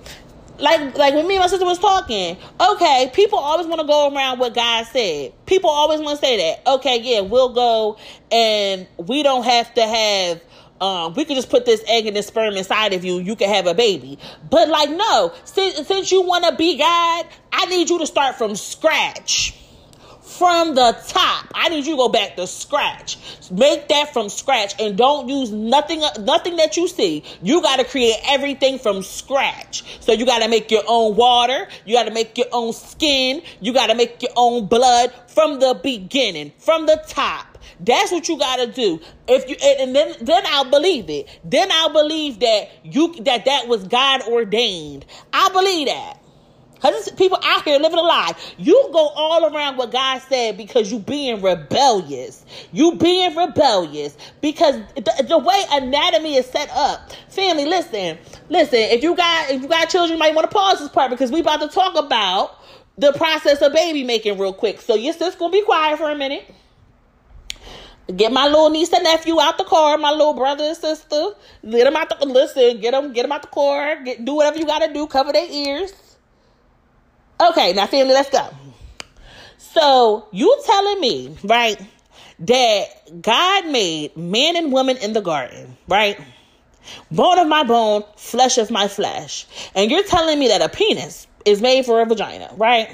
like 0.59 0.95
like 0.97 1.15
when 1.15 1.27
me 1.27 1.37
and 1.37 1.41
my 1.41 1.47
sister 1.47 1.65
was 1.65 1.79
talking, 1.79 2.37
okay, 2.61 3.11
people 3.15 3.39
always 3.39 3.67
want 3.67 3.81
to 3.81 3.87
go 3.87 4.15
around 4.15 4.41
what 4.41 4.55
God 4.55 4.85
said. 4.89 5.33
People 5.47 5.71
always 5.71 6.01
want 6.01 6.21
to 6.21 6.27
say 6.27 6.37
that. 6.37 6.71
Okay, 6.75 7.01
yeah, 7.01 7.21
we'll 7.23 7.55
go 7.55 7.97
and 8.31 8.87
we 8.99 9.23
don't 9.23 9.45
have 9.45 9.73
to 9.73 9.83
have 9.83 10.43
um, 10.83 11.15
we 11.15 11.25
could 11.25 11.37
just 11.37 11.49
put 11.49 11.65
this 11.65 11.83
egg 11.89 12.07
and 12.07 12.15
this 12.15 12.27
sperm 12.27 12.55
inside 12.55 12.93
of 12.93 13.07
you. 13.07 13.21
You 13.21 13.37
can 13.37 13.49
have 13.49 13.67
a 13.67 13.73
baby. 13.73 14.19
But 14.51 14.69
like, 14.69 14.91
no, 14.91 15.33
since, 15.45 15.87
since 15.89 16.13
you 16.13 16.21
want 16.21 16.45
to 16.45 16.55
be 16.57 16.77
God, 16.77 17.27
I 17.53 17.65
need 17.67 17.89
you 17.89 17.99
to 18.01 18.07
start 18.07 18.37
from 18.37 18.55
scratch 18.55 19.64
from 20.25 20.75
the 20.75 20.97
top. 21.07 21.47
I 21.55 21.69
need 21.69 21.85
you 21.87 21.93
to 21.93 21.97
go 21.97 22.09
back 22.09 22.37
to 22.37 22.47
scratch. 22.47 23.19
Make 23.51 23.89
that 23.89 24.13
from 24.13 24.29
scratch 24.29 24.75
and 24.81 24.97
don't 24.97 25.29
use 25.29 25.51
nothing 25.51 26.03
nothing 26.21 26.57
that 26.57 26.77
you 26.77 26.89
see. 26.89 27.25
You 27.43 27.63
got 27.63 27.77
to 27.77 27.85
create 27.85 28.17
everything 28.27 28.79
from 28.79 29.03
scratch. 29.03 29.85
So 30.01 30.13
you 30.13 30.25
got 30.25 30.43
to 30.43 30.49
make 30.49 30.71
your 30.71 30.83
own 30.87 31.17
water, 31.17 31.69
you 31.85 31.95
got 31.95 32.05
to 32.05 32.11
make 32.13 32.37
your 32.39 32.49
own 32.53 32.73
skin, 32.73 33.43
you 33.61 33.73
got 33.73 33.89
to 33.89 33.95
make 33.95 34.23
your 34.23 34.33
own 34.37 34.67
blood 34.67 35.13
from 35.29 35.61
the 35.61 35.79
beginning, 35.83 36.53
from 36.59 36.87
the 36.87 37.03
top. 37.07 37.55
That's 37.81 38.13
what 38.13 38.29
you 38.29 38.39
gotta 38.39 38.69
do. 38.69 39.01
If 39.27 39.49
you 39.49 39.57
and 39.57 39.95
then 39.95 40.15
then 40.21 40.43
I'll 40.47 40.71
believe 40.71 41.11
it. 41.11 41.29
Then 41.45 41.71
I'll 41.73 41.93
believe 41.93 42.41
that 42.41 42.71
you 42.85 43.15
that 43.23 43.45
that 43.47 43.69
was 43.69 43.85
God 43.85 44.23
ordained. 44.23 45.05
I 45.33 45.49
believe 45.51 45.89
that. 45.89 46.24
Because 46.85 47.11
people 47.13 47.39
out 47.43 47.65
here 47.65 47.79
living 47.79 47.99
a 47.99 48.03
lie. 48.03 48.33
You 48.59 48.91
go 48.93 49.09
all 49.09 49.47
around 49.55 49.79
what 49.79 49.91
God 49.91 50.21
said 50.29 50.59
because 50.59 50.93
you 50.93 50.99
being 50.99 51.41
rebellious. 51.41 52.45
You 52.73 52.97
being 52.97 53.35
rebellious 53.35 54.19
because 54.43 54.77
the, 54.95 55.25
the 55.27 55.39
way 55.39 55.65
anatomy 55.71 56.37
is 56.37 56.45
set 56.45 56.69
up. 56.75 57.11
Family, 57.31 57.65
listen, 57.65 58.19
listen. 58.51 58.81
If 58.81 59.03
you 59.03 59.17
got 59.17 59.51
if 59.51 59.63
you 59.63 59.69
got 59.69 59.89
children, 59.89 60.13
you 60.13 60.19
might 60.19 60.35
want 60.35 60.51
to 60.51 60.55
pause 60.55 60.79
this 60.79 60.91
part 60.91 61.11
because 61.11 61.33
we 61.33 61.41
about 61.41 61.63
to 61.63 61.69
talk 61.69 61.97
about 61.97 62.61
the 62.99 63.13
process 63.15 63.63
of 63.63 63.73
baby 63.73 64.05
making 64.05 64.39
real 64.39 64.53
quick. 64.53 64.83
So 64.83 64.95
your 64.95 65.15
sis 65.15 65.37
gonna 65.37 65.53
be 65.53 65.63
quiet 65.63 65.99
for 65.99 66.11
a 66.11 66.15
minute. 66.15 66.55
Get 68.15 68.31
my 68.31 68.45
little 68.45 68.69
niece 68.69 68.93
and 68.93 69.05
nephew 69.05 69.41
out 69.41 69.57
the 69.57 69.65
car, 69.65 69.97
my 69.97 70.11
little 70.11 70.35
brother 70.35 70.65
and 70.65 70.77
sister. 70.77 71.31
Get 71.67 71.85
them 71.85 71.97
out 71.97 72.11
the 72.11 72.27
listen. 72.27 72.79
Get 72.83 72.91
them, 72.91 73.15
get 73.15 73.23
them 73.23 73.33
out 73.33 73.41
the 73.41 73.49
car. 73.49 74.03
Get 74.05 74.23
do 74.23 74.35
whatever 74.35 74.59
you 74.59 74.67
gotta 74.67 74.93
do. 74.93 75.07
Cover 75.07 75.33
their 75.33 75.51
ears. 75.51 75.95
Okay, 77.41 77.73
now 77.73 77.87
family, 77.87 78.15
let's 78.15 78.31
go. 78.31 78.49
So 79.59 80.29
you 80.33 80.63
telling 80.65 81.01
me, 81.01 81.37
right, 81.43 81.81
that 82.41 82.87
God 83.21 83.67
made 83.67 84.17
man 84.17 84.57
and 84.57 84.73
woman 84.73 84.97
in 84.99 85.13
the 85.13 85.21
garden, 85.21 85.77
right? 85.89 86.19
Bone 87.11 87.39
of 87.39 87.49
my 87.49 87.65
bone, 87.65 88.05
flesh 88.17 88.59
of 88.59 88.71
my 88.71 88.89
flesh. 88.89 89.47
And 89.75 89.91
you're 89.91 90.05
telling 90.05 90.39
me 90.39 90.49
that 90.49 90.63
a 90.63 90.69
penis 90.69 91.27
is 91.45 91.61
made 91.61 91.87
for 91.87 92.01
a 92.01 92.07
vagina, 92.07 92.51
right? 92.57 92.89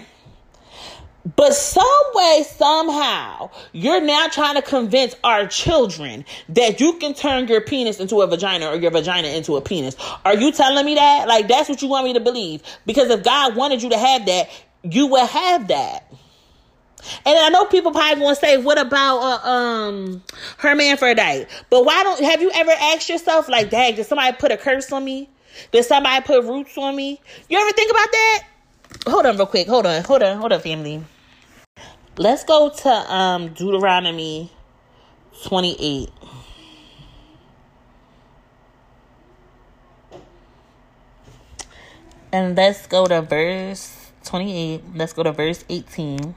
But 1.36 1.54
some 1.54 1.84
way, 2.14 2.44
somehow, 2.56 3.50
you're 3.72 4.00
now 4.00 4.28
trying 4.28 4.54
to 4.54 4.62
convince 4.62 5.14
our 5.22 5.46
children 5.46 6.24
that 6.48 6.80
you 6.80 6.94
can 6.94 7.12
turn 7.12 7.46
your 7.46 7.60
penis 7.60 8.00
into 8.00 8.22
a 8.22 8.26
vagina 8.26 8.68
or 8.68 8.76
your 8.76 8.90
vagina 8.90 9.28
into 9.28 9.56
a 9.56 9.60
penis. 9.60 9.96
Are 10.24 10.34
you 10.34 10.50
telling 10.50 10.84
me 10.86 10.94
that? 10.94 11.28
Like, 11.28 11.46
that's 11.46 11.68
what 11.68 11.82
you 11.82 11.88
want 11.88 12.06
me 12.06 12.14
to 12.14 12.20
believe? 12.20 12.62
Because 12.86 13.10
if 13.10 13.22
God 13.22 13.54
wanted 13.54 13.82
you 13.82 13.90
to 13.90 13.98
have 13.98 14.24
that, 14.26 14.48
you 14.82 15.08
would 15.08 15.28
have 15.28 15.68
that. 15.68 16.10
And 17.24 17.38
I 17.38 17.48
know 17.48 17.64
people 17.64 17.92
probably 17.92 18.26
to 18.26 18.34
say, 18.34 18.58
"What 18.58 18.78
about 18.78 19.18
uh, 19.20 19.48
um 19.48 20.22
hermaphrodite?" 20.58 21.46
But 21.70 21.84
why 21.84 22.02
don't 22.02 22.22
have 22.22 22.42
you 22.42 22.50
ever 22.54 22.72
asked 22.72 23.08
yourself, 23.08 23.48
like, 23.48 23.70
"Dang, 23.70 23.94
did 23.94 24.06
somebody 24.06 24.36
put 24.36 24.52
a 24.52 24.58
curse 24.58 24.92
on 24.92 25.04
me? 25.04 25.30
Did 25.72 25.84
somebody 25.84 26.22
put 26.24 26.44
roots 26.44 26.76
on 26.76 26.94
me?" 26.94 27.20
You 27.48 27.58
ever 27.58 27.72
think 27.72 27.90
about 27.90 28.10
that? 28.12 28.42
Hold 29.06 29.26
on 29.26 29.36
real 29.36 29.46
quick. 29.46 29.66
Hold 29.66 29.86
on. 29.86 30.02
Hold 30.04 30.22
on. 30.22 30.38
Hold 30.38 30.52
on, 30.52 30.60
family. 30.60 31.04
Let's 32.16 32.44
go 32.44 32.70
to 32.70 32.88
um 32.88 33.48
Deuteronomy 33.54 34.50
28. 35.44 36.10
And 42.32 42.56
let's 42.56 42.86
go 42.86 43.06
to 43.06 43.22
verse 43.22 44.12
28. 44.24 44.82
Let's 44.94 45.12
go 45.12 45.22
to 45.22 45.32
verse 45.32 45.64
18. 45.68 46.34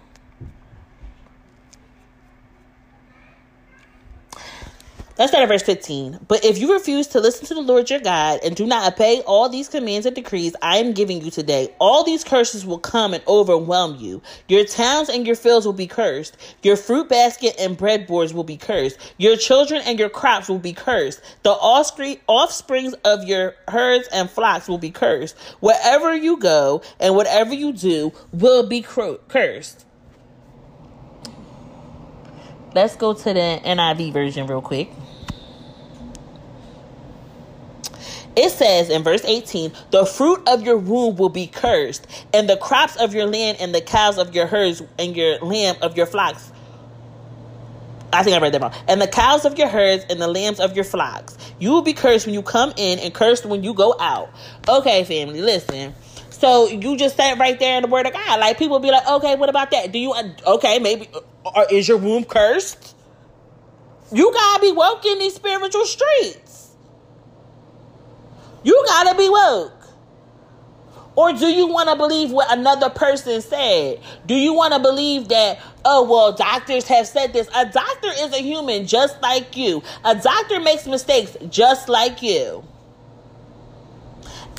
Let's 5.16 5.32
start 5.32 5.44
at 5.44 5.48
verse 5.48 5.62
15. 5.62 6.22
But 6.28 6.44
if 6.44 6.58
you 6.58 6.74
refuse 6.74 7.06
to 7.10 7.20
listen 7.20 7.46
to 7.46 7.54
the 7.54 7.62
Lord 7.62 7.88
your 7.88 8.00
God 8.00 8.40
and 8.44 8.56
do 8.56 8.66
not 8.66 8.92
obey 8.92 9.22
all 9.28 9.48
these 9.48 9.70
commands 9.70 10.08
and 10.08 10.16
decrees 10.16 10.56
I 10.60 10.78
am 10.78 10.94
giving 10.94 11.22
you 11.24 11.30
today, 11.30 11.72
all 11.78 12.04
these 12.04 12.24
curses 12.24 12.66
will 12.66 12.80
come 12.80 13.14
and 13.14 13.22
overwhelm 13.28 13.98
you. 13.98 14.24
Your 14.48 14.66
towns 14.66 15.10
and 15.10 15.28
your 15.28 15.36
fields 15.36 15.68
will 15.68 15.74
be 15.74 15.86
cursed. 15.86 16.36
Your 16.64 16.76
fruit 16.76 17.10
basket 17.10 17.54
and 17.60 17.78
breadboards 17.78 18.34
will 18.34 18.44
be 18.44 18.58
cursed. 18.58 18.98
Your 19.20 19.36
children 19.36 19.84
and 19.86 20.00
your 20.00 20.10
crops 20.10 20.50
will 20.50 20.58
be 20.58 20.74
cursed. 20.74 21.22
The 21.44 21.52
offsprings 21.52 22.96
of 23.06 23.24
your 23.24 23.54
herds 23.68 24.08
and 24.08 24.28
flocks 24.28 24.68
will 24.68 24.80
be 24.80 24.90
cursed. 24.90 25.38
Wherever 25.60 26.16
you 26.16 26.38
go 26.38 26.82
and 27.00 27.16
whatever 27.16 27.54
you 27.54 27.72
do 27.72 28.14
will 28.32 28.66
be 28.66 28.82
cursed. 28.82 29.86
Let's 32.74 32.96
go 32.96 33.14
to 33.14 33.24
the 33.24 33.62
NIV 33.64 34.12
version 34.12 34.48
real 34.48 34.64
quick. 34.64 34.90
It 38.36 38.50
says 38.50 38.90
in 38.90 39.04
verse 39.04 39.24
18, 39.24 39.72
the 39.92 40.06
fruit 40.06 40.42
of 40.48 40.64
your 40.64 40.78
womb 40.78 41.18
will 41.18 41.30
be 41.30 41.48
cursed, 41.48 42.08
and 42.34 42.50
the 42.50 42.58
crops 42.58 42.96
of 42.96 43.14
your 43.14 43.28
land 43.28 43.58
and 43.60 43.74
the 43.74 43.82
cows 43.82 44.18
of 44.18 44.34
your 44.34 44.48
herds 44.48 44.82
and 44.98 45.16
your 45.16 45.38
lamb 45.40 45.76
of 45.82 45.96
your 45.96 46.08
flocks. 46.08 46.52
I 48.12 48.24
think 48.24 48.36
I 48.36 48.40
read 48.40 48.54
that 48.54 48.62
wrong. 48.62 48.74
And 48.88 49.02
the 49.02 49.08
cows 49.08 49.44
of 49.46 49.58
your 49.58 49.68
herds 49.68 50.06
and 50.10 50.22
the 50.22 50.28
lambs 50.28 50.60
of 50.60 50.76
your 50.76 50.86
flocks. 50.86 51.36
You 51.60 51.72
will 51.72 51.82
be 51.82 51.94
cursed 51.94 52.26
when 52.26 52.36
you 52.36 52.44
come 52.44 52.72
in 52.78 53.00
and 53.00 53.14
cursed 53.14 53.46
when 53.46 53.64
you 53.64 53.74
go 53.74 53.96
out. 54.00 54.30
Okay, 54.68 55.04
family, 55.04 55.42
listen. 55.42 55.96
So 56.30 56.68
you 56.68 56.98
just 56.98 57.16
sat 57.16 57.40
right 57.40 57.58
there 57.58 57.78
in 57.78 57.84
the 57.84 57.88
word 57.88 58.06
of 58.06 58.14
God. 58.14 58.40
Like 58.40 58.60
people 58.60 58.80
be 58.80 58.92
like, 58.92 59.08
okay, 59.08 59.36
what 59.36 59.50
about 59.50 59.72
that? 59.72 59.92
Do 59.92 59.98
you 59.98 60.14
okay? 60.46 60.78
Maybe 60.80 61.10
or 61.46 61.66
is 61.72 61.88
your 61.88 61.98
womb 61.98 62.26
cursed? 62.26 62.96
You 64.12 64.32
gotta 64.32 64.62
be 64.62 64.72
woke 64.72 65.06
in 65.06 65.20
these 65.20 65.36
spiritual 65.36 65.86
streets. 65.86 66.43
You 68.64 68.84
gotta 68.88 69.18
be 69.18 69.30
woke. 69.30 69.84
Or 71.16 71.32
do 71.32 71.46
you 71.46 71.68
want 71.68 71.90
to 71.90 71.96
believe 71.96 72.32
what 72.32 72.52
another 72.52 72.90
person 72.90 73.42
said? 73.42 74.00
Do 74.26 74.34
you 74.34 74.54
want 74.54 74.74
to 74.74 74.80
believe 74.80 75.28
that, 75.28 75.60
oh, 75.86 76.10
well, 76.10 76.32
doctors 76.34 76.88
have 76.88 77.06
said 77.08 77.34
this? 77.34 77.48
A 77.54 77.66
doctor 77.70 78.10
is 78.18 78.34
a 78.34 78.42
human 78.42 78.88
just 78.88 79.22
like 79.22 79.56
you. 79.56 79.84
A 80.04 80.16
doctor 80.16 80.60
makes 80.60 80.88
mistakes 80.88 81.38
just 81.50 81.88
like 81.88 82.24
you. 82.24 82.64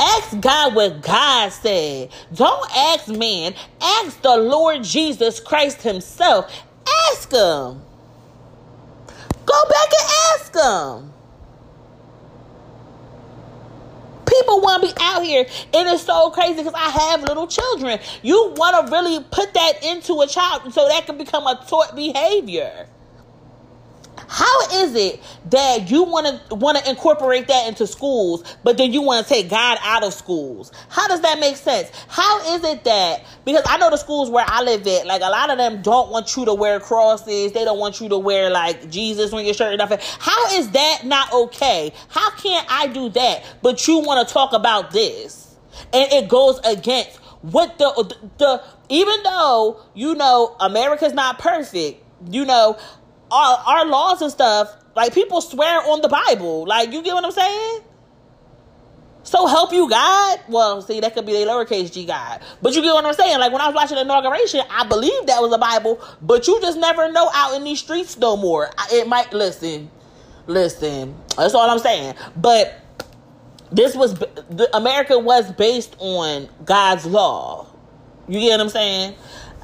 Ask 0.00 0.40
God 0.40 0.74
what 0.74 1.02
God 1.02 1.50
said. 1.50 2.10
Don't 2.32 2.76
ask 2.76 3.08
man. 3.08 3.54
Ask 3.80 4.20
the 4.22 4.36
Lord 4.36 4.84
Jesus 4.84 5.40
Christ 5.40 5.82
Himself. 5.82 6.52
Ask 7.10 7.32
Him. 7.32 7.82
Go 9.46 9.68
back 9.68 9.88
and 10.00 10.10
ask 10.34 10.54
Him. 10.54 11.12
People 14.40 14.60
want 14.60 14.82
to 14.82 14.88
be 14.88 14.94
out 15.00 15.22
here, 15.22 15.46
and 15.74 15.88
it's 15.88 16.04
so 16.04 16.30
crazy 16.30 16.56
because 16.56 16.74
I 16.74 16.90
have 16.90 17.22
little 17.22 17.46
children. 17.46 18.00
You 18.22 18.52
want 18.56 18.86
to 18.86 18.92
really 18.92 19.22
put 19.30 19.54
that 19.54 19.84
into 19.84 20.20
a 20.20 20.26
child 20.26 20.72
so 20.74 20.88
that 20.88 21.06
can 21.06 21.18
become 21.18 21.46
a 21.46 21.64
taught 21.68 21.94
behavior. 21.94 22.88
How 24.34 24.82
is 24.82 24.96
it 24.96 25.22
that 25.50 25.92
you 25.92 26.02
want 26.02 26.26
to 26.26 26.54
want 26.56 26.76
to 26.76 26.90
incorporate 26.90 27.46
that 27.46 27.68
into 27.68 27.86
schools, 27.86 28.42
but 28.64 28.76
then 28.76 28.92
you 28.92 29.00
want 29.00 29.24
to 29.24 29.32
take 29.32 29.48
God 29.48 29.78
out 29.80 30.02
of 30.02 30.12
schools? 30.12 30.72
How 30.88 31.06
does 31.06 31.20
that 31.20 31.38
make 31.38 31.54
sense? 31.54 31.88
How 32.08 32.52
is 32.52 32.64
it 32.64 32.82
that 32.82 33.24
because 33.44 33.62
I 33.64 33.78
know 33.78 33.90
the 33.90 33.96
schools 33.96 34.30
where 34.30 34.44
I 34.44 34.64
live 34.64 34.84
at, 34.88 35.06
like 35.06 35.22
a 35.22 35.30
lot 35.30 35.50
of 35.50 35.58
them 35.58 35.82
don't 35.82 36.10
want 36.10 36.36
you 36.36 36.46
to 36.46 36.54
wear 36.54 36.80
crosses, 36.80 37.52
they 37.52 37.64
don't 37.64 37.78
want 37.78 38.00
you 38.00 38.08
to 38.08 38.18
wear 38.18 38.50
like 38.50 38.90
Jesus 38.90 39.32
on 39.32 39.44
your 39.44 39.54
shirt 39.54 39.80
and 39.80 39.88
stuff. 39.88 40.18
How 40.18 40.58
is 40.58 40.68
that 40.72 41.02
not 41.04 41.32
okay? 41.32 41.92
How 42.08 42.32
can't 42.32 42.66
I 42.68 42.88
do 42.88 43.10
that, 43.10 43.44
but 43.62 43.86
you 43.86 44.00
want 44.00 44.26
to 44.26 44.34
talk 44.34 44.52
about 44.52 44.90
this, 44.90 45.54
and 45.92 46.12
it 46.12 46.28
goes 46.28 46.58
against 46.64 47.18
what 47.42 47.78
the 47.78 48.16
the 48.38 48.64
even 48.88 49.22
though 49.22 49.80
you 49.94 50.16
know 50.16 50.56
America's 50.58 51.12
not 51.12 51.38
perfect, 51.38 52.02
you 52.28 52.44
know 52.44 52.76
our, 53.34 53.58
our 53.66 53.86
laws 53.86 54.22
and 54.22 54.30
stuff, 54.30 54.74
like 54.94 55.12
people 55.12 55.40
swear 55.40 55.80
on 55.80 56.00
the 56.00 56.08
Bible. 56.08 56.66
Like, 56.66 56.92
you 56.92 57.02
get 57.02 57.14
what 57.14 57.24
I'm 57.24 57.32
saying? 57.32 57.80
So 59.24 59.46
help 59.46 59.72
you 59.72 59.88
God. 59.88 60.40
Well, 60.48 60.82
see, 60.82 61.00
that 61.00 61.14
could 61.14 61.24
be 61.24 61.34
a 61.42 61.46
lowercase 61.46 61.90
g 61.90 62.04
God. 62.04 62.40
But 62.60 62.74
you 62.74 62.82
get 62.82 62.92
what 62.92 63.06
I'm 63.06 63.14
saying? 63.14 63.38
Like 63.38 63.52
when 63.52 63.62
I 63.62 63.66
was 63.66 63.74
watching 63.74 63.96
inauguration, 63.96 64.60
I 64.70 64.86
believe 64.86 65.26
that 65.26 65.40
was 65.40 65.52
a 65.52 65.58
Bible, 65.58 65.98
but 66.20 66.46
you 66.46 66.60
just 66.60 66.78
never 66.78 67.10
know 67.10 67.30
out 67.32 67.56
in 67.56 67.64
these 67.64 67.80
streets 67.80 68.18
no 68.18 68.36
more. 68.36 68.70
It 68.92 69.08
might 69.08 69.32
listen, 69.32 69.90
listen. 70.46 71.14
That's 71.38 71.54
all 71.54 71.68
I'm 71.70 71.78
saying. 71.78 72.14
But 72.36 72.78
this 73.72 73.96
was 73.96 74.22
America 74.74 75.18
was 75.18 75.50
based 75.52 75.96
on 75.98 76.48
God's 76.66 77.06
law. 77.06 77.66
You 78.28 78.40
get 78.40 78.50
what 78.50 78.60
I'm 78.60 78.68
saying? 78.68 79.14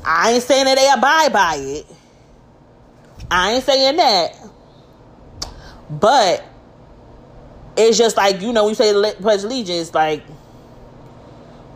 I 0.05 0.33
ain't 0.33 0.43
saying 0.43 0.65
that 0.65 0.77
they 0.77 0.91
abide 0.91 1.33
by 1.35 1.57
it. 1.59 1.87
I 3.31 3.53
ain't 3.53 3.65
saying 3.65 3.97
that. 3.97 4.37
But 5.89 6.45
it's 7.77 7.99
just 7.99 8.17
like, 8.17 8.41
you 8.41 8.53
know, 8.53 8.67
we 8.67 8.75
say 8.75 8.93
Pledge 9.15 9.45
Allegiance, 9.45 9.95
like 9.95 10.23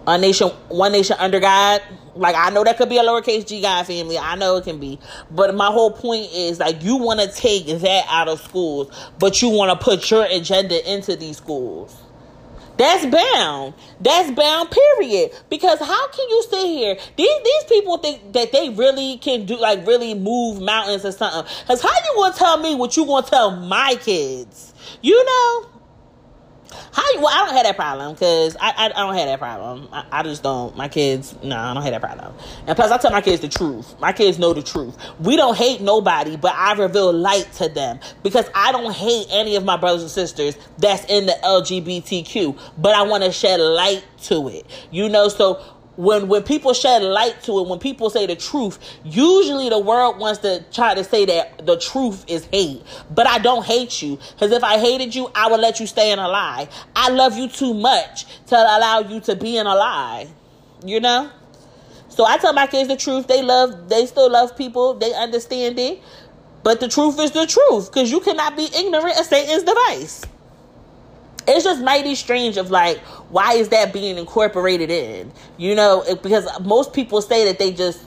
a 0.07 0.19
nation, 0.19 0.49
one 0.69 0.93
nation 0.93 1.17
under 1.19 1.41
God. 1.41 1.83
Like 2.17 2.37
I 2.37 2.51
know 2.51 2.63
that 2.63 2.77
could 2.77 2.89
be 2.89 2.99
a 2.99 3.03
lowercase 3.03 3.47
g 3.47 3.61
God 3.61 3.87
family. 3.87 4.19
I 4.19 4.37
know 4.37 4.57
it 4.57 4.65
can 4.65 4.79
be. 4.79 5.01
But 5.31 5.55
my 5.55 5.67
whole 5.67 5.91
point 5.91 6.31
is 6.33 6.61
like 6.61 6.83
you 6.83 6.97
want 6.97 7.21
to 7.21 7.29
take 7.29 7.67
that 7.67 8.05
out 8.09 8.29
of 8.29 8.41
schools, 8.41 8.95
but 9.19 9.43
you 9.43 9.49
want 9.49 9.79
to 9.79 9.85
put 9.85 10.11
your 10.11 10.25
agenda 10.25 10.93
into 10.93 11.17
these 11.17 11.39
schools. 11.39 12.04
That's 12.77 13.07
bound. 13.07 13.75
That's 14.01 14.31
bound, 14.33 14.71
period. 14.71 15.33
Because 15.49 15.79
how 15.79 16.09
can 16.09 16.29
you 16.29 16.43
sit 16.51 16.67
here? 16.67 16.97
These 17.17 17.43
these 17.45 17.65
people 17.69 17.99
think 17.99 18.33
that 18.33 18.53
they 18.53 18.71
really 18.71 19.19
can 19.19 19.47
do 19.47 19.57
like 19.57 19.87
really 19.87 20.15
move 20.15 20.61
mountains 20.61 21.05
or 21.05 21.13
something. 21.13 21.45
Cause 21.67 21.83
how 21.83 21.91
you 21.91 22.15
gonna 22.17 22.35
tell 22.35 22.59
me 22.59 22.75
what 22.75 22.97
you 22.97 23.07
gonna 23.07 23.27
tell 23.27 23.53
my 23.53 23.97
kids? 24.01 24.75
You 25.03 25.25
know? 25.25 25.74
How 26.93 27.03
well, 27.17 27.29
I 27.29 27.47
don't 27.47 27.55
have 27.55 27.65
that 27.65 27.77
problem 27.77 28.15
because 28.15 28.57
I, 28.61 28.71
I, 28.71 28.87
I 28.87 28.89
don't 28.89 29.15
have 29.15 29.27
that 29.27 29.39
problem. 29.39 29.89
I, 29.93 30.05
I 30.11 30.23
just 30.23 30.43
don't. 30.43 30.77
My 30.77 30.89
kids, 30.89 31.35
no, 31.43 31.57
I 31.57 31.75
don't 31.75 31.83
have 31.83 31.93
that 31.93 32.01
problem. 32.01 32.35
And 32.67 32.77
plus, 32.77 32.91
I 32.91 32.99
tell 32.99 33.11
my 33.11 33.21
kids 33.21 33.41
the 33.41 33.49
truth. 33.49 33.99
My 34.01 34.13
kids 34.13 34.39
know 34.39 34.53
the 34.53 34.63
truth. 34.63 34.97
We 35.21 35.37
don't 35.37 35.57
hate 35.57 35.81
nobody, 35.81 36.37
but 36.37 36.55
I 36.55 36.73
reveal 36.75 37.13
light 37.13 37.51
to 37.55 37.69
them 37.69 38.01
because 38.23 38.49
I 38.55 38.73
don't 38.73 38.95
hate 38.95 39.27
any 39.31 39.57
of 39.57 39.65
my 39.65 39.77
brothers 39.77 40.03
and 40.03 40.11
sisters 40.11 40.57
that's 40.79 41.05
in 41.07 41.27
the 41.27 41.37
LGBTQ, 41.45 42.59
but 42.79 42.95
I 42.95 43.03
want 43.03 43.25
to 43.25 43.33
shed 43.33 43.61
light 43.61 44.05
to 44.25 44.49
it. 44.49 44.67
You 44.91 45.09
know, 45.09 45.29
so 45.29 45.63
when 45.97 46.29
when 46.29 46.43
people 46.43 46.75
shed 46.75 47.03
light 47.03 47.43
to 47.45 47.59
it, 47.61 47.69
when 47.69 47.79
people 47.79 48.11
say 48.11 48.27
the 48.27 48.37
truth, 48.37 48.79
usually 49.05 49.69
the 49.69 49.79
world 49.79 50.19
wants 50.19 50.41
to 50.41 50.65
try 50.73 50.95
to 50.95 51.05
say 51.05 51.25
that 51.27 51.67
the 51.67 51.79
truth 51.79 52.25
is 52.29 52.45
hate. 52.47 52.83
But 53.11 53.27
I 53.27 53.39
don't 53.39 53.65
hate 53.65 54.03
you 54.03 54.19
because 54.33 54.53
if 54.53 54.65
I 54.65 54.79
hated 54.79 55.15
you, 55.15 55.31
I 55.35 55.51
would 55.51 55.61
let 55.61 55.81
you 55.81 55.87
stay 55.87 56.11
in 56.11 56.19
a 56.19 56.29
lie. 56.29 56.69
I 56.97 57.11
love 57.11 57.37
you 57.37 57.49
too 57.49 57.75
much 57.75 58.27
to 58.47 58.57
allow 58.57 59.01
you 59.01 59.21
to 59.21 59.37
be 59.37 59.57
in 59.57 59.67
a 59.67 59.75
lie. 59.75 60.29
You 60.85 61.01
know. 61.01 61.31
So 62.09 62.25
I 62.25 62.39
tell 62.39 62.53
my 62.53 62.67
kids 62.67 62.89
the 62.89 62.97
truth. 62.97 63.27
They 63.27 63.43
love. 63.43 63.89
They 63.89 64.07
still 64.07 64.31
love 64.31 64.57
people. 64.57 64.95
They 64.95 65.13
understand 65.15 65.79
it. 65.79 66.01
But 66.63 66.81
the 66.81 66.89
truth 66.89 67.19
is 67.21 67.33
the 67.33 67.47
truth 67.47 67.93
because 67.93 68.11
you 68.11 68.21
cannot 68.21 68.57
be 68.57 68.69
ignorant 68.75 69.19
of 69.19 69.27
Satan's 69.27 69.65
device 69.65 70.25
it's 71.47 71.65
just 71.65 71.83
mighty 71.83 72.15
strange 72.15 72.57
of 72.57 72.71
like 72.71 72.99
why 73.31 73.55
is 73.55 73.69
that 73.71 73.93
being 73.93 74.19
incorporated 74.19 74.91
in? 74.91 75.33
You 75.57 75.75
know 75.75 76.03
it, 76.03 76.23
because 76.23 76.49
most 76.61 76.93
people 76.93 77.21
say 77.23 77.45
that 77.47 77.59
they 77.59 77.73
just 77.73 78.05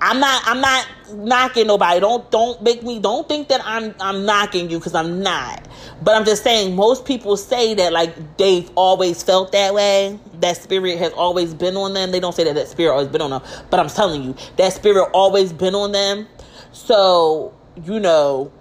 i'm 0.00 0.18
not 0.20 0.42
i'm 0.46 0.60
not 0.60 0.88
knocking 1.14 1.66
nobody. 1.66 2.00
Don't 2.00 2.30
don't 2.30 2.62
make 2.62 2.82
me 2.82 2.98
don't 2.98 3.28
think 3.28 3.48
that 3.48 3.60
i'm 3.64 3.94
i'm 4.00 4.24
knocking 4.24 4.70
you 4.70 4.78
because 4.78 4.94
i'm 4.94 5.22
not. 5.22 5.66
But 6.02 6.16
i'm 6.16 6.24
just 6.24 6.42
saying 6.42 6.74
most 6.74 7.04
people 7.04 7.36
say 7.36 7.74
that 7.74 7.92
like 7.92 8.36
they've 8.38 8.70
always 8.74 9.22
felt 9.22 9.52
that 9.52 9.74
way. 9.74 10.18
That 10.40 10.56
spirit 10.56 10.98
has 10.98 11.12
always 11.12 11.54
been 11.54 11.76
on 11.76 11.94
them. 11.94 12.10
They 12.10 12.20
don't 12.20 12.34
say 12.34 12.44
that 12.44 12.54
that 12.54 12.68
spirit 12.68 12.92
always 12.92 13.08
been 13.08 13.22
on 13.22 13.30
them 13.30 13.42
but 13.70 13.80
i'm 13.80 13.88
telling 13.88 14.22
you 14.22 14.34
that 14.56 14.72
spirit 14.72 15.08
always 15.12 15.52
been 15.52 15.74
on 15.74 15.92
them. 15.92 16.26
So 16.72 17.54
you 17.84 18.00
know 18.00 18.52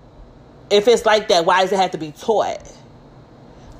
if 0.70 0.88
it's 0.88 1.06
like 1.06 1.28
that 1.30 1.46
why 1.46 1.62
does 1.62 1.72
it 1.72 1.78
have 1.78 1.92
to 1.92 1.98
be 1.98 2.12
taught 2.12 2.78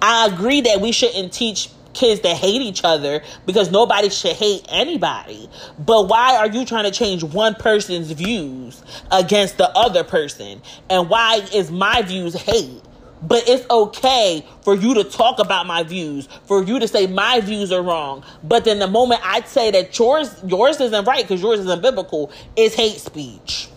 I 0.02 0.28
agree 0.28 0.62
that 0.62 0.82
we 0.82 0.92
shouldn't 0.92 1.32
teach 1.32 1.70
kids 1.94 2.22
that 2.22 2.38
hate 2.38 2.62
each 2.62 2.84
other 2.84 3.22
because 3.46 3.72
nobody 3.72 4.10
should 4.10 4.36
hate 4.36 4.66
anybody. 4.70 5.50
But 5.78 6.08
why 6.08 6.38
are 6.38 6.48
you 6.48 6.66
trying 6.66 6.86
to 6.86 6.92
change 6.92 7.24
one 7.24 7.56
person's 7.56 8.12
views 8.12 8.82
against 9.12 9.58
the 9.58 9.70
other 9.70 10.04
person? 10.04 10.62
And 10.90 11.10
why 11.10 11.46
is 11.54 11.72
my 11.72 12.02
views 12.02 12.34
hate? 12.34 12.82
But 13.22 13.48
it's 13.48 13.70
okay 13.70 14.44
for 14.64 14.76
you 14.76 14.96
to 14.96 15.04
talk 15.04 15.38
about 15.38 15.68
my 15.68 15.84
views, 15.84 16.28
for 16.46 16.64
you 16.64 16.80
to 16.80 16.88
say 16.88 17.06
my 17.06 17.40
views 17.40 17.72
are 17.72 17.84
wrong. 17.84 18.24
But 18.44 18.66
then 18.66 18.80
the 18.80 18.88
moment 18.88 19.22
I 19.24 19.42
say 19.42 19.70
that 19.72 19.98
yours 20.00 20.36
yours 20.44 20.82
isn't 20.82 21.06
right 21.06 21.24
because 21.24 21.42
yours 21.42 21.60
isn't 21.60 21.82
biblical, 21.84 22.32
it's 22.56 22.74
hate 22.74 22.98
speech. 22.98 23.68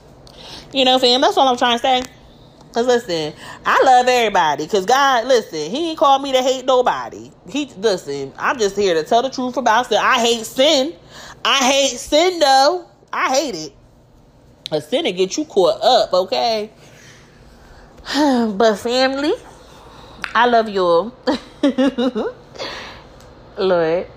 You 0.72 0.86
know, 0.86 0.98
fam, 0.98 1.20
that's 1.20 1.36
all 1.36 1.46
I'm 1.46 1.58
trying 1.58 1.78
to 1.78 1.82
say. 1.82 2.02
Cause 2.74 2.86
listen, 2.86 3.32
I 3.64 3.82
love 3.84 4.08
everybody. 4.08 4.66
Cause 4.66 4.84
God, 4.84 5.28
listen, 5.28 5.70
He 5.70 5.90
ain't 5.90 5.98
called 5.98 6.22
me 6.22 6.32
to 6.32 6.42
hate 6.42 6.64
nobody. 6.64 7.30
He 7.48 7.66
listen, 7.76 8.32
I'm 8.36 8.58
just 8.58 8.74
here 8.76 8.94
to 8.94 9.04
tell 9.04 9.22
the 9.22 9.30
truth 9.30 9.56
about 9.56 9.86
sin. 9.86 9.98
I 10.02 10.18
hate 10.18 10.44
sin. 10.44 10.92
I 11.44 11.58
hate 11.58 11.96
sin 11.96 12.40
though. 12.40 12.86
I 13.12 13.28
hate 13.32 13.54
it. 13.54 13.72
A 14.72 14.80
sin 14.80 15.04
to 15.04 15.12
get 15.12 15.36
you 15.36 15.44
caught 15.44 15.80
up, 15.82 16.12
okay? 16.12 16.70
but 18.12 18.74
family, 18.74 19.34
I 20.34 20.46
love 20.46 20.68
you 20.68 20.82
all. 20.82 21.14
Lord. 23.56 24.08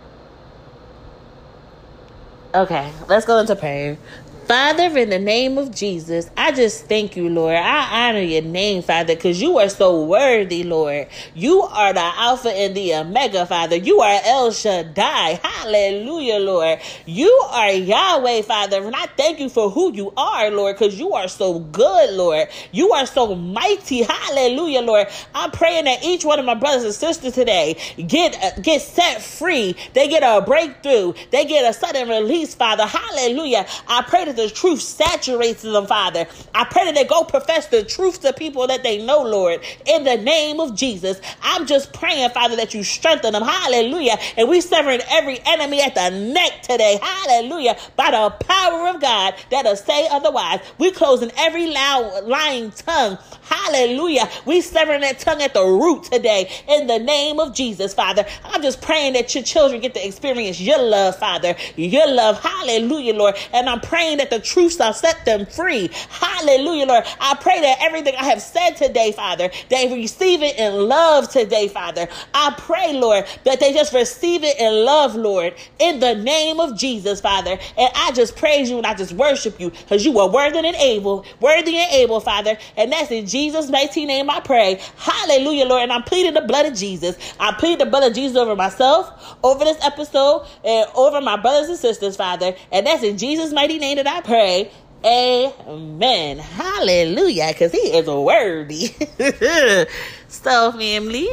Okay, 2.55 2.91
let's 3.07 3.27
go 3.27 3.37
into 3.37 3.55
prayer. 3.55 3.99
Father, 4.47 4.97
in 4.97 5.09
the 5.09 5.19
name 5.19 5.57
of 5.57 5.75
Jesus, 5.75 6.31
I 6.37 6.53
just 6.53 6.85
thank 6.85 7.17
you, 7.17 7.27
Lord. 7.27 7.57
I 7.57 8.07
honor 8.07 8.21
your 8.21 8.43
name, 8.43 8.81
Father, 8.81 9.13
because 9.13 9.41
you 9.41 9.57
are 9.57 9.67
so 9.67 10.05
worthy, 10.05 10.63
Lord. 10.63 11.09
You 11.35 11.63
are 11.63 11.91
the 11.91 11.99
Alpha 11.99 12.47
and 12.47 12.73
the 12.73 12.95
Omega, 12.95 13.45
Father. 13.45 13.75
You 13.75 13.99
are 13.99 14.21
El 14.23 14.51
Shaddai. 14.51 15.41
Hallelujah, 15.43 16.39
Lord. 16.39 16.79
You 17.05 17.27
are 17.49 17.71
Yahweh, 17.71 18.43
Father. 18.43 18.81
And 18.85 18.95
I 18.95 19.07
thank 19.17 19.41
you 19.41 19.49
for 19.49 19.69
who 19.69 19.93
you 19.93 20.13
are, 20.15 20.49
Lord, 20.49 20.77
because 20.77 20.97
you 20.97 21.11
are 21.11 21.27
so 21.27 21.59
good, 21.59 22.11
Lord. 22.11 22.47
You 22.71 22.93
are 22.93 23.05
so 23.05 23.35
mighty. 23.35 24.03
Hallelujah, 24.03 24.79
Lord. 24.79 25.07
I'm 25.35 25.51
praying 25.51 25.83
that 25.85 26.05
each 26.05 26.23
one 26.23 26.39
of 26.39 26.45
my 26.45 26.55
brothers 26.55 26.85
and 26.85 26.93
sisters 26.93 27.33
today 27.33 27.75
get, 28.07 28.41
uh, 28.41 28.61
get 28.61 28.81
set 28.81 29.21
free. 29.21 29.75
They 29.93 30.07
get 30.07 30.23
a 30.23 30.41
breakthrough. 30.41 31.15
They 31.31 31.43
get 31.43 31.69
a 31.69 31.77
sudden 31.77 32.07
release, 32.07 32.55
Father. 32.55 32.85
Hallelujah. 32.85 33.65
I 33.89 34.03
pray 34.03 34.23
that 34.23 34.36
the 34.37 34.49
truth 34.49 34.81
saturates 34.81 35.61
them, 35.61 35.87
Father. 35.87 36.27
I 36.55 36.63
pray 36.65 36.85
that 36.85 36.95
they 36.95 37.03
go 37.03 37.23
profess 37.23 37.67
the 37.67 37.83
truth 37.83 38.21
to 38.21 38.33
people 38.33 38.67
that 38.67 38.83
they 38.83 39.05
know, 39.05 39.23
Lord, 39.23 39.61
in 39.85 40.03
the 40.03 40.17
name 40.17 40.59
of 40.59 40.75
Jesus. 40.75 41.19
I'm 41.41 41.65
just 41.65 41.93
praying, 41.93 42.29
Father, 42.29 42.55
that 42.55 42.73
you 42.73 42.83
strengthen 42.83 43.33
them. 43.33 43.43
Hallelujah. 43.43 44.17
And 44.37 44.49
we 44.49 44.61
severing 44.61 45.01
every 45.09 45.39
enemy 45.45 45.81
at 45.81 45.95
the 45.95 46.09
neck 46.09 46.61
today. 46.63 46.99
Hallelujah. 47.01 47.77
By 47.95 48.11
the 48.11 48.29
power 48.45 48.87
of 48.87 49.01
God 49.01 49.35
that'll 49.51 49.75
say 49.75 50.07
otherwise. 50.09 50.59
We 50.77 50.91
closing 50.91 51.31
every 51.37 51.67
loud 51.67 52.25
lying 52.25 52.71
tongue. 52.71 53.17
Hallelujah. 53.41 54.29
We 54.45 54.61
severing 54.61 55.01
that 55.01 55.19
tongue 55.19 55.41
at 55.41 55.53
the 55.53 55.63
root 55.63 56.03
today 56.03 56.51
in 56.67 56.87
the 56.87 56.99
name 56.99 57.39
of 57.39 57.55
Jesus, 57.55 57.93
Father. 57.93 58.25
I'm 58.43 58.61
just 58.61 58.81
praying 58.81 59.13
that 59.13 59.33
your 59.33 59.43
children 59.43 59.81
get 59.81 59.93
to 59.95 60.05
experience 60.05 60.59
your 60.59 60.81
love, 60.81 61.17
Father. 61.17 61.55
Your 61.75 62.07
love. 62.11 62.41
Hallelujah, 62.41 63.13
Lord. 63.13 63.35
And 63.53 63.69
I'm 63.69 63.79
praying 63.79 64.17
that 64.17 64.26
the 64.29 64.39
truth 64.39 64.77
shall 64.77 64.93
set 64.93 65.25
them 65.25 65.45
free. 65.45 65.89
Hallelujah, 66.09 66.85
Lord. 66.85 67.03
I 67.19 67.35
pray 67.35 67.61
that 67.61 67.77
everything 67.81 68.15
I 68.15 68.25
have 68.25 68.41
said 68.41 68.71
today, 68.71 69.11
Father, 69.11 69.49
they 69.69 69.93
receive 69.93 70.41
it 70.41 70.57
in 70.57 70.87
love 70.87 71.29
today, 71.29 71.67
Father. 71.67 72.07
I 72.33 72.53
pray, 72.57 72.93
Lord, 72.93 73.25
that 73.45 73.59
they 73.59 73.73
just 73.73 73.93
receive 73.93 74.43
it 74.43 74.59
in 74.59 74.85
love, 74.85 75.15
Lord, 75.15 75.55
in 75.79 75.99
the 75.99 76.15
name 76.15 76.59
of 76.59 76.77
Jesus, 76.77 77.21
Father. 77.21 77.57
And 77.77 77.91
I 77.95 78.11
just 78.11 78.35
praise 78.35 78.69
you 78.69 78.77
and 78.77 78.85
I 78.85 78.93
just 78.93 79.13
worship 79.13 79.59
you 79.59 79.69
because 79.69 80.05
you 80.05 80.17
are 80.19 80.29
worthy 80.29 80.57
and 80.57 80.75
able, 80.77 81.25
worthy 81.39 81.77
and 81.77 81.91
able, 81.91 82.19
Father. 82.19 82.57
And 82.75 82.91
that's 82.91 83.11
in 83.11 83.25
Jesus' 83.25 83.69
mighty 83.69 84.05
name 84.05 84.29
I 84.29 84.39
pray. 84.39 84.79
Hallelujah, 84.97 85.65
Lord. 85.65 85.83
And 85.83 85.91
I'm 85.91 86.03
pleading 86.03 86.33
the 86.33 86.41
blood 86.41 86.65
of 86.65 86.75
Jesus. 86.75 87.17
I 87.39 87.53
plead 87.53 87.79
the 87.79 87.85
blood 87.85 88.03
of 88.03 88.13
Jesus 88.13 88.37
over 88.37 88.55
myself, 88.55 89.37
over 89.43 89.63
this 89.63 89.77
episode, 89.83 90.47
and 90.63 90.89
over 90.95 91.21
my 91.21 91.37
brothers 91.37 91.69
and 91.69 91.77
sisters, 91.77 92.15
Father. 92.15 92.55
And 92.71 92.85
that's 92.87 93.03
in 93.03 93.17
Jesus' 93.17 93.53
mighty 93.53 93.79
name 93.79 93.97
that 93.97 94.07
I 94.07 94.16
pray. 94.21 94.71
Amen. 95.05 96.39
Hallelujah. 96.39 97.47
Because 97.49 97.71
he 97.71 97.77
is 97.77 98.07
worthy. 98.07 98.87
so, 100.27 100.71
family, 100.71 101.29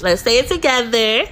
let's 0.00 0.22
say 0.22 0.38
it 0.38 0.48
together. 0.48 1.30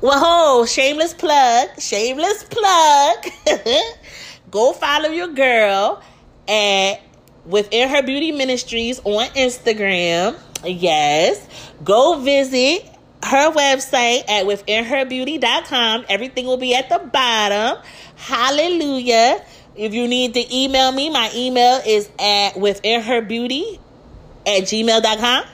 Whoa, 0.00 0.64
shameless 0.64 1.14
plug. 1.14 1.80
Shameless 1.80 2.44
plug. 2.44 3.26
Go 4.50 4.72
follow 4.72 5.10
your 5.10 5.28
girl 5.28 6.02
at 6.46 7.00
Within 7.44 7.88
Her 7.88 8.02
Beauty 8.02 8.32
Ministries 8.32 9.00
on 9.04 9.26
Instagram. 9.30 10.38
Yes. 10.64 11.46
Go 11.84 12.20
visit 12.20 12.84
her 13.24 13.50
website 13.52 14.28
at 14.28 14.46
withinherbeauty.com. 14.46 16.06
Everything 16.08 16.46
will 16.46 16.56
be 16.56 16.74
at 16.74 16.88
the 16.88 16.98
bottom. 16.98 17.82
Hallelujah. 18.18 19.42
If 19.76 19.94
you 19.94 20.08
need 20.08 20.34
to 20.34 20.54
email 20.54 20.92
me, 20.92 21.08
my 21.08 21.30
email 21.34 21.80
is 21.86 22.08
at 22.18 22.54
withinherbeauty 22.54 23.78
at 24.44 24.62
gmail.com. 24.64 25.44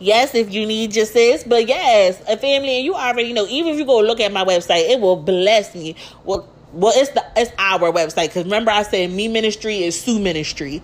Yes, 0.00 0.34
if 0.34 0.52
you 0.52 0.64
need 0.64 0.96
your 0.96 1.06
sis, 1.06 1.44
but 1.44 1.68
yes, 1.68 2.20
a 2.28 2.36
family, 2.36 2.76
and 2.76 2.84
you 2.84 2.94
already 2.94 3.32
know. 3.32 3.46
Even 3.46 3.72
if 3.72 3.78
you 3.78 3.84
go 3.84 3.98
look 4.00 4.20
at 4.20 4.32
my 4.32 4.44
website, 4.44 4.88
it 4.88 5.00
will 5.00 5.16
bless 5.16 5.74
me. 5.74 5.96
Well, 6.24 6.48
well, 6.72 6.92
it's 6.94 7.10
the 7.10 7.24
it's 7.36 7.50
our 7.58 7.92
website 7.92 8.28
because 8.28 8.44
remember 8.44 8.70
I 8.70 8.82
said 8.82 9.10
me 9.10 9.28
ministry 9.28 9.82
is 9.82 10.00
Sue 10.00 10.18
ministry. 10.18 10.82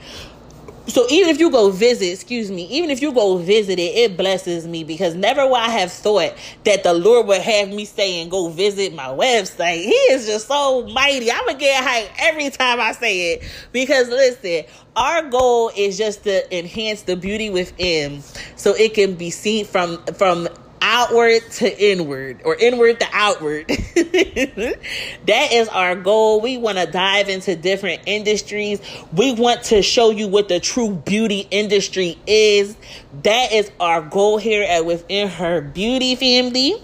So 0.87 1.07
even 1.09 1.31
if 1.31 1.41
you 1.41 1.51
go 1.51 1.71
visit, 1.71 2.13
excuse 2.13 2.51
me, 2.51 2.67
even 2.67 2.91
if 2.91 3.01
you 3.01 3.13
go 3.13 3.39
visit 3.39 3.79
it, 3.79 3.97
it 3.97 4.17
blesses 4.19 4.67
me 4.67 4.85
because 4.85 5.15
never 5.15 5.47
would 5.47 5.57
I 5.57 5.71
have 5.71 5.91
thought 5.91 6.35
that 6.65 6.83
the 6.83 6.93
Lord 6.93 7.27
would 7.27 7.41
have 7.41 7.71
me 7.71 7.87
say 7.87 8.21
and 8.21 8.31
go 8.31 8.51
visit 8.51 8.95
my 8.95 9.07
website. 9.07 9.83
He 9.83 9.91
is 9.91 10.27
just 10.27 10.47
so 10.47 10.87
mighty. 10.89 11.33
I'm 11.33 11.47
gonna 11.47 11.59
get 11.59 11.83
hyped 11.83 12.11
every 12.19 12.51
time 12.51 12.81
I 12.81 12.93
say 12.93 13.33
it 13.33 13.43
because 13.73 14.11
listen, 14.11 14.65
our 14.95 15.23
goal 15.31 15.71
is 15.75 15.97
just 15.97 16.25
to 16.25 16.57
enhance 16.57 17.03
the 17.03 17.17
beauty 17.17 17.49
within 17.49 18.23
so 18.57 18.75
it 18.75 18.93
can 18.93 19.15
be 19.15 19.31
seen 19.31 19.65
from 19.65 20.05
from 20.15 20.49
outward 20.81 21.43
to 21.51 21.83
inward 21.83 22.41
or 22.45 22.55
inward 22.57 23.01
to 23.01 23.07
outward. 23.13 23.67
that 23.69 25.49
is 25.53 25.69
our 25.69 25.97
goal. 25.97 26.41
We 26.41 26.59
want 26.59 26.79
to 26.79 26.87
dive 26.87 27.29
into 27.29 27.57
different 27.57 28.03
industries. 28.07 28.81
We 29.13 29.33
want 29.33 29.65
to 29.65 29.83
show 29.83 30.11
you 30.11 30.29
what 30.29 30.49
the 30.49 30.61
true 30.61 30.91
beauty 30.95 31.47
industry 31.51 32.19
is. 32.27 32.77
That 33.23 33.53
is 33.53 33.71
our 33.81 34.03
goal 34.03 34.39
here 34.39 34.63
at 34.63 34.85
Within 34.85 35.29
Her 35.29 35.61
Beauty 35.61 36.17
Family. 36.17 36.75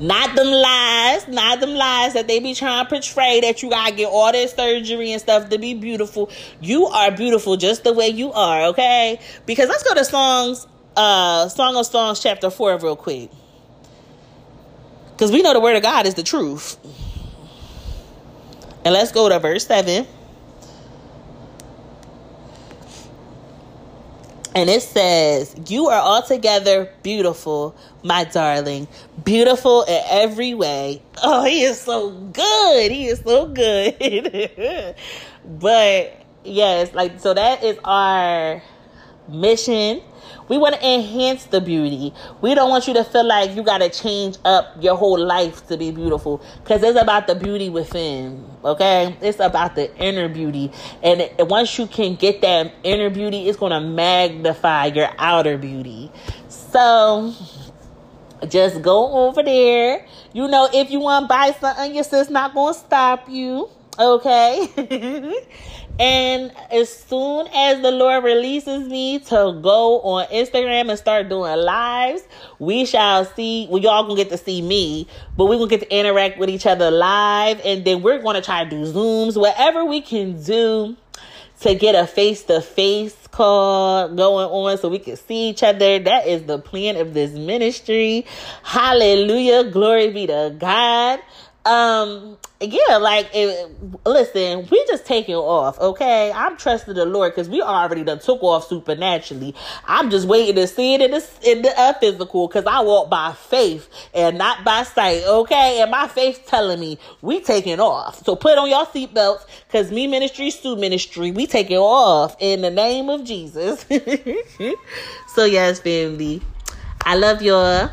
Not 0.00 0.34
them 0.34 0.48
lies, 0.48 1.28
not 1.28 1.60
them 1.60 1.74
lies 1.74 2.14
that 2.14 2.26
they 2.26 2.40
be 2.40 2.54
trying 2.54 2.84
to 2.84 2.88
portray 2.88 3.40
that 3.40 3.62
you 3.62 3.70
gotta 3.70 3.94
get 3.94 4.08
all 4.08 4.32
this 4.32 4.52
surgery 4.52 5.12
and 5.12 5.20
stuff 5.20 5.48
to 5.50 5.58
be 5.58 5.74
beautiful. 5.74 6.30
You 6.60 6.86
are 6.86 7.10
beautiful 7.10 7.56
just 7.56 7.84
the 7.84 7.92
way 7.92 8.08
you 8.08 8.32
are, 8.32 8.66
okay? 8.68 9.20
Because 9.46 9.68
let's 9.68 9.82
go 9.82 9.94
to 9.94 10.04
songs 10.04 10.66
uh 10.96 11.48
Song 11.48 11.76
of 11.76 11.86
Songs 11.86 12.20
chapter 12.20 12.50
4 12.50 12.78
real 12.78 12.96
quick. 12.96 13.30
Because 15.12 15.32
we 15.32 15.42
know 15.42 15.52
the 15.52 15.60
word 15.60 15.76
of 15.76 15.82
God 15.82 16.06
is 16.06 16.14
the 16.14 16.22
truth. 16.22 16.78
And 18.84 18.94
let's 18.94 19.12
go 19.12 19.28
to 19.28 19.38
verse 19.38 19.66
7. 19.66 20.06
And 24.54 24.68
it 24.68 24.82
says, 24.82 25.54
You 25.68 25.88
are 25.88 26.00
altogether 26.00 26.90
beautiful, 27.02 27.76
my 28.02 28.24
darling. 28.24 28.88
Beautiful 29.22 29.82
in 29.82 30.02
every 30.08 30.54
way. 30.54 31.02
Oh, 31.22 31.44
he 31.44 31.62
is 31.62 31.80
so 31.80 32.10
good. 32.10 32.90
He 32.90 33.06
is 33.06 33.20
so 33.20 33.46
good. 33.46 34.96
but 35.44 36.16
yes, 36.44 36.92
like, 36.94 37.20
so 37.20 37.34
that 37.34 37.62
is 37.62 37.78
our 37.84 38.62
mission 39.30 40.02
we 40.50 40.58
want 40.58 40.74
to 40.74 40.84
enhance 40.84 41.44
the 41.44 41.60
beauty. 41.60 42.12
We 42.40 42.56
don't 42.56 42.70
want 42.70 42.88
you 42.88 42.94
to 42.94 43.04
feel 43.04 43.24
like 43.24 43.54
you 43.54 43.62
got 43.62 43.78
to 43.78 43.88
change 43.88 44.36
up 44.44 44.74
your 44.80 44.96
whole 44.96 45.18
life 45.18 45.64
to 45.68 45.76
be 45.76 45.92
beautiful 45.92 46.42
because 46.64 46.82
it's 46.82 47.00
about 47.00 47.28
the 47.28 47.36
beauty 47.36 47.68
within. 47.70 48.44
Okay, 48.64 49.16
it's 49.20 49.38
about 49.38 49.76
the 49.76 49.96
inner 49.96 50.28
beauty, 50.28 50.72
and 51.04 51.30
once 51.48 51.78
you 51.78 51.86
can 51.86 52.16
get 52.16 52.40
that 52.40 52.74
inner 52.82 53.10
beauty, 53.10 53.48
it's 53.48 53.56
going 53.56 53.70
to 53.70 53.80
magnify 53.80 54.86
your 54.86 55.10
outer 55.18 55.56
beauty. 55.56 56.10
So 56.48 57.32
just 58.48 58.82
go 58.82 59.28
over 59.28 59.44
there. 59.44 60.04
You 60.32 60.48
know, 60.48 60.68
if 60.74 60.90
you 60.90 60.98
want 60.98 61.24
to 61.24 61.28
buy 61.28 61.52
something, 61.60 61.94
your 61.94 62.04
sis 62.04 62.28
not 62.28 62.54
going 62.54 62.74
to 62.74 62.80
stop 62.80 63.28
you. 63.28 63.68
Okay. 63.96 64.66
And 65.98 66.52
as 66.70 66.88
soon 66.88 67.46
as 67.54 67.82
the 67.82 67.90
Lord 67.90 68.24
releases 68.24 68.88
me 68.88 69.18
to 69.18 69.58
go 69.62 70.00
on 70.00 70.26
Instagram 70.28 70.88
and 70.88 70.98
start 70.98 71.28
doing 71.28 71.56
lives, 71.58 72.22
we 72.58 72.86
shall 72.86 73.24
see. 73.24 73.66
Well, 73.68 73.82
y'all 73.82 74.04
gonna 74.04 74.16
get 74.16 74.30
to 74.30 74.38
see 74.38 74.62
me, 74.62 75.08
but 75.36 75.46
we're 75.46 75.58
gonna 75.58 75.68
get 75.68 75.80
to 75.80 75.94
interact 75.94 76.38
with 76.38 76.48
each 76.48 76.66
other 76.66 76.90
live. 76.90 77.60
And 77.64 77.84
then 77.84 78.02
we're 78.02 78.22
gonna 78.22 78.40
try 78.40 78.64
to 78.64 78.70
do 78.70 78.82
Zooms, 78.84 79.38
whatever 79.38 79.84
we 79.84 80.00
can 80.00 80.42
do 80.42 80.96
to 81.60 81.74
get 81.74 81.94
a 81.94 82.06
face 82.06 82.44
to 82.44 82.62
face 82.62 83.16
call 83.30 84.08
going 84.08 84.46
on 84.48 84.78
so 84.78 84.88
we 84.88 84.98
can 84.98 85.16
see 85.16 85.50
each 85.50 85.62
other. 85.62 85.98
That 85.98 86.26
is 86.26 86.44
the 86.44 86.58
plan 86.58 86.96
of 86.96 87.12
this 87.12 87.32
ministry. 87.32 88.26
Hallelujah. 88.62 89.64
Glory 89.70 90.10
be 90.10 90.26
to 90.26 90.54
God 90.58 91.20
um 91.66 92.38
yeah 92.60 92.98
like 92.98 93.28
it, 93.32 93.70
listen 94.04 94.66
we 94.70 94.84
just 94.86 95.06
taking 95.06 95.34
off 95.34 95.78
okay? 95.80 96.30
I'm 96.30 96.56
trusting 96.58 96.92
the 96.92 97.06
lord 97.06 97.32
because 97.32 97.48
we 97.48 97.62
already 97.62 98.04
done 98.04 98.18
took 98.18 98.42
off 98.42 98.66
supernaturally. 98.68 99.54
I'm 99.86 100.10
just 100.10 100.28
waiting 100.28 100.56
to 100.56 100.66
see 100.66 100.94
it 100.94 101.00
in 101.00 101.10
the 101.12 101.26
in 101.42 101.62
the 101.62 101.78
uh, 101.78 101.94
physical 101.94 102.48
because 102.48 102.66
i 102.66 102.80
walk 102.80 103.08
by 103.08 103.32
faith 103.32 103.88
and 104.14 104.36
not 104.36 104.62
by 104.62 104.82
sight 104.82 105.22
okay? 105.24 105.80
And 105.80 105.90
my 105.90 106.06
faith 106.08 106.44
telling 106.46 106.80
me 106.80 106.98
we 107.22 107.40
taking 107.40 107.80
off. 107.80 108.24
So 108.24 108.36
put 108.36 108.58
on 108.58 108.68
your 108.68 108.84
seatbelts 108.86 109.46
because 109.66 109.90
me 109.90 110.06
ministry 110.06 110.50
Sue 110.50 110.76
ministry. 110.76 111.30
We 111.30 111.46
taking 111.46 111.78
off 111.78 112.36
in 112.40 112.60
the 112.60 112.70
name 112.70 113.08
of 113.08 113.24
jesus. 113.24 113.86
So 115.34 115.44
yes 115.44 115.80
family. 115.80 116.42
I 117.02 117.14
love 117.16 117.40
y'all 117.40 117.90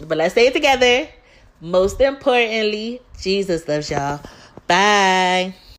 but 0.00 0.16
let's 0.16 0.34
say 0.34 0.46
it 0.46 0.54
together 0.54 1.08
most 1.62 2.00
importantly, 2.00 3.00
Jesus 3.20 3.66
loves 3.68 3.88
y'all. 3.88 4.20
Bye. 4.66 5.54